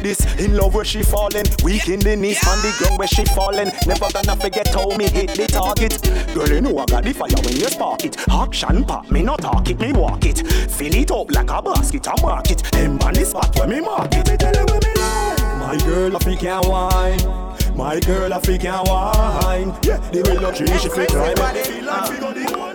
This. 0.02 0.20
In 0.40 0.56
love 0.56 0.74
where 0.74 0.86
she 0.86 1.04
falling 1.04 1.46
Weak 1.64 1.88
in 1.88 2.00
the 2.00 2.16
knees 2.16 2.40
On 2.48 2.58
the 2.62 2.74
ground 2.78 3.00
where 3.00 3.08
she 3.08 3.26
falling. 3.26 3.72
Never 3.88 4.08
gonna 4.12 4.36
forget 4.36 4.68
how 4.74 4.90
me 4.98 5.08
hit 5.10 5.36
the 5.36 5.48
target. 5.48 6.02
Girl 6.34 6.50
you 6.50 6.62
know 6.62 6.78
I 6.78 6.86
got 6.86 7.04
the 7.04 7.14
fire 7.14 7.30
when 7.44 7.56
you 7.56 7.70
spark 7.70 8.06
it. 8.06 8.18
Action 8.30 8.84
pop 8.84 9.10
me 9.10 9.22
not 9.24 9.40
talk 9.42 9.70
it 9.70 9.80
me 9.80 9.94
walk 9.94 10.26
it. 10.26 10.46
Fill 10.72 10.96
it 10.96 11.12
up 11.12 11.32
like 11.32 11.50
a 11.50 11.62
basket 11.62 12.08
I 12.08 12.22
mark 12.22 12.52
it. 12.52 12.64
Them 12.72 13.00
on 13.02 13.14
the 13.14 13.26
spot 13.26 13.56
where 13.58 13.68
me 13.68 13.82
mark 13.82 14.14
it. 14.14 14.30
Me 14.30 14.38
tell 14.38 14.54
you 14.54 14.66
where 14.66 14.80
me 14.80 15.02
lie 15.02 15.58
My 15.60 15.78
girl 15.86 16.16
I 16.16 16.20
think 16.20 16.40
can 16.42 16.68
wine. 16.68 17.76
My 17.76 18.00
girl 18.00 18.34
I 18.34 18.40
think 18.40 18.62
can 18.62 18.84
wine. 18.86 19.76
Yeah 19.84 19.98
the 20.12 20.54
treat 20.56 20.82
she 20.82 20.90
fit 20.90 21.10
climb 21.10 21.54
Me 21.54 21.64
feel 21.64 21.86
like 21.86 22.10
we 22.10 22.18
go 22.18 22.34
the 22.34 22.58
one 22.58 22.72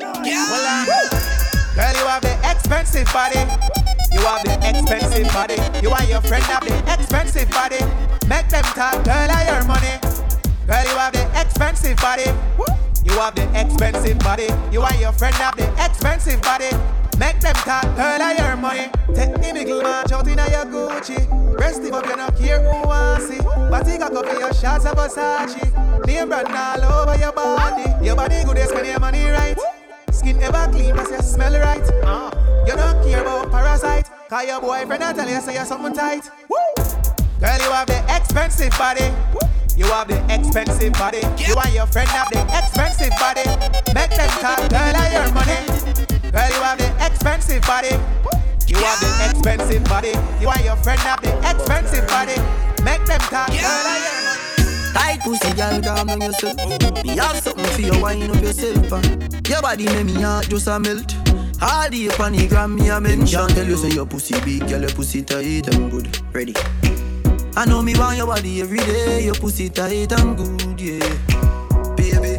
Girl, 1.76 1.92
you 1.92 2.06
have 2.06 2.22
the 2.22 2.32
expensive 2.50 3.04
body. 3.12 3.85
You 4.16 4.22
have 4.24 4.44
the 4.44 4.56
expensive 4.64 5.28
body. 5.28 5.56
You 5.82 5.92
and 5.92 6.08
your 6.08 6.22
friend 6.22 6.42
have 6.44 6.64
the 6.64 6.72
expensive 6.90 7.50
body. 7.50 7.76
Make 8.26 8.48
them 8.48 8.64
talk, 8.72 9.04
girl, 9.04 9.28
I 9.28 9.44
your 9.44 9.64
money. 9.68 9.92
Girl, 10.66 10.84
you 10.88 10.96
have 10.96 11.12
the 11.12 11.28
expensive 11.38 11.98
body. 11.98 12.24
You 13.04 13.12
have 13.20 13.34
the 13.34 13.44
expensive 13.52 14.18
body. 14.20 14.48
You 14.72 14.82
and 14.82 14.98
your 14.98 15.12
friend 15.12 15.34
have 15.34 15.54
the 15.56 15.68
expensive 15.84 16.40
body. 16.40 16.72
Make 17.18 17.40
them 17.40 17.54
talk, 17.56 17.84
girl, 17.92 18.22
I 18.22 18.36
your 18.38 18.56
money. 18.56 18.88
Take 19.14 19.34
the 19.34 19.52
middle 19.52 19.82
match 19.82 20.12
out 20.12 20.26
in 20.26 20.38
your 20.38 20.64
Gucci. 20.64 21.60
Rest 21.60 21.82
it 21.82 21.92
up, 21.92 22.06
you 22.06 22.16
don't 22.16 22.36
care 22.38 22.62
who 22.62 22.88
wants 22.88 23.28
see. 23.28 23.38
But 23.38 23.86
you 23.86 23.98
got 23.98 24.14
for 24.14 24.40
your 24.40 24.54
shots 24.54 24.86
of 24.86 24.96
Versace. 24.96 26.06
Name 26.06 26.28
brand 26.28 26.48
all 26.48 27.02
over 27.02 27.18
your 27.18 27.32
body. 27.32 27.84
Your 28.02 28.16
body 28.16 28.42
good, 28.44 28.56
you 28.56 28.64
spend 28.64 28.86
your 28.86 28.98
money 28.98 29.28
right. 29.28 29.58
Skin 30.10 30.42
ever 30.42 30.72
clean, 30.72 30.96
but 30.96 31.10
you 31.10 31.20
smell 31.20 31.52
right. 31.52 31.84
Uh. 32.02 32.55
You 32.66 32.74
don't 32.74 33.02
care 33.04 33.22
about 33.22 33.50
parasite. 33.50 34.10
Cause 34.28 34.46
your 34.46 34.60
boyfriend 34.60 35.02
I 35.04 35.12
tell 35.12 35.28
you 35.28 35.40
say 35.40 35.54
you're 35.54 35.64
something 35.64 35.92
tight. 35.92 36.28
Woo. 36.50 36.84
Girl, 37.38 37.58
you 37.62 37.70
have 37.70 37.86
the 37.86 38.02
expensive 38.08 38.76
body. 38.76 39.06
You 39.76 39.84
have 39.86 40.08
the 40.08 40.18
expensive 40.32 40.92
body. 40.94 41.18
You 41.38 41.54
and 41.54 41.74
your 41.74 41.86
friend 41.86 42.08
have 42.08 42.28
the 42.32 42.40
expensive 42.58 43.12
body. 43.20 43.44
Make 43.94 44.10
them 44.10 44.30
talk, 44.40 44.58
girl, 44.68 44.96
I 44.96 45.12
your 45.12 45.32
money. 45.32 45.58
Girl, 46.32 46.48
you 46.48 46.62
have 46.64 46.78
the 46.78 46.90
expensive 47.06 47.62
body. 47.62 47.94
You 48.66 48.76
have 48.82 48.98
the 48.98 49.30
expensive 49.30 49.84
body. 49.84 50.12
You 50.40 50.48
and 50.48 50.64
your 50.64 50.76
friend 50.76 50.98
have 51.00 51.22
the 51.22 51.30
expensive 51.48 52.06
body. 52.08 52.34
Make 52.82 53.04
them 53.06 53.20
talk, 53.30 53.48
girl, 53.48 53.62
I 53.62 54.00
your 54.02 54.18
money. 54.26 54.92
Tight 54.92 55.20
pussy, 55.22 55.52
girl, 55.54 55.82
calm 55.82 56.06
down 56.08 56.20
yourself. 56.20 56.56
Me 57.04 57.16
have 57.16 57.36
something 57.38 57.64
for 57.66 57.80
you, 57.82 58.00
wind 58.00 58.30
up 58.30 58.42
yourself. 58.42 58.90
Your 59.46 59.62
body 59.62 59.84
make 59.84 60.06
me 60.06 60.22
heart 60.22 60.48
just 60.48 60.66
a 60.66 60.80
melt. 60.80 61.14
All 61.62 61.88
the 61.88 62.10
up 62.10 62.48
gram, 62.50 62.76
me 62.76 62.90
a 62.90 63.00
mention. 63.00 63.48
Tell 63.48 63.66
you 63.66 63.76
say 63.76 63.90
your 63.90 64.06
pussy 64.06 64.38
big, 64.40 64.68
girl, 64.68 64.80
your 64.80 64.90
pussy 64.90 65.22
tight 65.22 65.68
and 65.74 65.90
good. 65.90 66.06
Ready? 66.32 66.54
I 67.56 67.64
know 67.64 67.80
me 67.80 67.98
want 67.98 68.18
your 68.18 68.26
body 68.26 68.60
every 68.60 68.78
day. 68.78 69.24
Your 69.24 69.34
pussy 69.34 69.70
tight 69.70 70.12
and 70.12 70.36
good, 70.36 70.80
yeah. 70.80 71.96
Baby, 71.96 72.36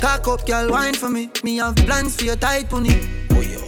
cock 0.00 0.28
up, 0.28 0.46
girl, 0.46 0.70
wine 0.70 0.94
for 0.94 1.10
me. 1.10 1.30
Me 1.42 1.56
have 1.56 1.74
plans 1.76 2.16
for 2.16 2.24
your 2.24 2.36
tight 2.36 2.68
pony. 2.68 2.94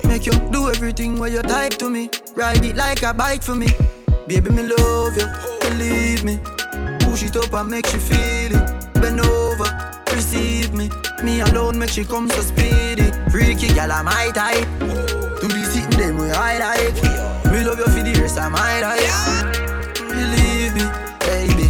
Make 0.04 0.26
you 0.26 0.32
do 0.50 0.68
everything 0.68 1.18
where 1.18 1.30
you 1.30 1.42
type 1.42 1.72
to 1.78 1.90
me. 1.90 2.10
Ride 2.36 2.64
it 2.64 2.76
like 2.76 3.02
a 3.02 3.12
bike 3.12 3.42
for 3.42 3.54
me. 3.54 3.68
Baby, 4.28 4.50
me 4.50 4.62
love 4.62 5.16
you, 5.16 5.26
believe 5.62 6.22
me. 6.22 6.38
Push 7.00 7.24
it 7.24 7.36
up 7.36 7.52
and 7.54 7.70
make 7.70 7.92
you 7.92 7.98
feel 7.98 8.56
it. 8.56 8.92
Bend 8.94 9.20
over, 9.20 9.68
receive 10.12 10.72
me. 10.74 10.90
Me 11.24 11.40
alone 11.40 11.78
make 11.78 11.90
she 11.90 12.04
come 12.04 12.28
so 12.28 12.40
speedy. 12.42 13.10
Freaky 13.30 13.68
gal, 13.74 13.90
I'm 13.90 14.04
my 14.04 14.30
type. 14.34 14.91
I 16.34 16.58
like. 16.58 17.52
Me 17.52 17.64
love 17.64 17.78
you 17.78 17.86
for 17.86 18.02
the 18.02 18.18
rest 18.20 18.38
of 18.38 18.50
my 18.50 18.80
life. 18.80 19.42
Believe 20.08 20.74
me, 20.74 20.84
baby. 21.20 21.68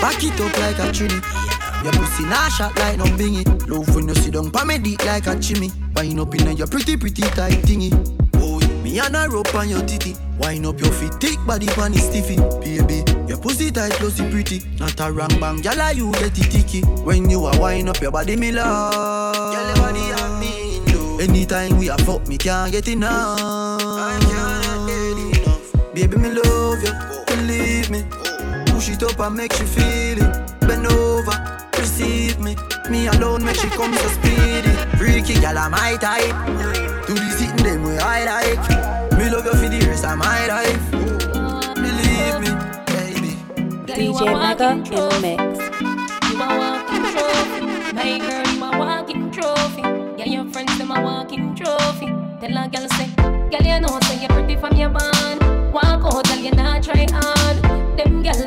Back 0.00 0.22
it 0.22 0.40
up 0.40 0.56
like 0.58 0.78
a 0.78 0.90
trini. 0.92 1.20
Your 1.82 1.92
pussy 1.94 2.22
nah 2.24 2.48
shot 2.48 2.76
like 2.78 2.96
no 2.98 3.04
bingy. 3.04 3.44
Love 3.68 3.94
when 3.94 4.08
you 4.08 4.14
sit 4.14 4.34
down 4.34 4.50
pa 4.50 4.64
me 4.64 4.78
like 5.04 5.26
a 5.26 5.38
chimney. 5.40 5.70
Wind 5.96 6.20
up 6.20 6.34
in 6.34 6.56
your 6.56 6.68
pretty 6.68 6.96
pretty 6.96 7.22
tight 7.22 7.58
thingy. 7.62 7.90
Oh, 8.36 8.60
me 8.82 8.98
and 9.00 9.16
a 9.16 9.28
rope 9.28 9.54
on 9.54 9.68
your 9.68 9.82
titty. 9.82 10.14
Wind 10.38 10.66
up 10.66 10.80
your 10.80 10.92
feet, 10.92 11.14
thick 11.20 11.38
body 11.46 11.66
pan 11.66 11.92
is 11.94 12.04
stiffy. 12.04 12.36
Baby, 12.60 13.04
your 13.26 13.38
pussy 13.38 13.70
tight, 13.70 13.92
closey 13.92 14.28
pretty. 14.30 14.62
Not 14.78 14.98
a 15.00 15.10
wrong 15.10 15.40
bang, 15.40 15.60
gyal 15.62 15.94
you 15.94 16.12
get 16.12 16.38
it 16.38 16.50
ticky. 16.50 16.82
When 17.02 17.28
you 17.28 17.46
a 17.46 17.60
wind 17.60 17.88
up 17.88 18.00
your 18.00 18.12
body, 18.12 18.36
me 18.36 18.52
love. 18.52 19.52
Anytime 21.22 21.78
we 21.78 21.88
a 21.88 21.96
fuck, 21.98 22.26
me 22.26 22.36
can't 22.36 22.72
get 22.72 22.88
enough. 22.88 23.38
I 23.40 24.18
can't 24.22 24.88
get 24.88 25.46
enough. 25.46 25.94
Baby, 25.94 26.16
me 26.16 26.30
love 26.32 26.82
you, 26.82 26.92
believe 27.26 27.90
me. 27.90 28.02
Push 28.66 28.88
it 28.88 29.04
up 29.04 29.20
and 29.20 29.36
make 29.36 29.56
you 29.60 29.66
feel 29.66 30.18
it. 30.18 30.60
Bend 30.66 30.84
over, 30.88 31.62
receive 31.78 32.40
me. 32.40 32.56
Me 32.90 33.06
alone 33.06 33.44
make 33.44 33.54
she 33.54 33.68
come 33.68 33.94
so 33.94 34.08
speedy. 34.08 34.72
Freaky 34.98 35.34
gal, 35.40 35.58
I'm 35.58 35.70
my 35.70 35.96
type. 35.96 36.34
Do 37.06 37.14
the 37.14 37.30
sitting 37.38 37.66
them 37.66 37.84
way 37.84 37.98
I 37.98 38.24
like. 38.24 39.16
Me 39.16 39.30
love 39.30 39.44
you 39.44 39.52
for 39.52 39.68
the 39.68 39.78
rest 39.86 40.04
of 40.04 40.18
my 40.18 40.46
life. 40.48 40.90
Believe 41.76 42.40
me, 42.42 42.50
baby. 42.90 43.36
DJ 43.86 44.26
Mega 44.26 44.70
in 44.70 44.82
the 44.82 45.18
mix. 45.22 45.61
Tell 52.42 52.58
a 52.58 52.68
girl 52.68 52.88
say, 52.88 53.06
girl, 53.14 53.62
you 53.62 53.78
know, 53.78 54.00
say 54.02 54.18
you're 54.18 54.28
pretty 54.30 54.56
from 54.56 54.74
your 54.74 54.88
band. 54.88 55.72
Walk 55.72 56.02
out, 56.04 56.24
girl, 56.26 56.38
you 56.38 56.50
not 56.50 56.82
try 56.82 57.06
hard. 57.12 57.62
Them 57.96 58.20
girls, 58.20 58.42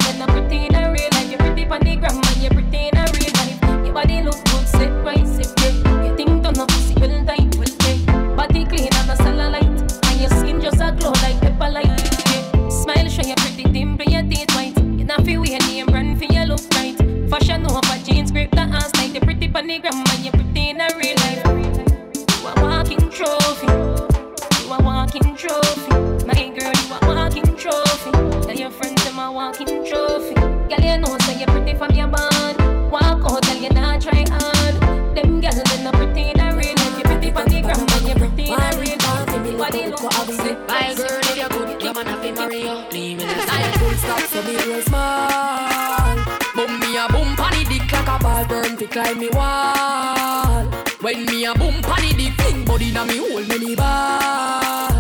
wall. 49.36 50.64
When 51.02 51.26
me 51.26 51.46
a 51.46 51.54
boom 51.54 51.82
panny 51.82 52.14
dick, 52.14 52.34
fling 52.42 52.66
body 52.66 52.92
na 52.92 53.06
me 53.06 53.18
hold 53.18 53.48
me 53.48 53.58
the 53.58 53.76
ball. 53.76 54.92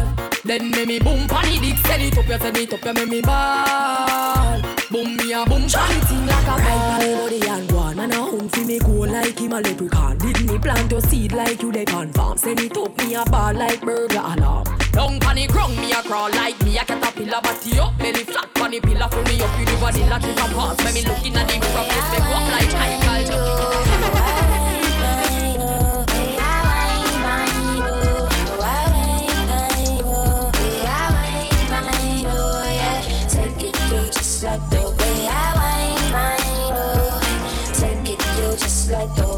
Then 0.43 0.69
me 0.71 0.85
me 0.85 0.99
boom 0.99 1.27
panny 1.27 1.59
dick, 1.59 1.77
send 1.85 2.03
it 2.03 2.17
up, 2.17 2.27
you 2.27 2.37
send 2.37 2.57
it 2.57 2.73
up, 2.73 2.85
you 2.85 2.93
make 2.93 3.09
me 3.09 3.21
ball. 3.21 4.61
Boom 4.91 5.17
me 5.17 5.33
a 5.33 5.45
boom 5.45 5.65
panny 5.67 5.99
thing 6.05 6.25
like 6.27 6.43
a 6.43 6.55
ball. 6.65 6.99
Right 6.99 7.15
body 7.17 7.47
and 7.47 7.69
go 7.69 7.77
on, 7.77 7.95
man 7.95 8.11
a 8.11 8.15
hunt 8.21 8.51
fi 8.55 8.63
me 8.63 8.79
go 8.79 8.91
like 8.91 9.39
him 9.39 9.53
a 9.53 9.61
leprechaun. 9.61 10.17
Did 10.19 10.45
me 10.49 10.59
plant 10.59 10.91
your 10.91 11.01
seed 11.01 11.31
like 11.33 11.61
you 11.61 11.71
dey 11.71 11.85
on 11.93 12.11
farm? 12.13 12.37
Send 12.37 12.59
it 12.59 12.77
up, 12.77 12.95
me 12.99 13.15
a 13.15 13.25
ball 13.25 13.53
like 13.53 13.81
burger 13.81 14.21
alarm. 14.23 14.65
Down 14.95 15.19
pon 15.19 15.35
the 15.35 15.45
me 15.81 15.91
a 15.91 16.01
crawl 16.03 16.29
like 16.31 16.57
me 16.63 16.77
a 16.77 16.85
caterpillar. 16.85 17.41
Body 17.41 17.79
up, 17.79 17.97
belly 17.97 18.23
flat 18.23 18.47
the 18.71 18.79
pillar. 18.79 19.09
Fill 19.09 19.23
me 19.23 19.41
up 19.41 19.59
with 19.59 19.67
the 19.67 19.75
body 19.81 20.03
like 20.07 20.23
it 20.23 20.39
a 20.39 20.45
pass 20.55 20.83
When 20.85 20.93
me 20.93 21.01
looking 21.03 21.35
at 21.35 21.47
the 21.49 21.59
mirror, 21.59 21.83
face 21.83 22.11
me 22.11 22.19
up 22.31 22.45
like 22.49 22.71
Michael 22.79 23.05
Like 38.87 39.15
the 39.15 39.27
way 39.27 39.34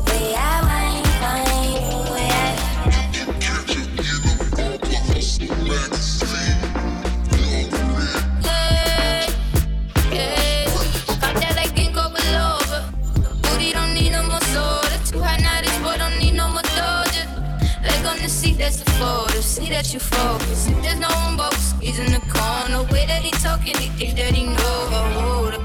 that's 18.68 18.84
the 18.84 18.92
photo. 19.00 19.40
See 19.40 19.70
that 19.70 19.94
you 19.94 20.00
focus. 20.00 20.68
If 20.68 20.82
there's 20.84 21.00
no 21.00 21.08
one 21.24 21.38
but 21.38 21.56
he's 21.80 22.00
in 22.00 22.12
the 22.12 22.20
corner. 22.28 22.84
Way 22.92 23.06
that 23.08 23.22
he 23.24 23.32
talking, 23.40 23.78
he 23.80 23.88
think 23.96 24.18
that 24.20 24.34
he 24.36 24.44
know. 24.44 25.56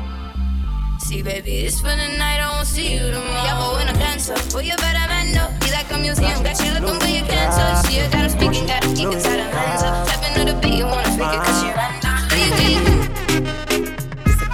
See, 1.00 1.20
baby, 1.20 1.66
it's 1.66 1.80
for 1.80 1.90
the 1.90 2.08
night. 2.16 2.38
I 2.38 2.46
won't 2.54 2.66
see 2.66 2.94
you 2.94 3.10
tomorrow. 3.10 3.42
Yeah, 3.42 3.58
but 3.58 3.70
when 3.74 3.88
I'm 3.88 3.98
dancer, 3.98 4.38
well, 4.54 4.62
you 4.62 4.76
better 4.76 5.06
man 5.10 5.34
know. 5.34 5.50
You 5.66 5.72
like 5.72 5.90
a 5.90 5.98
museum, 5.98 6.42
got 6.46 6.54
you 6.62 6.70
looking, 6.78 6.98
but 7.00 7.10
you 7.10 7.24
can't 7.26 7.50
touch. 7.50 7.86
See, 7.86 7.98
you 7.98 8.06
gotta 8.08 8.30
speak 8.30 8.54
and 8.54 8.68
gotta 8.70 8.88
keep 8.94 9.10
inside 9.10 9.38
the 9.42 9.50
hands 9.50 9.82
up. 9.82 10.06
Tapping 10.06 10.34
to 10.38 10.52
the 10.52 10.60
beat, 10.62 10.78
you 10.78 10.86
wanna 10.86 11.10
speak 11.10 11.26
it, 11.26 11.42
cause 11.42 11.62
you're 11.66 11.74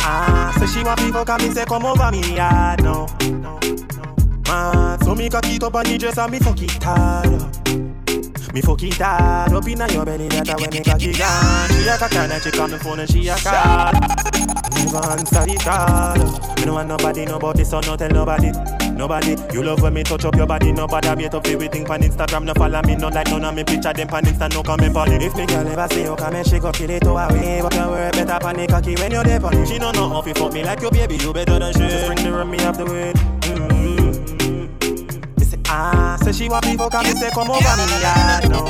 Ah, 0.01 0.57
say 0.59 0.67
she 0.73 0.83
want 0.83 1.05
me 1.05 1.13
fuck 1.13 1.29
and 1.29 1.53
say 1.53 1.67
come 1.67 1.85
over 1.85 2.11
me 2.11 2.21
yard 2.35 2.83
now. 2.83 3.07
Man, 4.49 4.99
so 5.05 5.15
me 5.15 5.29
cock 5.29 5.47
it 5.47 5.63
up 5.63 5.75
on 5.75 5.85
the 5.85 5.99
dress 5.99 6.17
and 6.17 6.33
me 6.33 6.39
fuck 6.39 6.63
it 6.63 6.83
hard. 6.83 7.58
Me 8.53 8.61
fuck 8.61 8.83
it 8.83 8.95
hard 8.95 9.53
up 9.53 9.69
inna 9.69 9.87
your 9.93 10.05
belly 10.05 10.29
that 10.29 10.61
when 10.61 10.71
me 10.71 10.81
cock 10.83 11.03
it 11.03 11.21
on. 11.21 11.69
She 11.69 11.89
a 11.89 11.97
cock 11.99 12.15
and 12.15 12.43
she 12.43 12.51
call 12.51 12.69
me 12.69 12.79
phone 12.79 13.01
and 13.01 13.11
she 13.11 13.29
a 13.29 13.37
call. 13.37 13.93
Never 14.75 15.05
answer 15.13 15.45
the 15.45 15.57
call. 15.63 16.57
Me 16.57 16.65
no 16.65 16.75
want 16.75 16.89
nobody 16.89 17.25
know 17.25 17.37
about 17.37 17.57
this 17.57 17.71
so 17.71 17.81
no 17.81 17.97
tell 17.97 18.11
nobody. 18.11 18.53
Nobody, 18.99 19.37
you 19.53 19.63
love 19.63 19.81
when 19.81 19.95
me 19.95 20.03
touch 20.03 20.25
up 20.25 20.35
your 20.35 20.47
body. 20.47 20.73
Nobody 20.73 21.09
wait 21.15 21.35
up 21.35 21.47
everything 21.47 21.85
pan 21.85 22.03
Instagram. 22.03 22.45
No 22.45 22.55
follow 22.55 22.83
me, 22.83 22.97
no 22.97 23.09
like 23.09 23.29
none 23.29 23.45
of 23.45 23.55
me 23.55 23.63
picture 23.65 23.93
them 23.93 24.09
pan 24.09 24.25
Insta. 24.25 24.53
No 24.53 24.63
comment 24.63 24.97
it. 25.13 25.23
If 25.23 25.37
me 25.37 25.47
girl 25.47 25.69
ever 25.69 25.95
say 25.95 26.03
you 26.05 26.17
come 26.17 26.35
and 26.35 26.47
she 26.47 26.59
go 26.59 26.73
kill 26.73 26.91
it 26.91 27.07
away, 27.07 27.61
but 27.63 27.75
your 27.75 27.89
word 27.89 28.13
better 28.13 28.39
pan 28.41 28.57
the 28.57 28.67
cocky 28.67 28.97
when 28.97 29.13
you're 29.13 29.23
there 29.23 29.41
pan 29.41 29.67
She 29.67 29.79
don't 29.79 29.95
know 29.95 30.09
how 30.09 30.21
to 30.21 30.35
fuck 30.35 30.53
me 30.53 30.65
like 30.65 30.81
your 30.81 30.91
baby. 30.91 31.17
You 31.17 31.33
better 31.33 31.59
than 31.59 31.73
she. 31.75 31.81
Just 31.81 32.07
bring 32.07 32.25
the 32.25 32.33
rum 32.33 32.51
me 32.51 32.59
off 32.65 32.77
the 32.77 32.87
way. 32.87 33.58
Me 35.69 35.75
say 35.75 35.81
ah, 35.81 36.17
say 36.23 36.33
she 36.33 36.49
want 36.49 36.65
me 36.65 36.77
fuck 36.79 36.95
and 36.95 37.19
say 37.19 37.31
come 37.31 37.51
over 37.51 37.61
me 37.61 38.01
yard 38.01 38.49
no. 38.49 38.65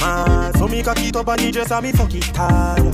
Man, 0.00 0.52
so 0.54 0.68
me 0.68 0.82
cock 0.82 0.98
it 1.00 1.16
up 1.16 1.28
on 1.28 1.38
the 1.38 1.50
dress 1.50 1.70
and 1.70 1.82
me 1.82 1.92
fuck 1.92 2.14
it 2.14 2.36
hard. 2.36 2.84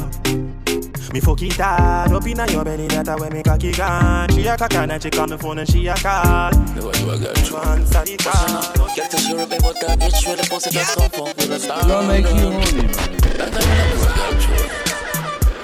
Me 1.12 1.18
fuck 1.20 1.42
it 1.42 1.56
hard 1.56 2.12
up 2.12 2.24
inna 2.24 2.46
your 2.52 2.64
belly, 2.64 2.86
that's 2.86 3.20
where 3.20 3.30
me 3.30 3.42
cocky 3.42 3.72
gone. 3.72 4.28
She 4.30 4.46
a 4.46 4.56
cock 4.56 4.74
and 4.74 5.02
she 5.02 5.10
call 5.10 5.26
me 5.26 5.36
phone 5.38 5.58
and 5.58 5.68
she 5.68 5.88
a 5.88 5.94
call. 5.96 6.52
The 6.52 6.86
way 6.86 7.00
you 7.00 7.10
a 7.10 7.18
girl 7.18 7.34
true. 7.34 7.58
Answer 7.58 8.04
the 8.04 8.16
call. 8.18 8.86
Girl, 8.94 9.08
tell 9.08 9.20
you 9.28 9.36
baby 9.46 9.62
what 9.64 9.80
that 9.80 9.98
bitch 9.98 10.24
where 10.24 10.36
the 10.36 10.46
pussy 10.48 10.70
just 10.70 10.96
come 10.96 11.10
from. 11.10 11.24
With 11.24 11.50
a 11.50 11.58
star. 11.58 11.82
Gonna 11.82 12.06
make 12.06 12.26
you 12.26 12.52
horny. 12.52 12.86
That 13.38 13.50
time 13.52 13.66
you 13.90 13.98
a 13.98 14.10
girl 14.14 14.34
true. 14.38 14.66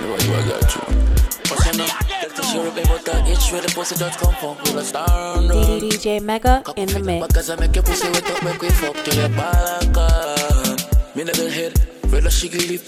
The 0.01 0.07
way 0.11 0.21
you 0.27 0.35
a 0.35 0.43
girl 0.49 0.63
true. 0.69 1.08
Name? 1.49 1.89
Girl, 1.89 2.31
tell 2.37 2.65
you 2.65 2.71
baby 2.73 2.89
what 2.89 3.05
that 3.07 3.25
bitch 3.25 3.53
where 3.53 3.63
the 3.63 3.69
pussy 3.75 3.97
just 3.97 4.19
come 4.19 4.35
from. 4.35 4.57
With 4.59 4.77
a 4.77 4.85
star. 4.85 5.09
DJ 5.81 6.21
Mega 6.21 6.63
in 6.77 6.89
the 6.89 7.01
mix. 7.01 7.27
Because 7.27 7.51
I 7.51 7.57
make 7.57 7.75
your 7.75 7.85
pussy 7.85 8.09
wet 8.11 8.31
up, 8.31 8.43
make 8.45 8.61
we 8.61 8.69
fuck 8.69 8.97
till 9.05 9.15
your 9.15 9.31
balakan. 9.31 11.17
Me 11.17 11.25
never 11.25 11.49
head, 11.49 11.73
red 12.09 12.27
as 12.27 12.39
she 12.39 12.49
lip. 12.51 12.83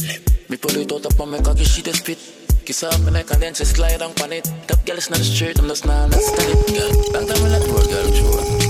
Me 0.50 0.56
pull 0.56 0.76
it 0.76 0.92
out 0.92 1.06
up 1.06 1.20
on 1.20 1.30
my 1.30 1.40
cocky, 1.40 1.64
she 1.64 1.80
just 1.80 2.00
spit. 2.04 2.18
Kiss 2.66 2.82
off 2.84 3.00
my 3.02 3.10
neck 3.10 3.30
and 3.30 3.42
then 3.42 3.54
she 3.54 3.64
slide 3.64 4.02
on 4.02 4.12
on 4.22 4.32
it. 4.32 4.44
Top 4.66 4.84
girl 4.84 4.98
is 4.98 5.08
not 5.08 5.20
straight, 5.20 5.58
I'm 5.58 5.68
just 5.68 5.86
not 5.86 6.04
understand 6.04 6.50
it, 6.52 6.66
girl. 6.68 6.92
Long 7.14 7.26
time 7.28 7.42
we 7.42 7.48
let 7.48 7.66
work, 7.72 7.88
girl, 7.88 8.10
true. 8.12 8.69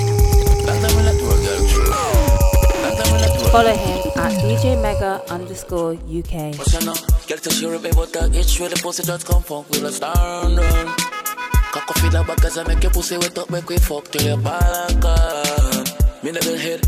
Follow 3.51 3.75
him 3.75 3.99
at 4.15 4.33
DJ 4.47 4.81
Mega 4.81 5.21
underscore 5.29 5.95
UK. 6.07 6.55
Start 6.55 6.85
run. 10.57 10.87
Cock 11.73 11.91
off 11.91 12.05
in 12.05 12.11
the 12.13 12.25
back 12.27 12.45
as 12.45 12.59
I 12.59 12.65
make 12.69 12.83
your 12.83 12.93
pussy 12.93 13.19
wet 13.19 13.37
up, 13.39 13.51
make 13.51 13.69
we 13.69 13.77
fuck 13.79 14.05
till 14.13 14.23
your 14.23 14.37
balakan. 14.37 16.23
Me 16.23 16.31
never 16.31 16.57
head. 16.57 16.81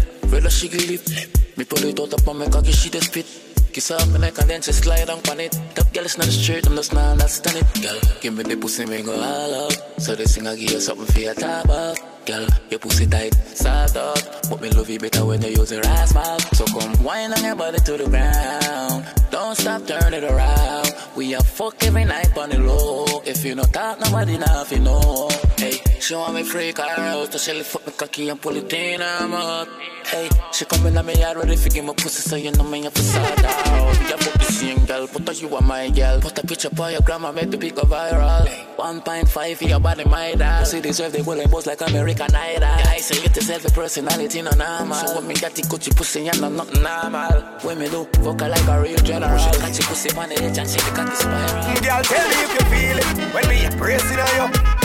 Me 1.57 1.65
pull 1.65 1.85
it 1.85 1.99
out 1.99 2.15
up 2.15 2.29
on 2.29 2.39
my 2.39 2.49
cocky, 2.49 2.71
spit. 2.73 3.27
Kiss 3.73 3.91
off 3.91 4.09
my 4.13 4.19
neck 4.19 4.39
and 4.39 4.49
then 4.49 4.63
she 4.63 4.71
slide 4.71 5.09
it. 5.41 5.59
Top 5.75 5.93
girl 5.93 6.05
not 6.05 6.29
straight, 6.29 6.67
I'm 6.69 6.77
just 6.77 6.95
not 6.95 7.11
understand 7.11 7.57
it. 7.57 7.83
Girl, 7.83 7.99
give 8.21 8.37
me 8.37 8.45
the 8.45 8.57
pussy, 8.57 8.87
me 8.87 9.03
go 9.03 9.21
all. 9.21 9.71
So 9.99 10.13
I 10.13 10.55
give 10.55 10.71
you 10.71 10.81
something 10.81 11.07
for 11.07 11.19
your 11.19 11.35
up. 11.35 12.12
Girl, 12.25 12.47
your 12.71 12.79
pussy 12.79 13.07
tight, 13.07 13.35
salt 13.35 13.97
up. 13.97 14.19
But 14.49 14.61
me 14.61 14.71
love 14.71 14.89
you 14.89 14.99
better 14.99 15.25
when 15.25 15.43
you 15.43 15.49
use 15.49 15.73
your 15.73 15.85
ass 15.85 16.15
mouth. 16.15 16.57
So 16.57 16.65
come 16.67 17.03
wine 17.03 17.33
on 17.33 17.43
your 17.43 17.57
body 17.57 17.79
to 17.79 17.97
the 17.97 18.09
ground. 18.09 19.05
Don't 19.31 19.57
stop, 19.57 19.87
turn 19.87 20.15
it 20.15 20.23
around. 20.23 20.95
We 21.17 21.35
are 21.35 21.43
fuck 21.43 21.83
every 21.85 22.05
night 22.05 22.37
on 22.39 22.51
the 22.51 22.59
low. 22.59 23.23
If 23.25 23.45
you 23.45 23.57
not 23.57 23.73
talk, 23.73 24.01
nobody 24.01 24.33
you 24.35 24.79
know. 24.79 25.52
Hey, 25.63 25.79
she 26.01 26.17
want 26.17 26.35
me 26.35 26.43
freak 26.43 26.81
out. 26.81 27.33
So 27.33 27.39
she 27.39 27.61
up 27.61 27.87
my 27.87 27.93
cocky 27.93 28.29
and 28.29 28.43
pull 28.43 28.57
it 28.57 28.73
in 28.73 29.01
her 29.01 29.29
mouth. 29.29 29.69
Hey, 30.07 30.29
she 30.51 30.65
come 30.65 30.87
in 30.87 30.99
at 30.99 31.05
me 31.05 31.15
yard 31.15 31.37
ready 31.37 31.55
to 31.55 31.69
give 31.69 31.85
me 31.85 31.95
pussy, 31.95 32.29
so 32.29 32.35
you 32.35 32.51
know 32.51 32.65
me 32.65 32.83
to 32.83 33.01
sort 33.01 33.45
out. 33.45 34.01
We 34.01 34.13
are 34.13 34.19
fuck 34.19 34.39
the 34.41 34.45
same 34.45 34.85
girl, 34.87 35.07
put 35.07 35.29
her 35.29 35.35
you 35.35 35.55
are 35.55 35.63
my 35.63 35.89
girl. 35.91 36.21
Put 36.21 36.37
a 36.37 36.45
picture 36.45 36.69
for 36.71 36.91
your 36.91 37.01
grandma, 37.03 37.31
make 37.31 37.53
the 37.53 37.59
pic 37.59 37.77
go 37.77 37.83
viral. 37.83 38.45
1.5 38.77 39.57
for 39.57 39.65
your 39.65 39.79
body, 39.79 40.05
my 40.05 40.35
dad. 40.35 40.65
Pussy 40.65 40.81
deserve 40.81 41.13
the 41.13 41.23
bullet 41.23 41.49
boss 41.49 41.69
like 41.69 41.81
American 41.81 42.35
Idol. 42.35 42.65
I 42.65 42.99
say 42.99 43.23
it 43.25 43.37
is 43.37 43.49
every 43.49 43.71
personality, 43.71 44.43
no 44.43 44.51
normal. 44.51 44.97
So 44.97 45.15
when 45.15 45.29
me 45.29 45.35
got 45.35 45.53
the 45.55 45.63
Gucci 45.63 45.97
pussy, 45.97 46.29
I'm 46.29 46.41
not 46.41 46.75
normal. 46.75 47.41
When 47.63 47.79
me 47.79 47.89
look, 47.89 48.13
fuck 48.17 48.41
her 48.41 48.49
like 48.49 48.67
a 48.67 48.83
real 48.83 48.99
general. 48.99 49.39
She 49.39 49.61
catch 49.61 49.79
your 49.79 49.87
pussy 49.87 50.11
on 50.19 50.29
the 50.29 50.43
edge 50.43 50.59
and 50.59 50.69
she 50.69 50.81
the 50.81 50.91
cocky 50.91 51.15
spiral. 51.15 51.81
Girl, 51.87 52.03
tell 52.03 52.29
me 52.29 52.35
if 52.43 52.51
you 52.51 52.65
feel 52.67 52.99
it 52.99 53.33
when 53.33 53.49
me 53.49 53.79
pressing 53.79 54.19
on 54.19 54.51
you. 54.51 54.82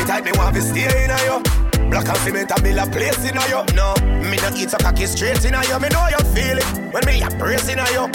Pussy 0.00 0.12
tight, 0.12 0.24
me 0.24 0.32
want 0.38 0.54
to 0.56 0.62
stay 0.62 1.04
in 1.04 1.10
on 1.10 1.20
you. 1.28 1.90
Black 1.90 2.08
and 2.08 2.16
cement 2.24 2.50
a 2.50 2.62
mill 2.62 2.78
a 2.78 2.86
place 2.86 3.22
in 3.28 3.36
on 3.36 3.48
you. 3.50 3.60
No, 3.76 3.92
me 4.30 4.36
not 4.38 4.56
eat 4.56 4.72
a 4.72 4.78
cocky 4.78 5.04
straight 5.04 5.44
in 5.44 5.54
on 5.54 5.62
you. 5.68 5.78
Me 5.78 5.88
know 5.90 6.08
you 6.08 6.16
feel 6.32 6.56
it 6.56 6.64
when 6.94 7.04
me 7.04 7.20
a 7.20 7.28
pressing 7.36 7.78
on 7.78 7.92
you. 7.92 8.08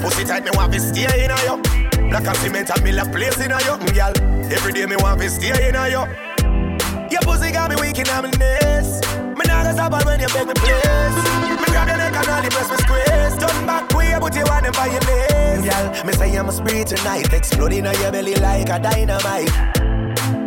Pussy 0.00 0.24
tight, 0.24 0.42
me 0.42 0.50
want 0.54 0.72
to 0.72 0.80
stay 0.80 1.04
in 1.22 1.30
on 1.30 1.38
you. 1.44 2.08
Black 2.08 2.26
and 2.26 2.36
cement 2.38 2.70
a 2.70 2.82
mill 2.82 2.98
a 2.98 3.04
place 3.12 3.38
in 3.44 3.52
on 3.52 3.60
you, 3.60 3.76
mm, 3.76 3.92
girl. 3.92 4.12
Every 4.50 4.72
day 4.72 4.86
me 4.86 4.96
want 4.96 5.20
to 5.20 5.28
stay 5.28 5.68
in 5.68 5.76
on 5.76 5.90
you. 5.90 6.00
Your 7.12 7.20
pussy 7.20 7.52
got 7.52 7.68
me 7.68 7.76
weak 7.76 7.98
in 7.98 8.06
my 8.08 8.24
knees. 8.24 8.88
Me 9.36 9.44
not 9.44 9.68
gonna 9.68 9.72
stop 9.74 10.06
when 10.06 10.20
you 10.20 10.28
beg 10.28 10.46
me 10.48 10.54
please. 10.56 11.16
Me 11.60 11.66
grab 11.68 11.88
your 11.88 11.98
neck 11.98 12.16
and 12.16 12.28
all 12.28 12.40
the 12.40 12.48
press 12.48 12.70
me 12.72 12.76
squeeze. 12.88 13.36
Turn 13.36 13.66
back 13.66 13.92
way, 13.92 14.16
but 14.18 14.34
you 14.34 14.44
want 14.48 14.64
them 14.64 14.72
by 14.72 14.86
your 14.86 15.04
knees. 15.04 15.60
Mm, 15.60 15.92
girl, 15.92 16.06
me 16.06 16.12
say 16.14 16.38
I 16.38 16.40
must 16.40 16.64
breathe 16.64 16.86
tonight. 16.86 17.34
Exploding 17.34 17.86
on 17.86 18.00
your 18.00 18.12
belly 18.12 18.34
like 18.36 18.70
a 18.70 18.78
dynamite. 18.80 19.77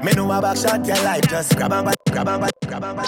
Me 0.04 0.14
know 0.14 0.32
a 0.32 0.42
back 0.42 0.58
shot 0.58 0.84
your 0.86 0.96
life. 1.04 1.22
Just 1.30 1.56
grab 1.56 1.70
grab 1.70 1.86
on, 1.86 1.94
grab 2.12 2.28
on, 2.28 2.50
grab 2.66 2.84
on. 2.84 3.06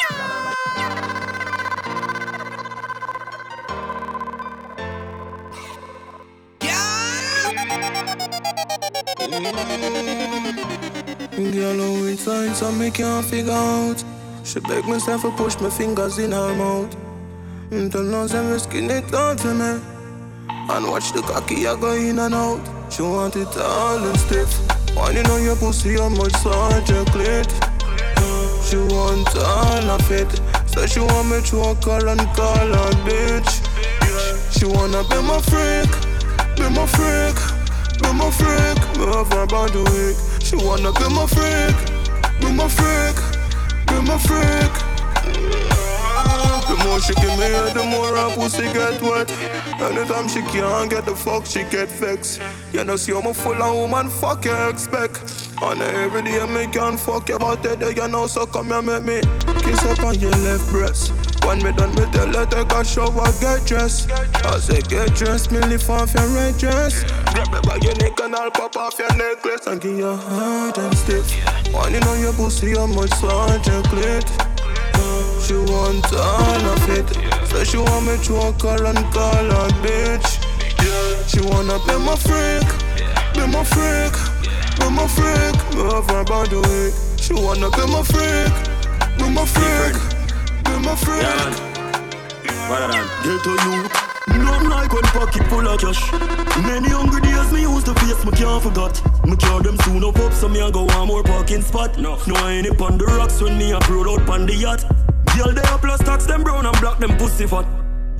Girl, 11.51 11.81
oh, 11.81 12.05
it's 12.05 12.21
signs 12.23 12.57
so 12.57 12.71
me 12.71 12.91
can't 12.91 13.25
figure 13.25 13.51
out. 13.51 14.03
She 14.43 14.59
beg 14.59 14.85
myself 14.85 15.21
to 15.21 15.31
push 15.31 15.59
my 15.59 15.71
fingers 15.71 16.19
in 16.19 16.31
her 16.31 16.55
mouth. 16.55 16.95
Until 17.71 18.03
now, 18.03 18.27
say 18.27 18.43
me 18.43 18.59
skin 18.59 18.91
it 18.91 19.11
out 19.15 19.39
for 19.39 19.53
me. 19.55 19.81
And 20.49 20.87
watch 20.87 21.11
the 21.11 21.21
cocky 21.23 21.65
I 21.65 21.75
go 21.79 21.93
in 21.93 22.19
and 22.19 22.35
out. 22.35 22.61
She 22.91 23.01
want 23.01 23.35
it 23.35 23.57
all 23.57 23.97
and 23.97 24.19
stiff. 24.19 24.72
Whining 24.95 25.27
on 25.27 25.43
your 25.43 25.55
pussy, 25.55 25.95
much 25.97 26.33
such 26.33 26.89
a 26.89 27.03
clit. 27.13 27.49
She 28.67 28.77
want 28.77 29.27
all 29.35 29.89
of 29.91 30.11
it. 30.11 30.29
So 30.67 30.85
she 30.87 30.99
want 30.99 31.29
me 31.29 31.41
to 31.41 31.61
her 31.85 32.07
and 32.07 32.21
call 32.35 32.67
her 32.77 32.91
bitch. 33.05 33.51
She 34.51 34.65
wanna 34.65 35.03
be 35.03 35.21
my 35.21 35.41
freak, 35.41 35.91
be 36.55 36.69
my 36.69 36.85
freak, 36.85 37.37
be 38.01 38.13
my 38.13 38.29
freak. 38.31 38.79
Me 38.97 39.05
have 39.13 39.31
her 39.33 39.45
body 39.45 39.79
weak. 39.79 40.17
She 40.41 40.55
wanna 40.55 40.91
be 40.93 41.07
my 41.09 41.27
freak, 41.27 41.75
be 42.39 42.51
my 42.51 42.67
freak, 42.67 43.17
be 43.87 44.01
my 44.07 44.17
freak. 44.17 44.92
The 46.73 46.83
more 46.85 46.99
she 46.99 47.13
give 47.13 47.37
me 47.37 47.49
the 47.77 47.85
more 47.85 48.17
her 48.17 48.33
pussy 48.33 48.63
get 48.73 48.99
wet. 48.99 49.29
Anytime 49.79 50.27
she 50.27 50.41
can't 50.41 50.89
get 50.89 51.05
the 51.05 51.15
fuck, 51.15 51.45
she 51.45 51.65
get 51.65 51.87
vexed. 51.87 52.41
You 52.71 52.83
know, 52.83 52.95
see 52.95 53.13
I'm 53.13 53.27
a 53.27 53.33
full 53.33 53.61
of 53.61 53.75
woman, 53.75 54.09
fuck 54.09 54.43
you 54.45 54.55
expect. 54.69 55.21
And 55.61 55.79
every 55.79 56.23
day 56.23 56.43
me 56.47 56.65
can 56.73 56.97
fuck 56.97 57.29
you, 57.29 57.37
but 57.37 57.61
today 57.61 57.93
you 57.95 58.07
know, 58.07 58.25
so 58.25 58.47
come 58.47 58.69
here, 58.69 58.81
make 58.81 59.03
me 59.03 59.21
kiss 59.61 59.85
up 59.85 59.99
on 59.99 60.19
your 60.19 60.31
left 60.31 60.67
breast. 60.71 61.13
When 61.45 61.61
me 61.61 61.73
done 61.73 61.93
with 61.93 62.11
the 62.11 62.25
letter, 62.25 62.63
take 62.63 62.73
a 62.73 62.83
shower, 62.83 63.29
get 63.39 63.67
dressed. 63.67 64.09
I 64.11 64.57
say 64.57 64.81
get 64.81 65.13
dressed, 65.13 65.51
me 65.51 65.59
lift 65.59 65.87
off 65.91 66.11
your 66.15 66.27
red 66.29 66.57
dress. 66.57 67.03
Grab 67.33 67.53
me 67.53 67.59
by 67.69 67.77
your 67.83 67.93
neck 67.97 68.19
and 68.19 68.35
I'll 68.35 68.49
pop 68.49 68.75
off 68.77 68.97
your 68.97 69.15
necklace 69.15 69.67
and 69.67 69.79
give 69.79 69.95
you 69.95 70.15
hard 70.15 70.75
and 70.79 70.97
stiff. 70.97 71.29
Whining 71.71 72.03
on 72.05 72.19
your 72.19 72.33
pussy, 72.33 72.71
how 72.71 72.87
much 72.87 73.11
such 73.11 73.67
a 73.67 73.83
clit. 73.93 74.52
She 75.43 75.55
want 75.55 76.05
all 76.13 76.65
of 76.71 76.89
it, 76.89 77.07
so 77.49 77.63
she 77.65 77.77
want 77.77 78.05
me 78.05 78.15
to 78.23 78.33
her 78.33 78.85
and 78.85 79.03
call 79.11 79.43
her 79.43 79.69
bitch. 79.83 80.39
She 81.27 81.41
wanna 81.41 81.79
be 81.83 81.99
my 81.99 82.15
freak, 82.15 82.63
be 83.35 83.45
my 83.51 83.63
freak, 83.65 84.15
be 84.79 84.89
my 84.89 85.05
freak. 85.05 85.55
Me 85.75 85.83
have 85.91 86.09
her 86.09 86.23
body 86.23 86.55
weak. 86.55 86.93
She 87.17 87.33
wanna 87.33 87.69
be 87.71 87.83
my 87.91 88.03
freak, 88.03 88.53
be 89.17 89.29
my 89.29 89.45
freak, 89.45 89.95
be 90.63 90.79
my 90.79 90.95
freak. 90.95 91.73
Get 93.23 93.43
to 93.43 93.49
you. 93.65 93.89
Nothing 94.45 94.69
like 94.69 94.93
when 94.93 95.03
pocket 95.03 95.45
full 95.47 95.67
of 95.67 95.77
cash. 95.77 96.11
Many 96.63 96.87
hungry 96.87 97.19
days 97.19 97.51
me 97.51 97.61
used 97.63 97.85
to 97.87 97.93
face, 97.95 98.23
me 98.23 98.31
can't 98.31 98.63
forgot. 98.63 99.01
Me 99.25 99.35
cure 99.35 99.61
them 99.61 99.77
soon 99.79 100.03
up 100.05 100.17
up, 100.19 100.31
so 100.31 100.47
me 100.47 100.61
a 100.61 100.71
go 100.71 100.85
one 100.85 101.07
more 101.09 101.23
parking 101.23 101.61
spot. 101.61 101.97
No, 101.99 102.17
no 102.27 102.35
I 102.35 102.53
ain't 102.53 102.81
on 102.81 102.97
the 102.97 103.05
rocks 103.05 103.41
when 103.41 103.57
me 103.57 103.71
a 103.73 103.79
brood 103.81 104.07
out 104.07 104.25
pon 104.25 104.45
the 104.45 104.55
yacht. 104.55 105.02
Girl, 105.35 105.51
they 105.53 105.61
a 105.61 105.77
plus 105.77 105.99
tax 105.99 106.25
them 106.25 106.43
brown 106.43 106.65
and 106.65 106.79
black 106.79 106.99
them 106.99 107.17
pussy 107.17 107.47
fat. 107.47 107.65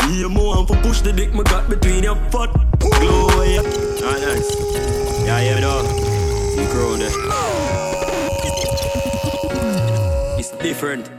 Yeah, 0.09 0.27
more 0.27 0.57
and 0.57 0.67
for 0.67 0.75
push 0.77 1.01
the 1.01 1.13
dick 1.13 1.33
me 1.33 1.43
got 1.43 1.69
between 1.69 2.03
your 2.03 2.15
foot. 2.31 2.49
Glow, 2.79 3.43
yeah. 3.43 3.61
Ah, 4.03 4.17
nice. 4.19 4.49
Yeah, 5.25 5.39
yeah, 5.41 5.59
dog. 5.61 5.85
See 5.85 6.65
crowd 6.67 6.99
there. 6.99 7.11
It's 10.39 10.51
different. 10.57 11.09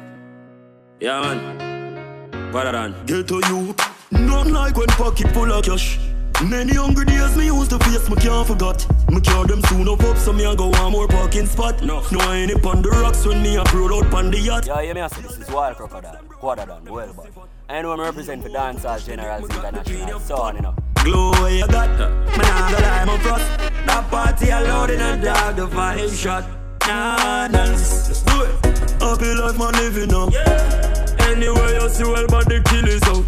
Yeah, 1.01 1.21
man. 1.21 2.53
What 2.53 2.71
than? 2.71 2.95
Get 3.07 3.29
to 3.29 3.41
you. 3.49 3.75
Nothing 4.11 4.53
like 4.53 4.77
when 4.77 4.89
pocket 4.89 5.33
full 5.33 5.53
of 5.53 5.65
cash. 5.65 5.99
Many 6.43 6.75
hungry 6.75 7.05
days 7.05 7.37
me 7.37 7.47
used 7.47 7.71
to 7.71 7.79
face, 7.79 8.09
me 8.11 8.17
can't 8.17 8.47
forgot. 8.47 8.87
Me 9.09 9.21
cure 9.21 9.47
them 9.47 9.63
soon 9.63 9.89
up 9.89 10.03
up, 10.03 10.17
so 10.17 10.33
me 10.33 10.45
a 10.45 10.55
go 10.55 10.69
one 10.69 10.93
more 10.93 11.07
parking 11.07 11.47
spot. 11.47 11.83
No, 11.83 12.03
no 12.11 12.19
I 12.21 12.37
ain't 12.37 12.55
up 12.55 12.67
on 12.67 12.83
the 12.83 12.91
rocks 12.91 13.25
when 13.25 13.43
me 13.43 13.57
a 13.57 13.65
road 13.73 13.93
out 13.93 14.11
pon 14.11 14.31
the 14.31 14.39
yacht. 14.39 14.67
Yeah, 14.67 14.81
yeah, 14.81 14.93
me 14.93 15.01
I 15.01 15.07
say 15.09 15.23
this 15.23 15.39
is 15.39 15.51
Wild 15.51 15.77
Crocodile, 15.77 16.19
quarter 16.31 16.67
done, 16.67 16.85
well, 16.85 17.13
but 17.15 17.31
I 17.69 17.83
know 17.83 17.93
I'm 17.93 18.01
represent 18.01 18.43
for 18.43 18.51
Dancehall 18.51 19.05
Generals 19.07 19.49
International, 19.49 20.21
so 20.21 20.37
on, 20.37 20.57
you 20.57 20.63
know. 20.63 20.75
Glow 20.97 21.47
you 21.47 21.67
got, 21.69 21.91
me 21.91 22.43
nah 22.43 22.71
go 22.71 22.79
lie, 22.79 23.05
my 23.05 23.19
frost. 23.19 23.59
That 23.87 24.11
party 24.11 24.51
allowed 24.51 24.91
in 24.91 25.01
a 25.01 25.23
dog, 25.23 25.57
the 25.57 25.69
five 25.69 26.15
shot. 26.15 26.45
Nah, 26.87 27.47
nah, 27.49 27.65
let's 27.65 28.23
do 28.23 28.43
it. 28.43 28.55
Happy 29.01 29.35
life, 29.35 29.59
man, 29.59 29.73
living 29.73 30.09
now. 30.09 30.29
Yeah. 30.29 31.17
Anywhere 31.21 31.81
you 31.81 31.89
see, 31.89 32.05
well, 32.05 32.27
but 32.29 32.47
the 32.49 32.61
kill 32.69 32.87
is 32.87 33.03
out. 33.05 33.25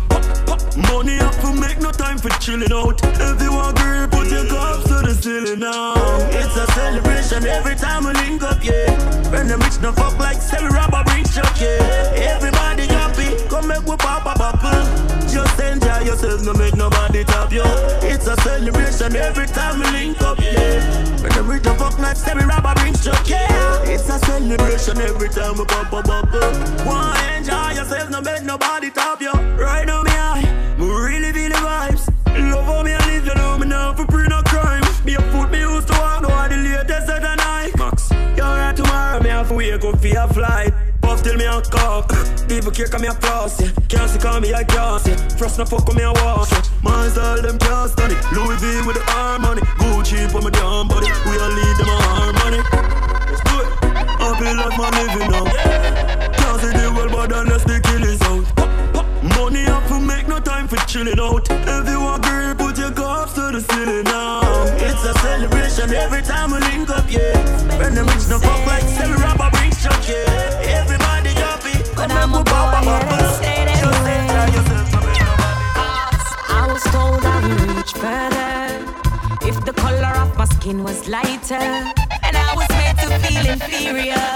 Money 0.76 1.18
up 1.47 1.55
make 1.55 1.78
no 1.80 1.90
time 1.90 2.18
for 2.18 2.30
chilling 2.40 2.72
out. 2.72 3.01
If 3.03 3.42
you 3.42 3.53
want 3.53 3.76
put 4.11 4.30
your 4.30 4.47
cups 4.47 4.84
to 4.88 4.97
the 5.07 5.14
ceiling 5.14 5.61
now. 5.61 5.94
It's 6.30 6.57
a 6.57 6.66
celebration 6.72 7.47
every 7.47 7.76
time 7.76 8.05
we 8.05 8.12
link 8.14 8.42
up, 8.42 8.62
yeah. 8.62 8.90
When 9.30 9.49
the 9.49 9.57
rich 9.59 9.80
no 9.80 9.92
fuck 9.92 10.18
like 10.18 10.40
sell 10.40 10.66
rubber 10.68 11.03
bridge 11.05 11.30
truck, 11.32 11.55
yeah. 11.61 12.34
Everybody 12.34 12.86
happy, 12.86 13.28
come 13.49 13.68
make 13.68 13.84
we 13.86 13.97
pop 13.97 14.26
a 14.26 14.34
bubble. 14.38 14.84
Just 15.28 15.59
enjoy 15.61 16.01
yourself, 16.09 16.42
no 16.44 16.53
make 16.55 16.74
nobody 16.74 17.24
top 17.24 17.53
you. 17.53 17.66
It's 18.03 18.26
a 18.26 18.36
celebration 18.42 19.16
every 19.16 19.47
time 19.47 19.78
we 19.78 19.86
link 19.90 20.20
up, 20.22 20.38
yeah. 20.40 20.82
When 21.22 21.32
the 21.32 21.42
rich 21.47 21.64
no 21.64 21.74
fuck 21.74 21.99
like 21.99 22.16
sell 22.16 22.36
rubber 22.36 22.74
bridge 22.80 23.03
truck, 23.03 23.28
yeah. 23.28 23.82
It's 23.84 24.09
a 24.09 24.18
celebration 24.18 24.99
every 24.99 25.28
time 25.28 25.59
we 25.59 25.64
pop 25.64 25.92
a 25.92 26.03
bubble. 26.03 26.53
Wanna 26.84 27.36
enjoy 27.36 27.78
yourself, 27.78 28.11
no 28.11 28.20
make 28.20 28.42
nobody 28.42 28.90
top 28.90 29.20
you. 29.20 29.32
Right 29.32 29.86
now, 29.86 30.03
me 30.03 30.11
high. 30.11 30.66
How 32.66 32.82
me 32.82 32.92
a 32.92 32.98
live, 32.98 33.24
you 33.24 33.34
know 33.34 33.56
me 33.58 33.66
now 33.66 33.94
for 33.94 34.04
pre 34.06 34.26
no 34.26 34.42
crime. 34.42 34.82
Me 35.04 35.14
a 35.14 35.22
foot 35.30 35.50
me 35.50 35.60
used 35.60 35.86
to 35.86 35.94
walk, 35.94 36.22
no 36.22 36.28
I 36.28 36.48
the 36.48 36.56
latest 36.56 37.08
of 37.08 37.22
the 37.22 37.34
night. 37.36 37.72
Max, 37.78 38.10
you're 38.36 38.44
right 38.44 38.74
tomorrow, 38.74 39.22
me 39.22 39.30
have 39.30 39.48
to 39.48 39.54
wake 39.54 39.84
up 39.84 40.00
for 40.02 40.18
a 40.18 40.34
flight. 40.34 40.74
Puff 41.00 41.22
till 41.22 41.36
me 41.36 41.44
a 41.44 41.62
cock. 41.62 42.10
People 42.48 42.72
care 42.72 42.88
come 42.88 43.02
me 43.02 43.08
a 43.08 43.14
floss, 43.14 43.60
yeah. 43.60 43.70
Can't 43.88 44.10
see 44.10 44.18
call 44.18 44.40
me 44.40 44.50
a 44.50 44.64
gas, 44.64 45.06
yeah. 45.06 45.16
Frost 45.38 45.58
no 45.58 45.64
fuck 45.64 45.86
with 45.86 45.96
me 45.96 46.02
a 46.02 46.12
wash, 46.12 46.50
yeah. 46.50 46.62
My 46.82 47.08
style 47.08 47.40
them 47.40 47.58
can't 47.58 47.92
it. 48.10 48.18
Louis 48.34 48.58
V 48.58 48.86
with 48.86 48.96
the 48.96 49.04
harmony. 49.06 49.62
Gucci 49.78 50.28
for 50.30 50.42
my 50.42 50.50
damn 50.50 50.88
body. 50.88 51.06
We 51.30 51.38
all 51.38 51.50
lead 51.54 51.76
them 51.78 51.88
a 51.88 51.96
harmony. 52.02 52.60
Let's 53.30 53.42
do 53.46 53.54
it. 53.62 53.68
Happy 54.18 54.44
life 54.58 54.78
man 54.78 54.92
living 55.06 55.30
now. 55.30 55.44
Can't 55.44 56.05
for 60.97 61.05
chilling 61.05 61.20
out. 61.20 61.47
If 61.51 61.88
you 61.88 62.01
want 62.01 62.22
girl, 62.22 62.55
put 62.55 62.78
your 62.78 62.90
cups 62.92 63.34
to 63.34 63.53
the 63.53 63.61
ceiling 63.61 64.05
now. 64.05 64.40
It's 64.76 65.05
a 65.05 65.14
celebration 65.20 65.92
every 65.92 66.22
time 66.22 66.51
we 66.53 66.59
link 66.61 66.90
up, 66.90 67.05
yeah. 67.11 67.36
When 67.78 67.94
the 67.94 68.05
rich 68.05 68.28
no 68.28 68.38
fuck 68.38 68.66
like 68.66 68.82
sell 68.82 69.12
rubber 69.14 69.51
bring 69.53 69.70
chuck, 69.72 70.03
yeah. 70.09 70.80
Everybody 70.80 71.30
happy, 71.30 71.78
but 71.94 72.11
I'm 72.11 72.34
a 72.34 72.42
stay 73.36 73.64
that 73.64 73.84
way. 74.05 74.26
I 76.49 76.66
was 76.72 76.82
told 76.84 77.24
I 77.24 77.40
would 77.47 77.61
reach 77.76 77.92
further 77.92 79.49
if 79.49 79.64
the 79.64 79.72
color 79.72 80.14
of 80.22 80.36
my 80.36 80.44
skin 80.44 80.82
was 80.82 81.09
lighter, 81.09 81.66
and 82.22 82.36
I 82.36 82.55
was 82.55 82.65
feel 83.18 83.46
inferior. 83.52 84.26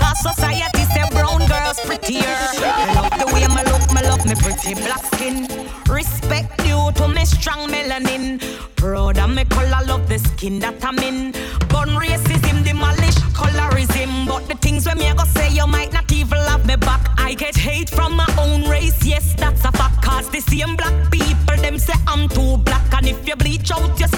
Cause 0.00 0.20
society 0.20 0.84
said 0.92 1.10
brown 1.10 1.46
girls 1.46 1.80
prettier. 1.84 2.22
I 2.26 2.94
love 2.94 3.18
the 3.18 3.26
way 3.32 3.46
my 3.48 3.62
look, 3.64 3.92
my 3.92 4.02
love 4.02 4.24
me 4.26 4.34
pretty 4.34 4.74
black 4.74 5.04
skin. 5.14 5.48
Respect 5.88 6.56
due 6.64 6.90
to 6.92 7.08
me 7.08 7.24
strong 7.24 7.68
melanin. 7.68 8.40
Proud 8.76 9.18
of 9.18 9.30
me 9.30 9.44
color, 9.44 9.84
love 9.86 10.08
the 10.08 10.18
skin 10.18 10.58
that 10.60 10.84
I'm 10.84 10.98
in. 10.98 11.32
Gun 11.68 11.90
racism, 11.90 12.64
demolish 12.64 13.18
colorism. 13.34 14.26
But 14.26 14.48
the 14.48 14.54
things 14.54 14.86
when 14.86 14.98
me 14.98 15.08
I 15.08 15.14
go 15.14 15.24
say, 15.24 15.50
you 15.50 15.66
might 15.66 15.92
not 15.92 16.10
even 16.12 16.38
love 16.38 16.66
me 16.66 16.76
back. 16.76 17.08
I 17.18 17.34
get 17.34 17.56
hate 17.56 17.90
from 17.90 18.14
my 18.16 18.28
own 18.38 18.68
race, 18.68 19.04
yes, 19.04 19.34
that's 19.36 19.64
a 19.64 19.72
fact. 19.72 20.02
Cause 20.02 20.30
the 20.30 20.40
same 20.40 20.76
black 20.76 21.10
people, 21.10 21.56
them 21.56 21.78
say 21.78 21.94
I'm 22.06 22.28
too 22.28 22.56
black. 22.58 22.86
And 22.94 23.06
if 23.08 23.26
you 23.26 23.36
bleach 23.36 23.70
out 23.70 23.98
your 23.98 24.08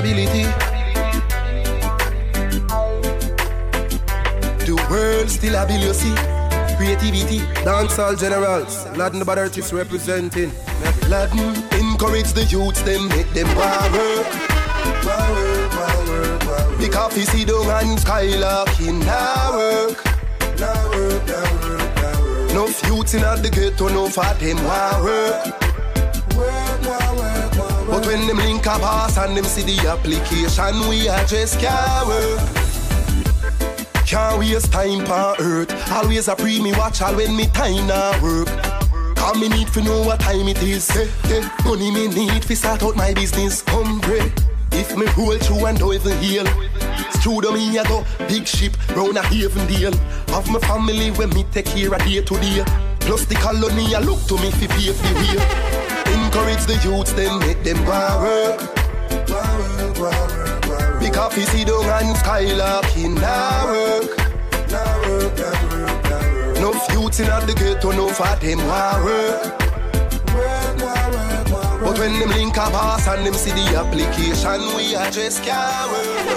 ability. 0.00 0.44
The 4.64 4.74
world 4.90 5.28
still 5.28 5.54
a 5.54 5.66
bill 5.66 5.80
you 5.80 5.92
see. 5.92 6.14
Creativity, 6.76 7.40
dancehall 7.64 8.18
generals, 8.18 8.86
Latin 8.96 9.22
bad 9.24 9.38
artists 9.38 9.72
representing. 9.72 10.50
Latin 11.08 11.52
encourage 11.78 12.32
the 12.32 12.44
youths, 12.48 12.80
them 12.82 13.08
make 13.08 13.30
them 13.34 13.46
power. 13.48 14.24
Power, 15.04 15.68
power, 15.68 16.38
power. 16.38 16.76
The 16.76 16.88
coffee 16.90 17.24
see 17.24 17.42
and 17.42 17.98
skylarking 17.98 19.04
now 19.04 19.52
work. 19.52 20.02
Now 20.58 20.90
work, 20.92 21.26
now 21.26 21.52
work, 21.60 21.94
now 21.96 22.22
work. 22.22 22.54
No 22.54 22.66
youths 22.88 23.12
in 23.12 23.20
the 23.20 23.50
ghetto, 23.52 23.88
no 23.88 24.08
for 24.08 24.32
them. 24.40 24.56
Work, 24.64 25.59
when 28.10 28.26
them 28.26 28.38
link 28.38 28.66
a 28.66 28.76
pass 28.82 29.16
and 29.18 29.36
them 29.36 29.44
see 29.44 29.62
the 29.62 29.88
application, 29.88 30.88
we 30.88 31.08
address 31.08 31.56
can't 31.56 32.08
work. 32.08 32.40
Can't 34.04 34.40
waste 34.40 34.72
time 34.72 35.06
on 35.06 35.36
earth. 35.38 35.70
Always 35.92 36.26
a 36.26 36.34
pre 36.34 36.60
me 36.60 36.72
watch 36.72 37.02
all 37.02 37.14
when 37.14 37.36
me 37.36 37.46
time 37.46 37.86
now 37.86 38.20
work. 38.20 38.48
Cause 39.14 39.38
me 39.38 39.48
need 39.48 39.68
to 39.68 39.80
know 39.82 40.02
what 40.02 40.18
time 40.18 40.48
it 40.48 40.60
is. 40.60 40.90
Hey, 40.90 41.06
hey. 41.28 41.42
Money 41.64 41.92
me 41.92 42.08
need 42.08 42.42
to 42.42 42.56
start 42.56 42.82
out 42.82 42.96
my 42.96 43.14
business. 43.14 43.62
Hungry. 43.68 44.32
If 44.72 44.96
me 44.96 45.06
roll 45.16 45.38
through 45.38 45.66
and 45.66 45.78
don't 45.78 45.94
even 45.94 46.18
heal. 46.18 46.46
Studio 47.12 47.52
me 47.52 47.78
a 47.78 47.84
go 47.84 48.04
big 48.26 48.44
ship 48.44 48.72
round 48.96 49.18
a 49.18 49.22
haven 49.22 49.64
deal. 49.68 49.92
Have 50.34 50.50
my 50.50 50.58
family 50.60 51.12
when 51.12 51.30
me 51.30 51.44
take 51.52 51.66
care 51.66 51.94
a 51.94 51.98
day 51.98 52.22
to 52.22 52.34
day. 52.40 52.64
Plus 52.98 53.24
the 53.26 53.36
colony 53.36 53.94
I 53.94 54.00
look 54.00 54.20
to 54.26 54.34
me 54.38 54.50
fi 54.50 54.66
pay 54.66 54.90
the 54.90 55.14
way. 55.14 55.79
Encourage 56.12 56.64
the 56.66 56.76
youths 56.84 57.12
then 57.12 57.38
make 57.40 57.62
them 57.62 57.78
go 57.84 58.00
work. 58.22 58.60
Work, 59.28 59.98
work, 59.98 60.30
go 60.62 60.68
work. 60.68 61.00
Big 61.00 61.12
coffee 61.12 61.42
see 61.42 61.64
down 61.64 61.84
and 61.84 62.16
skylarking 62.16 63.14
now 63.20 63.66
work. 63.66 64.16
Now 64.70 65.02
work, 65.08 65.38
work, 65.38 66.04
work. 66.10 66.60
No 66.60 66.72
youths 66.92 67.20
in 67.20 67.26
the 67.26 67.54
ghetto, 67.56 67.90
no 67.92 68.08
for 68.08 68.36
them 68.36 68.58
want 68.58 69.04
work. 69.04 69.42
Work, 70.34 70.76
work, 70.82 71.12
work, 71.12 71.48
work. 71.50 71.80
But 71.80 71.98
When 71.98 72.18
them 72.18 72.30
link 72.30 72.56
a 72.56 72.70
pass 72.70 73.06
and 73.08 73.26
them 73.26 73.34
see 73.34 73.52
the 73.52 73.78
application, 73.78 74.60
we 74.76 74.94
address 74.94 75.40
car 75.40 75.88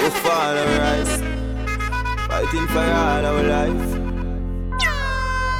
We 0.01 0.09
fall 0.21 0.57
and 0.57 0.73
rise, 0.79 1.17
fighting 2.27 2.67
for 2.67 2.79
all 2.79 3.25
our 3.25 3.43
life. 3.43 4.02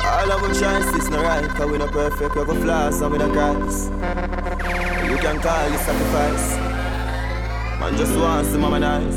All 0.05 0.31
of 0.31 0.43
our 0.43 0.49
choices 0.49 1.09
not 1.09 1.23
right, 1.23 1.49
cause 1.49 1.71
we 1.71 1.77
not 1.77 1.91
perfect, 1.91 2.35
we 2.35 2.41
have 2.41 2.49
a 2.49 2.55
flaws 2.61 3.01
and 3.01 3.11
we 3.11 3.17
not 3.17 3.31
Christ. 3.31 3.85
You 5.09 5.17
can 5.17 5.39
call 5.39 5.73
it 5.73 5.79
sacrifice. 5.79 6.57
Man 7.79 7.97
just 7.97 8.15
wants 8.17 8.51
to 8.51 8.57
mama 8.57 8.79
nice. 8.79 9.15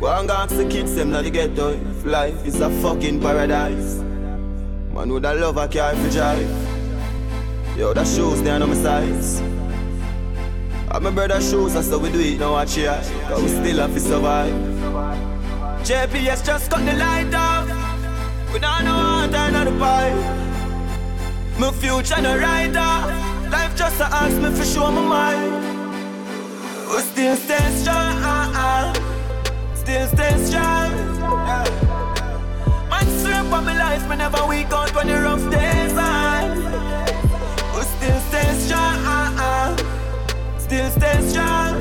Go 0.00 0.08
and 0.12 0.30
ask 0.30 0.56
the 0.56 0.68
kids 0.68 0.96
them 0.96 1.10
now 1.10 1.22
the 1.22 1.30
ghetto 1.30 1.70
if 1.70 2.04
life 2.04 2.44
is 2.44 2.60
a 2.60 2.70
fucking 2.82 3.20
paradise. 3.20 3.98
Man 4.92 5.12
with 5.12 5.24
a 5.24 5.34
love 5.34 5.56
I 5.56 5.68
carry 5.68 5.96
for 5.96 6.10
drive. 6.10 6.50
Yo, 7.76 7.94
the 7.94 8.04
shoes 8.04 8.42
they 8.42 8.50
are 8.50 8.60
on 8.60 8.68
my 8.68 8.74
size. 8.74 9.40
I'm 10.90 11.04
my 11.04 11.10
brother's 11.10 11.48
shoes, 11.48 11.74
that's 11.74 11.88
how 11.90 11.98
we 11.98 12.10
do 12.10 12.20
it 12.20 12.40
now 12.40 12.54
I 12.54 12.66
here. 12.66 13.00
Cause 13.28 13.42
we 13.42 13.48
still 13.48 13.78
have 13.78 13.94
to 13.94 14.00
survive. 14.00 14.52
JPS 15.84 16.44
just 16.44 16.70
cut 16.70 16.84
the 16.84 16.92
light 16.92 17.32
off. 17.34 17.81
We 18.52 18.58
don't 18.58 18.84
know 18.84 18.92
how 18.92 19.26
to 19.26 19.38
on 19.38 19.64
the 19.64 19.72
pipe. 19.80 21.58
My 21.58 21.72
future 21.72 22.20
no 22.20 22.36
off. 22.76 23.50
Life 23.50 23.74
just 23.76 23.98
a 23.98 24.04
ask 24.04 24.36
me 24.36 24.50
for 24.50 24.64
show 24.64 24.90
my 24.90 25.00
mind. 25.00 25.54
We 26.90 26.98
still 27.00 27.36
stay 27.36 27.70
strong. 27.80 28.94
Still 29.74 30.06
stay 30.08 30.36
strong. 30.44 30.90
Man, 32.90 33.06
strip 33.20 33.52
on 33.52 33.64
my 33.64 33.78
life, 33.78 34.06
me 34.10 34.16
never 34.16 34.46
weak 34.46 34.70
out 34.70 34.94
when 34.94 35.06
the 35.06 35.14
rough 35.14 35.50
days 35.50 35.96
on. 35.96 36.56
We 37.74 37.82
still 37.94 38.20
stay 38.28 38.52
strong. 38.64 39.78
Still 40.58 40.90
stay 40.90 41.28
strong. 41.28 41.74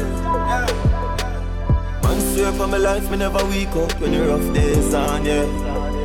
Man, 2.01 2.22
swear 2.34 2.51
for 2.53 2.67
my 2.67 2.78
life, 2.78 3.11
me 3.11 3.17
never 3.17 3.43
weak 3.45 3.76
out 3.76 3.99
when 3.99 4.11
the 4.13 4.26
rough 4.26 4.53
days 4.53 4.93
on, 4.93 5.26
yeah. 5.26 6.01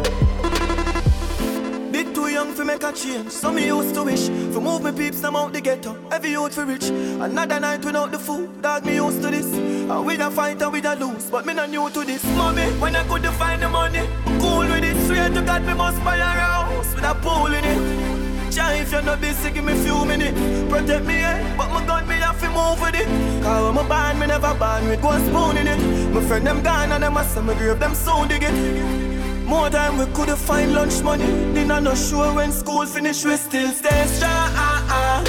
Young 2.37 2.53
for 2.53 2.67
make 2.67 2.83
a 2.83 2.93
change, 2.93 3.31
so 3.31 3.51
me 3.51 3.65
used 3.65 3.95
to 3.95 4.05
wish. 4.05 4.29
For 4.53 4.61
move 4.61 4.83
me 4.85 4.93
peeps 4.93 5.23
them 5.23 5.37
out 5.37 5.55
the 5.55 5.61
ghetto, 5.63 5.97
every 6.13 6.33
youth 6.33 6.55
for 6.55 6.67
rich. 6.67 6.85
Another 6.91 7.59
night 7.59 7.83
without 7.83 8.13
the 8.13 8.19
food, 8.19 8.61
dog 8.61 8.85
me 8.85 8.97
used 8.97 9.23
to 9.23 9.31
this. 9.31 9.47
And 9.55 10.05
we 10.05 10.17
a 10.17 10.31
fight 10.31 10.61
and 10.61 10.71
we 10.71 10.83
a 10.83 10.95
lose, 10.97 11.31
but 11.31 11.47
me 11.47 11.55
not 11.55 11.71
new 11.71 11.89
to 11.89 12.05
this. 12.05 12.23
Mommy, 12.37 12.65
when 12.79 12.95
I 12.95 13.09
couldn't 13.09 13.33
find 13.41 13.63
the 13.63 13.71
money, 13.71 14.03
cool 14.39 14.59
with 14.59 14.85
it. 14.85 15.07
Swear 15.07 15.31
to 15.31 15.41
God 15.41 15.65
me 15.65 15.73
must 15.73 16.05
buy 16.05 16.19
a 16.19 16.25
house 16.25 16.95
with 16.95 17.05
a 17.05 17.15
pool 17.15 17.47
in 17.47 17.65
it. 17.65 18.53
Jah, 18.53 18.75
if 18.75 18.93
you're 18.93 19.01
not 19.01 19.19
busy, 19.19 19.51
give 19.51 19.65
me 19.65 19.73
few 19.73 20.05
minutes. 20.05 20.39
Protect 20.71 21.07
me, 21.07 21.15
eh? 21.15 21.57
But 21.57 21.71
my 21.71 21.87
gun, 21.87 22.07
me 22.07 22.17
have 22.17 22.39
to 22.39 22.51
move 22.51 22.79
with 22.83 22.97
it. 22.97 23.07
Cause 23.43 23.65
when 23.65 23.75
my 23.77 23.89
band, 23.89 24.21
me 24.21 24.27
never 24.27 24.55
band 24.57 24.87
with 24.91 25.03
one 25.03 25.25
spoon 25.25 25.57
in 25.57 25.69
it. 25.69 26.13
My 26.13 26.21
friend, 26.21 26.47
them 26.47 26.63
gone 26.63 26.93
and 26.93 27.03
them 27.03 27.17
a 27.17 27.43
my 27.43 27.55
grave, 27.55 27.81
them 27.81 27.95
soon 27.95 28.29
dig 28.29 28.43
it. 28.43 29.06
More 29.47 29.71
time 29.71 29.97
we 29.99 30.07
could've 30.07 30.39
find 30.41 30.75
lunch 30.75 31.03
money. 31.03 31.27
Dinner 31.55 31.81
no 31.81 31.95
sure 31.95 32.35
when 32.35 32.51
school 32.51 32.85
finish, 32.85 33.25
we 33.25 33.37
still 33.37 33.71
stay 33.71 34.05
strong. 34.07 35.25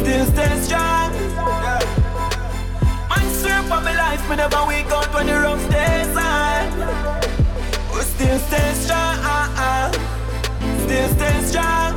Still 0.00 0.26
stay 0.26 0.60
strong. 0.60 1.12
Man, 3.08 3.24
swear 3.38 3.62
for 3.62 3.80
my 3.86 3.94
life, 3.96 4.28
me 4.28 4.36
never 4.36 4.64
wake 4.66 4.90
out 4.90 5.14
when 5.14 5.26
the 5.26 5.34
rough 5.34 5.70
days 5.70 6.16
on. 6.16 6.70
We 7.94 8.00
still 8.02 8.38
stay 8.48 8.72
strong. 8.82 9.92
Still 10.84 11.08
stay 11.14 11.40
strong. 11.50 11.94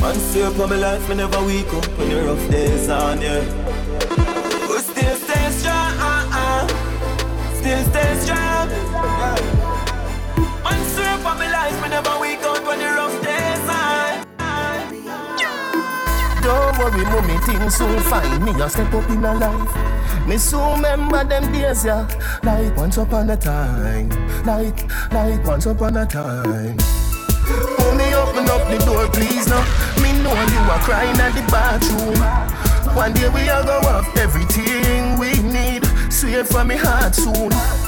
Man, 0.00 0.14
swear 0.30 0.50
for 0.52 0.66
my 0.68 0.76
life, 0.76 1.08
me 1.08 1.16
never 1.16 1.42
weak 1.44 1.72
up 1.74 1.86
when 1.98 2.08
the 2.08 2.22
rough 2.22 2.50
days 2.50 2.88
on, 2.88 3.20
yeah. 3.20 3.42
We 4.70 4.78
still 4.78 5.16
stay 5.16 5.50
strong, 5.50 6.68
still 7.60 7.84
stay 7.90 8.14
strong. 8.24 8.57
Don't 16.42 16.78
worry, 16.78 17.04
mommy, 17.04 17.36
things 17.44 17.74
soon 17.74 18.00
find 18.00 18.44
Me 18.44 18.52
a 18.62 18.70
step 18.70 18.94
up 18.94 19.10
in 19.10 19.24
a 19.24 19.34
life. 19.34 20.26
Me 20.26 20.38
soon 20.38 20.74
remember 20.74 21.24
them 21.24 21.52
days, 21.52 21.84
yeah. 21.84 22.08
Like 22.42 22.76
once 22.76 22.96
upon 22.96 23.30
a 23.30 23.36
time. 23.36 24.08
Like, 24.44 24.88
like 25.12 25.44
once 25.44 25.66
upon 25.66 25.96
a 25.96 26.06
time. 26.06 26.76
Mommy, 27.78 28.14
open 28.14 28.48
up 28.48 28.68
the 28.70 28.82
door, 28.86 29.08
please, 29.08 29.48
now. 29.48 29.62
Me 30.02 30.12
know 30.22 30.32
you 30.32 30.60
are 30.70 30.80
crying 30.80 31.18
at 31.20 31.34
the 31.34 31.42
bathroom. 31.50 32.16
One 32.94 33.12
day 33.12 33.28
we 33.28 33.48
are 33.48 33.64
go 33.64 33.80
have 33.82 34.16
everything 34.16 35.18
we 35.18 35.42
need. 35.42 35.84
Swear 36.12 36.44
for 36.44 36.64
me 36.64 36.76
heart 36.76 37.14
soon. 37.14 37.87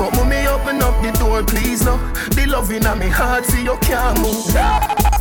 But 0.00 0.16
mommy, 0.16 0.46
open 0.46 0.80
up 0.80 0.96
the 1.02 1.12
door, 1.18 1.42
please, 1.44 1.84
no. 1.84 1.98
The 2.30 2.46
love 2.46 2.70
in 2.70 2.84
me 2.98 3.08
heart, 3.08 3.44
see 3.44 3.64
you 3.64 3.76
can't 3.82 4.18
move. 4.18 4.46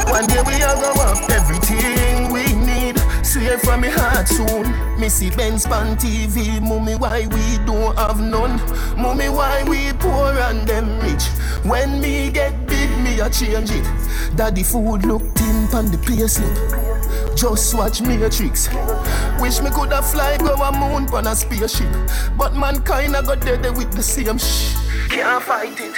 One 0.07 0.25
day 0.25 0.41
we 0.47 0.63
are 0.63 0.73
go 0.79 0.93
have 1.03 1.29
everything 1.29 2.31
we 2.31 2.45
need. 2.65 2.97
Swear 3.21 3.59
from 3.59 3.81
me 3.81 3.89
heart 3.89 4.29
soon. 4.29 4.71
Missy 4.97 5.31
Benz 5.31 5.65
on 5.65 5.97
TV. 5.97 6.61
Mommy, 6.61 6.95
why 6.95 7.27
we 7.27 7.57
don't 7.65 7.93
have 7.97 8.21
none? 8.21 8.55
Mommy, 8.97 9.27
why 9.27 9.65
we 9.67 9.91
poor 9.99 10.31
and 10.47 10.65
them 10.65 10.97
rich? 11.01 11.25
When 11.65 11.99
me 11.99 12.31
get 12.31 12.65
big, 12.65 12.89
me 12.99 13.19
a 13.19 13.29
change 13.29 13.71
it. 13.71 13.85
Daddy 14.37 14.63
food 14.63 15.05
look 15.05 15.23
thin 15.35 15.67
on 15.75 15.91
the 15.91 15.97
payslip. 15.97 16.88
Just 17.39 17.73
watch 17.73 18.01
Matrix. 18.01 18.67
Wish 19.39 19.61
me 19.61 19.69
coulda 19.69 20.01
fly 20.01 20.35
go 20.39 20.55
a 20.55 20.73
moon 20.73 21.07
on 21.13 21.25
a 21.25 21.33
spaceship, 21.33 21.87
but 22.37 22.53
mankind 22.53 23.15
a 23.15 23.23
go 23.23 23.33
dead 23.33 23.63
with 23.77 23.93
the 23.93 24.03
same 24.03 24.37
shh. 24.37 24.75
Can't 25.07 25.41
fight 25.41 25.79
it. 25.79 25.95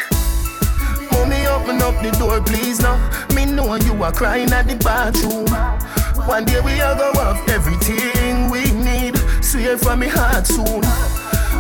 Mommy, 1.12 1.48
open 1.48 1.82
up 1.82 2.00
the 2.04 2.12
door, 2.20 2.42
please 2.42 2.80
now. 2.80 2.96
Me 3.34 3.46
know 3.46 3.74
you 3.74 4.04
are 4.04 4.12
crying 4.12 4.52
at 4.52 4.68
the 4.68 4.76
bathroom. 4.76 5.48
One 6.28 6.46
day 6.46 6.62
we 6.62 6.80
are 6.80 6.96
go 6.96 7.12
have 7.14 7.50
everything 7.50 8.52
we 8.52 8.72
need. 8.74 9.18
Swear 9.44 9.80
from 9.80 10.02
me 10.02 10.10
heart 10.10 10.46
soon. 10.46 10.82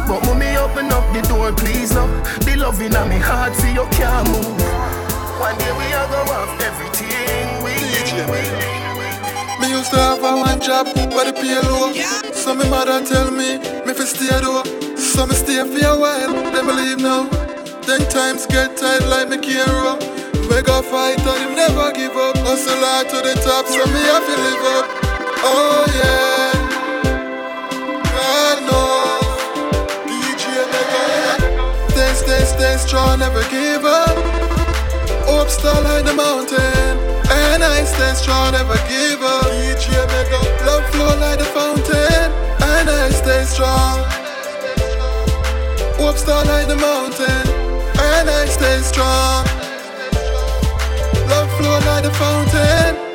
But 0.05 0.23
mommy, 0.27 0.57
open 0.57 0.91
up 0.91 1.11
the 1.11 1.23
door, 1.27 1.53
please 1.53 1.91
now. 1.91 2.05
The 2.41 2.55
love 2.55 2.79
in 2.79 2.91
me 3.09 3.17
heart, 3.17 3.55
see 3.55 3.73
you 3.73 3.87
can't 3.97 4.27
move. 4.27 4.61
One 5.41 5.57
day 5.57 5.71
we 5.73 5.91
are 5.91 6.07
go 6.07 6.23
have 6.33 6.61
everything 6.61 7.63
we 7.63 7.73
need. 7.73 8.90
We. 9.61 9.67
Me 9.67 9.73
used 9.77 9.91
to 9.91 9.97
have 9.97 10.23
a 10.23 10.35
one 10.37 10.59
job, 10.59 10.87
but 10.95 11.25
the 11.25 11.33
pay 11.33 11.59
low. 11.69 11.93
So 12.33 12.55
me 12.55 12.67
mother 12.69 13.05
tell 13.05 13.29
me, 13.29 13.59
me 13.85 13.93
fi 13.93 14.05
stay 14.05 14.41
though. 14.41 14.63
So 14.95 15.25
me 15.27 15.35
stay 15.35 15.61
for 15.61 15.85
a 15.85 15.99
while, 15.99 16.33
then 16.51 16.65
me 16.65 16.73
leave 16.73 16.99
now. 16.99 17.29
Then 17.85 18.01
times 18.09 18.45
get 18.47 18.77
tight 18.77 19.05
like 19.07 19.29
me 19.29 19.37
care 19.37 19.67
Mega 20.49 20.81
fighter, 20.81 21.37
him 21.39 21.55
never 21.55 21.91
give 21.93 22.15
up. 22.17 22.37
Hustle 22.37 22.75
hard 22.75 23.07
to 23.09 23.17
the 23.17 23.33
top, 23.45 23.65
so 23.67 23.85
me 23.93 24.01
have 24.09 24.25
to 24.25 24.35
live 24.45 24.65
up. 24.75 24.85
Oh 25.43 25.85
yeah. 25.99 26.51
God 28.17 28.57
knows. 28.67 29.25
DJ 30.07 30.45
Mega. 30.73 31.91
Stay, 31.91 32.13
stay, 32.13 32.43
stay 32.45 32.77
strong, 32.77 33.19
never 33.19 33.43
give 33.49 33.85
up. 33.85 34.17
Up 35.29 35.49
star 35.49 35.81
like 35.83 36.05
the 36.05 36.13
mountain. 36.13 37.10
And 37.31 37.63
I 37.63 37.83
stay 37.85 38.13
strong, 38.13 38.51
never 38.51 38.75
give 38.91 39.21
up. 39.21 39.45
DJ 39.51 39.87
Mega. 40.11 40.39
Love 40.65 40.85
flow 40.91 41.17
like 41.19 41.39
the 41.39 41.45
fountain. 41.45 42.27
And 42.59 42.89
I 42.89 43.09
stay 43.09 43.43
strong. 43.45 43.99
Up 46.11 46.17
star 46.17 46.43
like 46.45 46.67
the 46.67 46.75
mountain. 46.75 47.47
And 48.09 48.29
I 48.29 48.45
stay 48.47 48.79
strong. 48.81 49.45
Love 51.29 51.49
flow 51.57 51.79
like 51.87 52.03
fountain. 52.13 52.95
Fountain. 52.95 53.10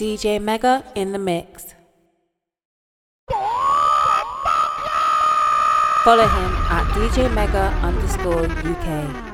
DJ 0.00 0.40
Mega 0.40 0.82
in 0.94 1.12
the 1.12 1.18
mix. 1.18 1.74
Follow 6.04 6.26
him 6.26 6.52
at 6.70 6.86
DJ 6.94 7.30
Mega 7.34 7.66
underscore 7.82 8.46
UK. 8.46 9.29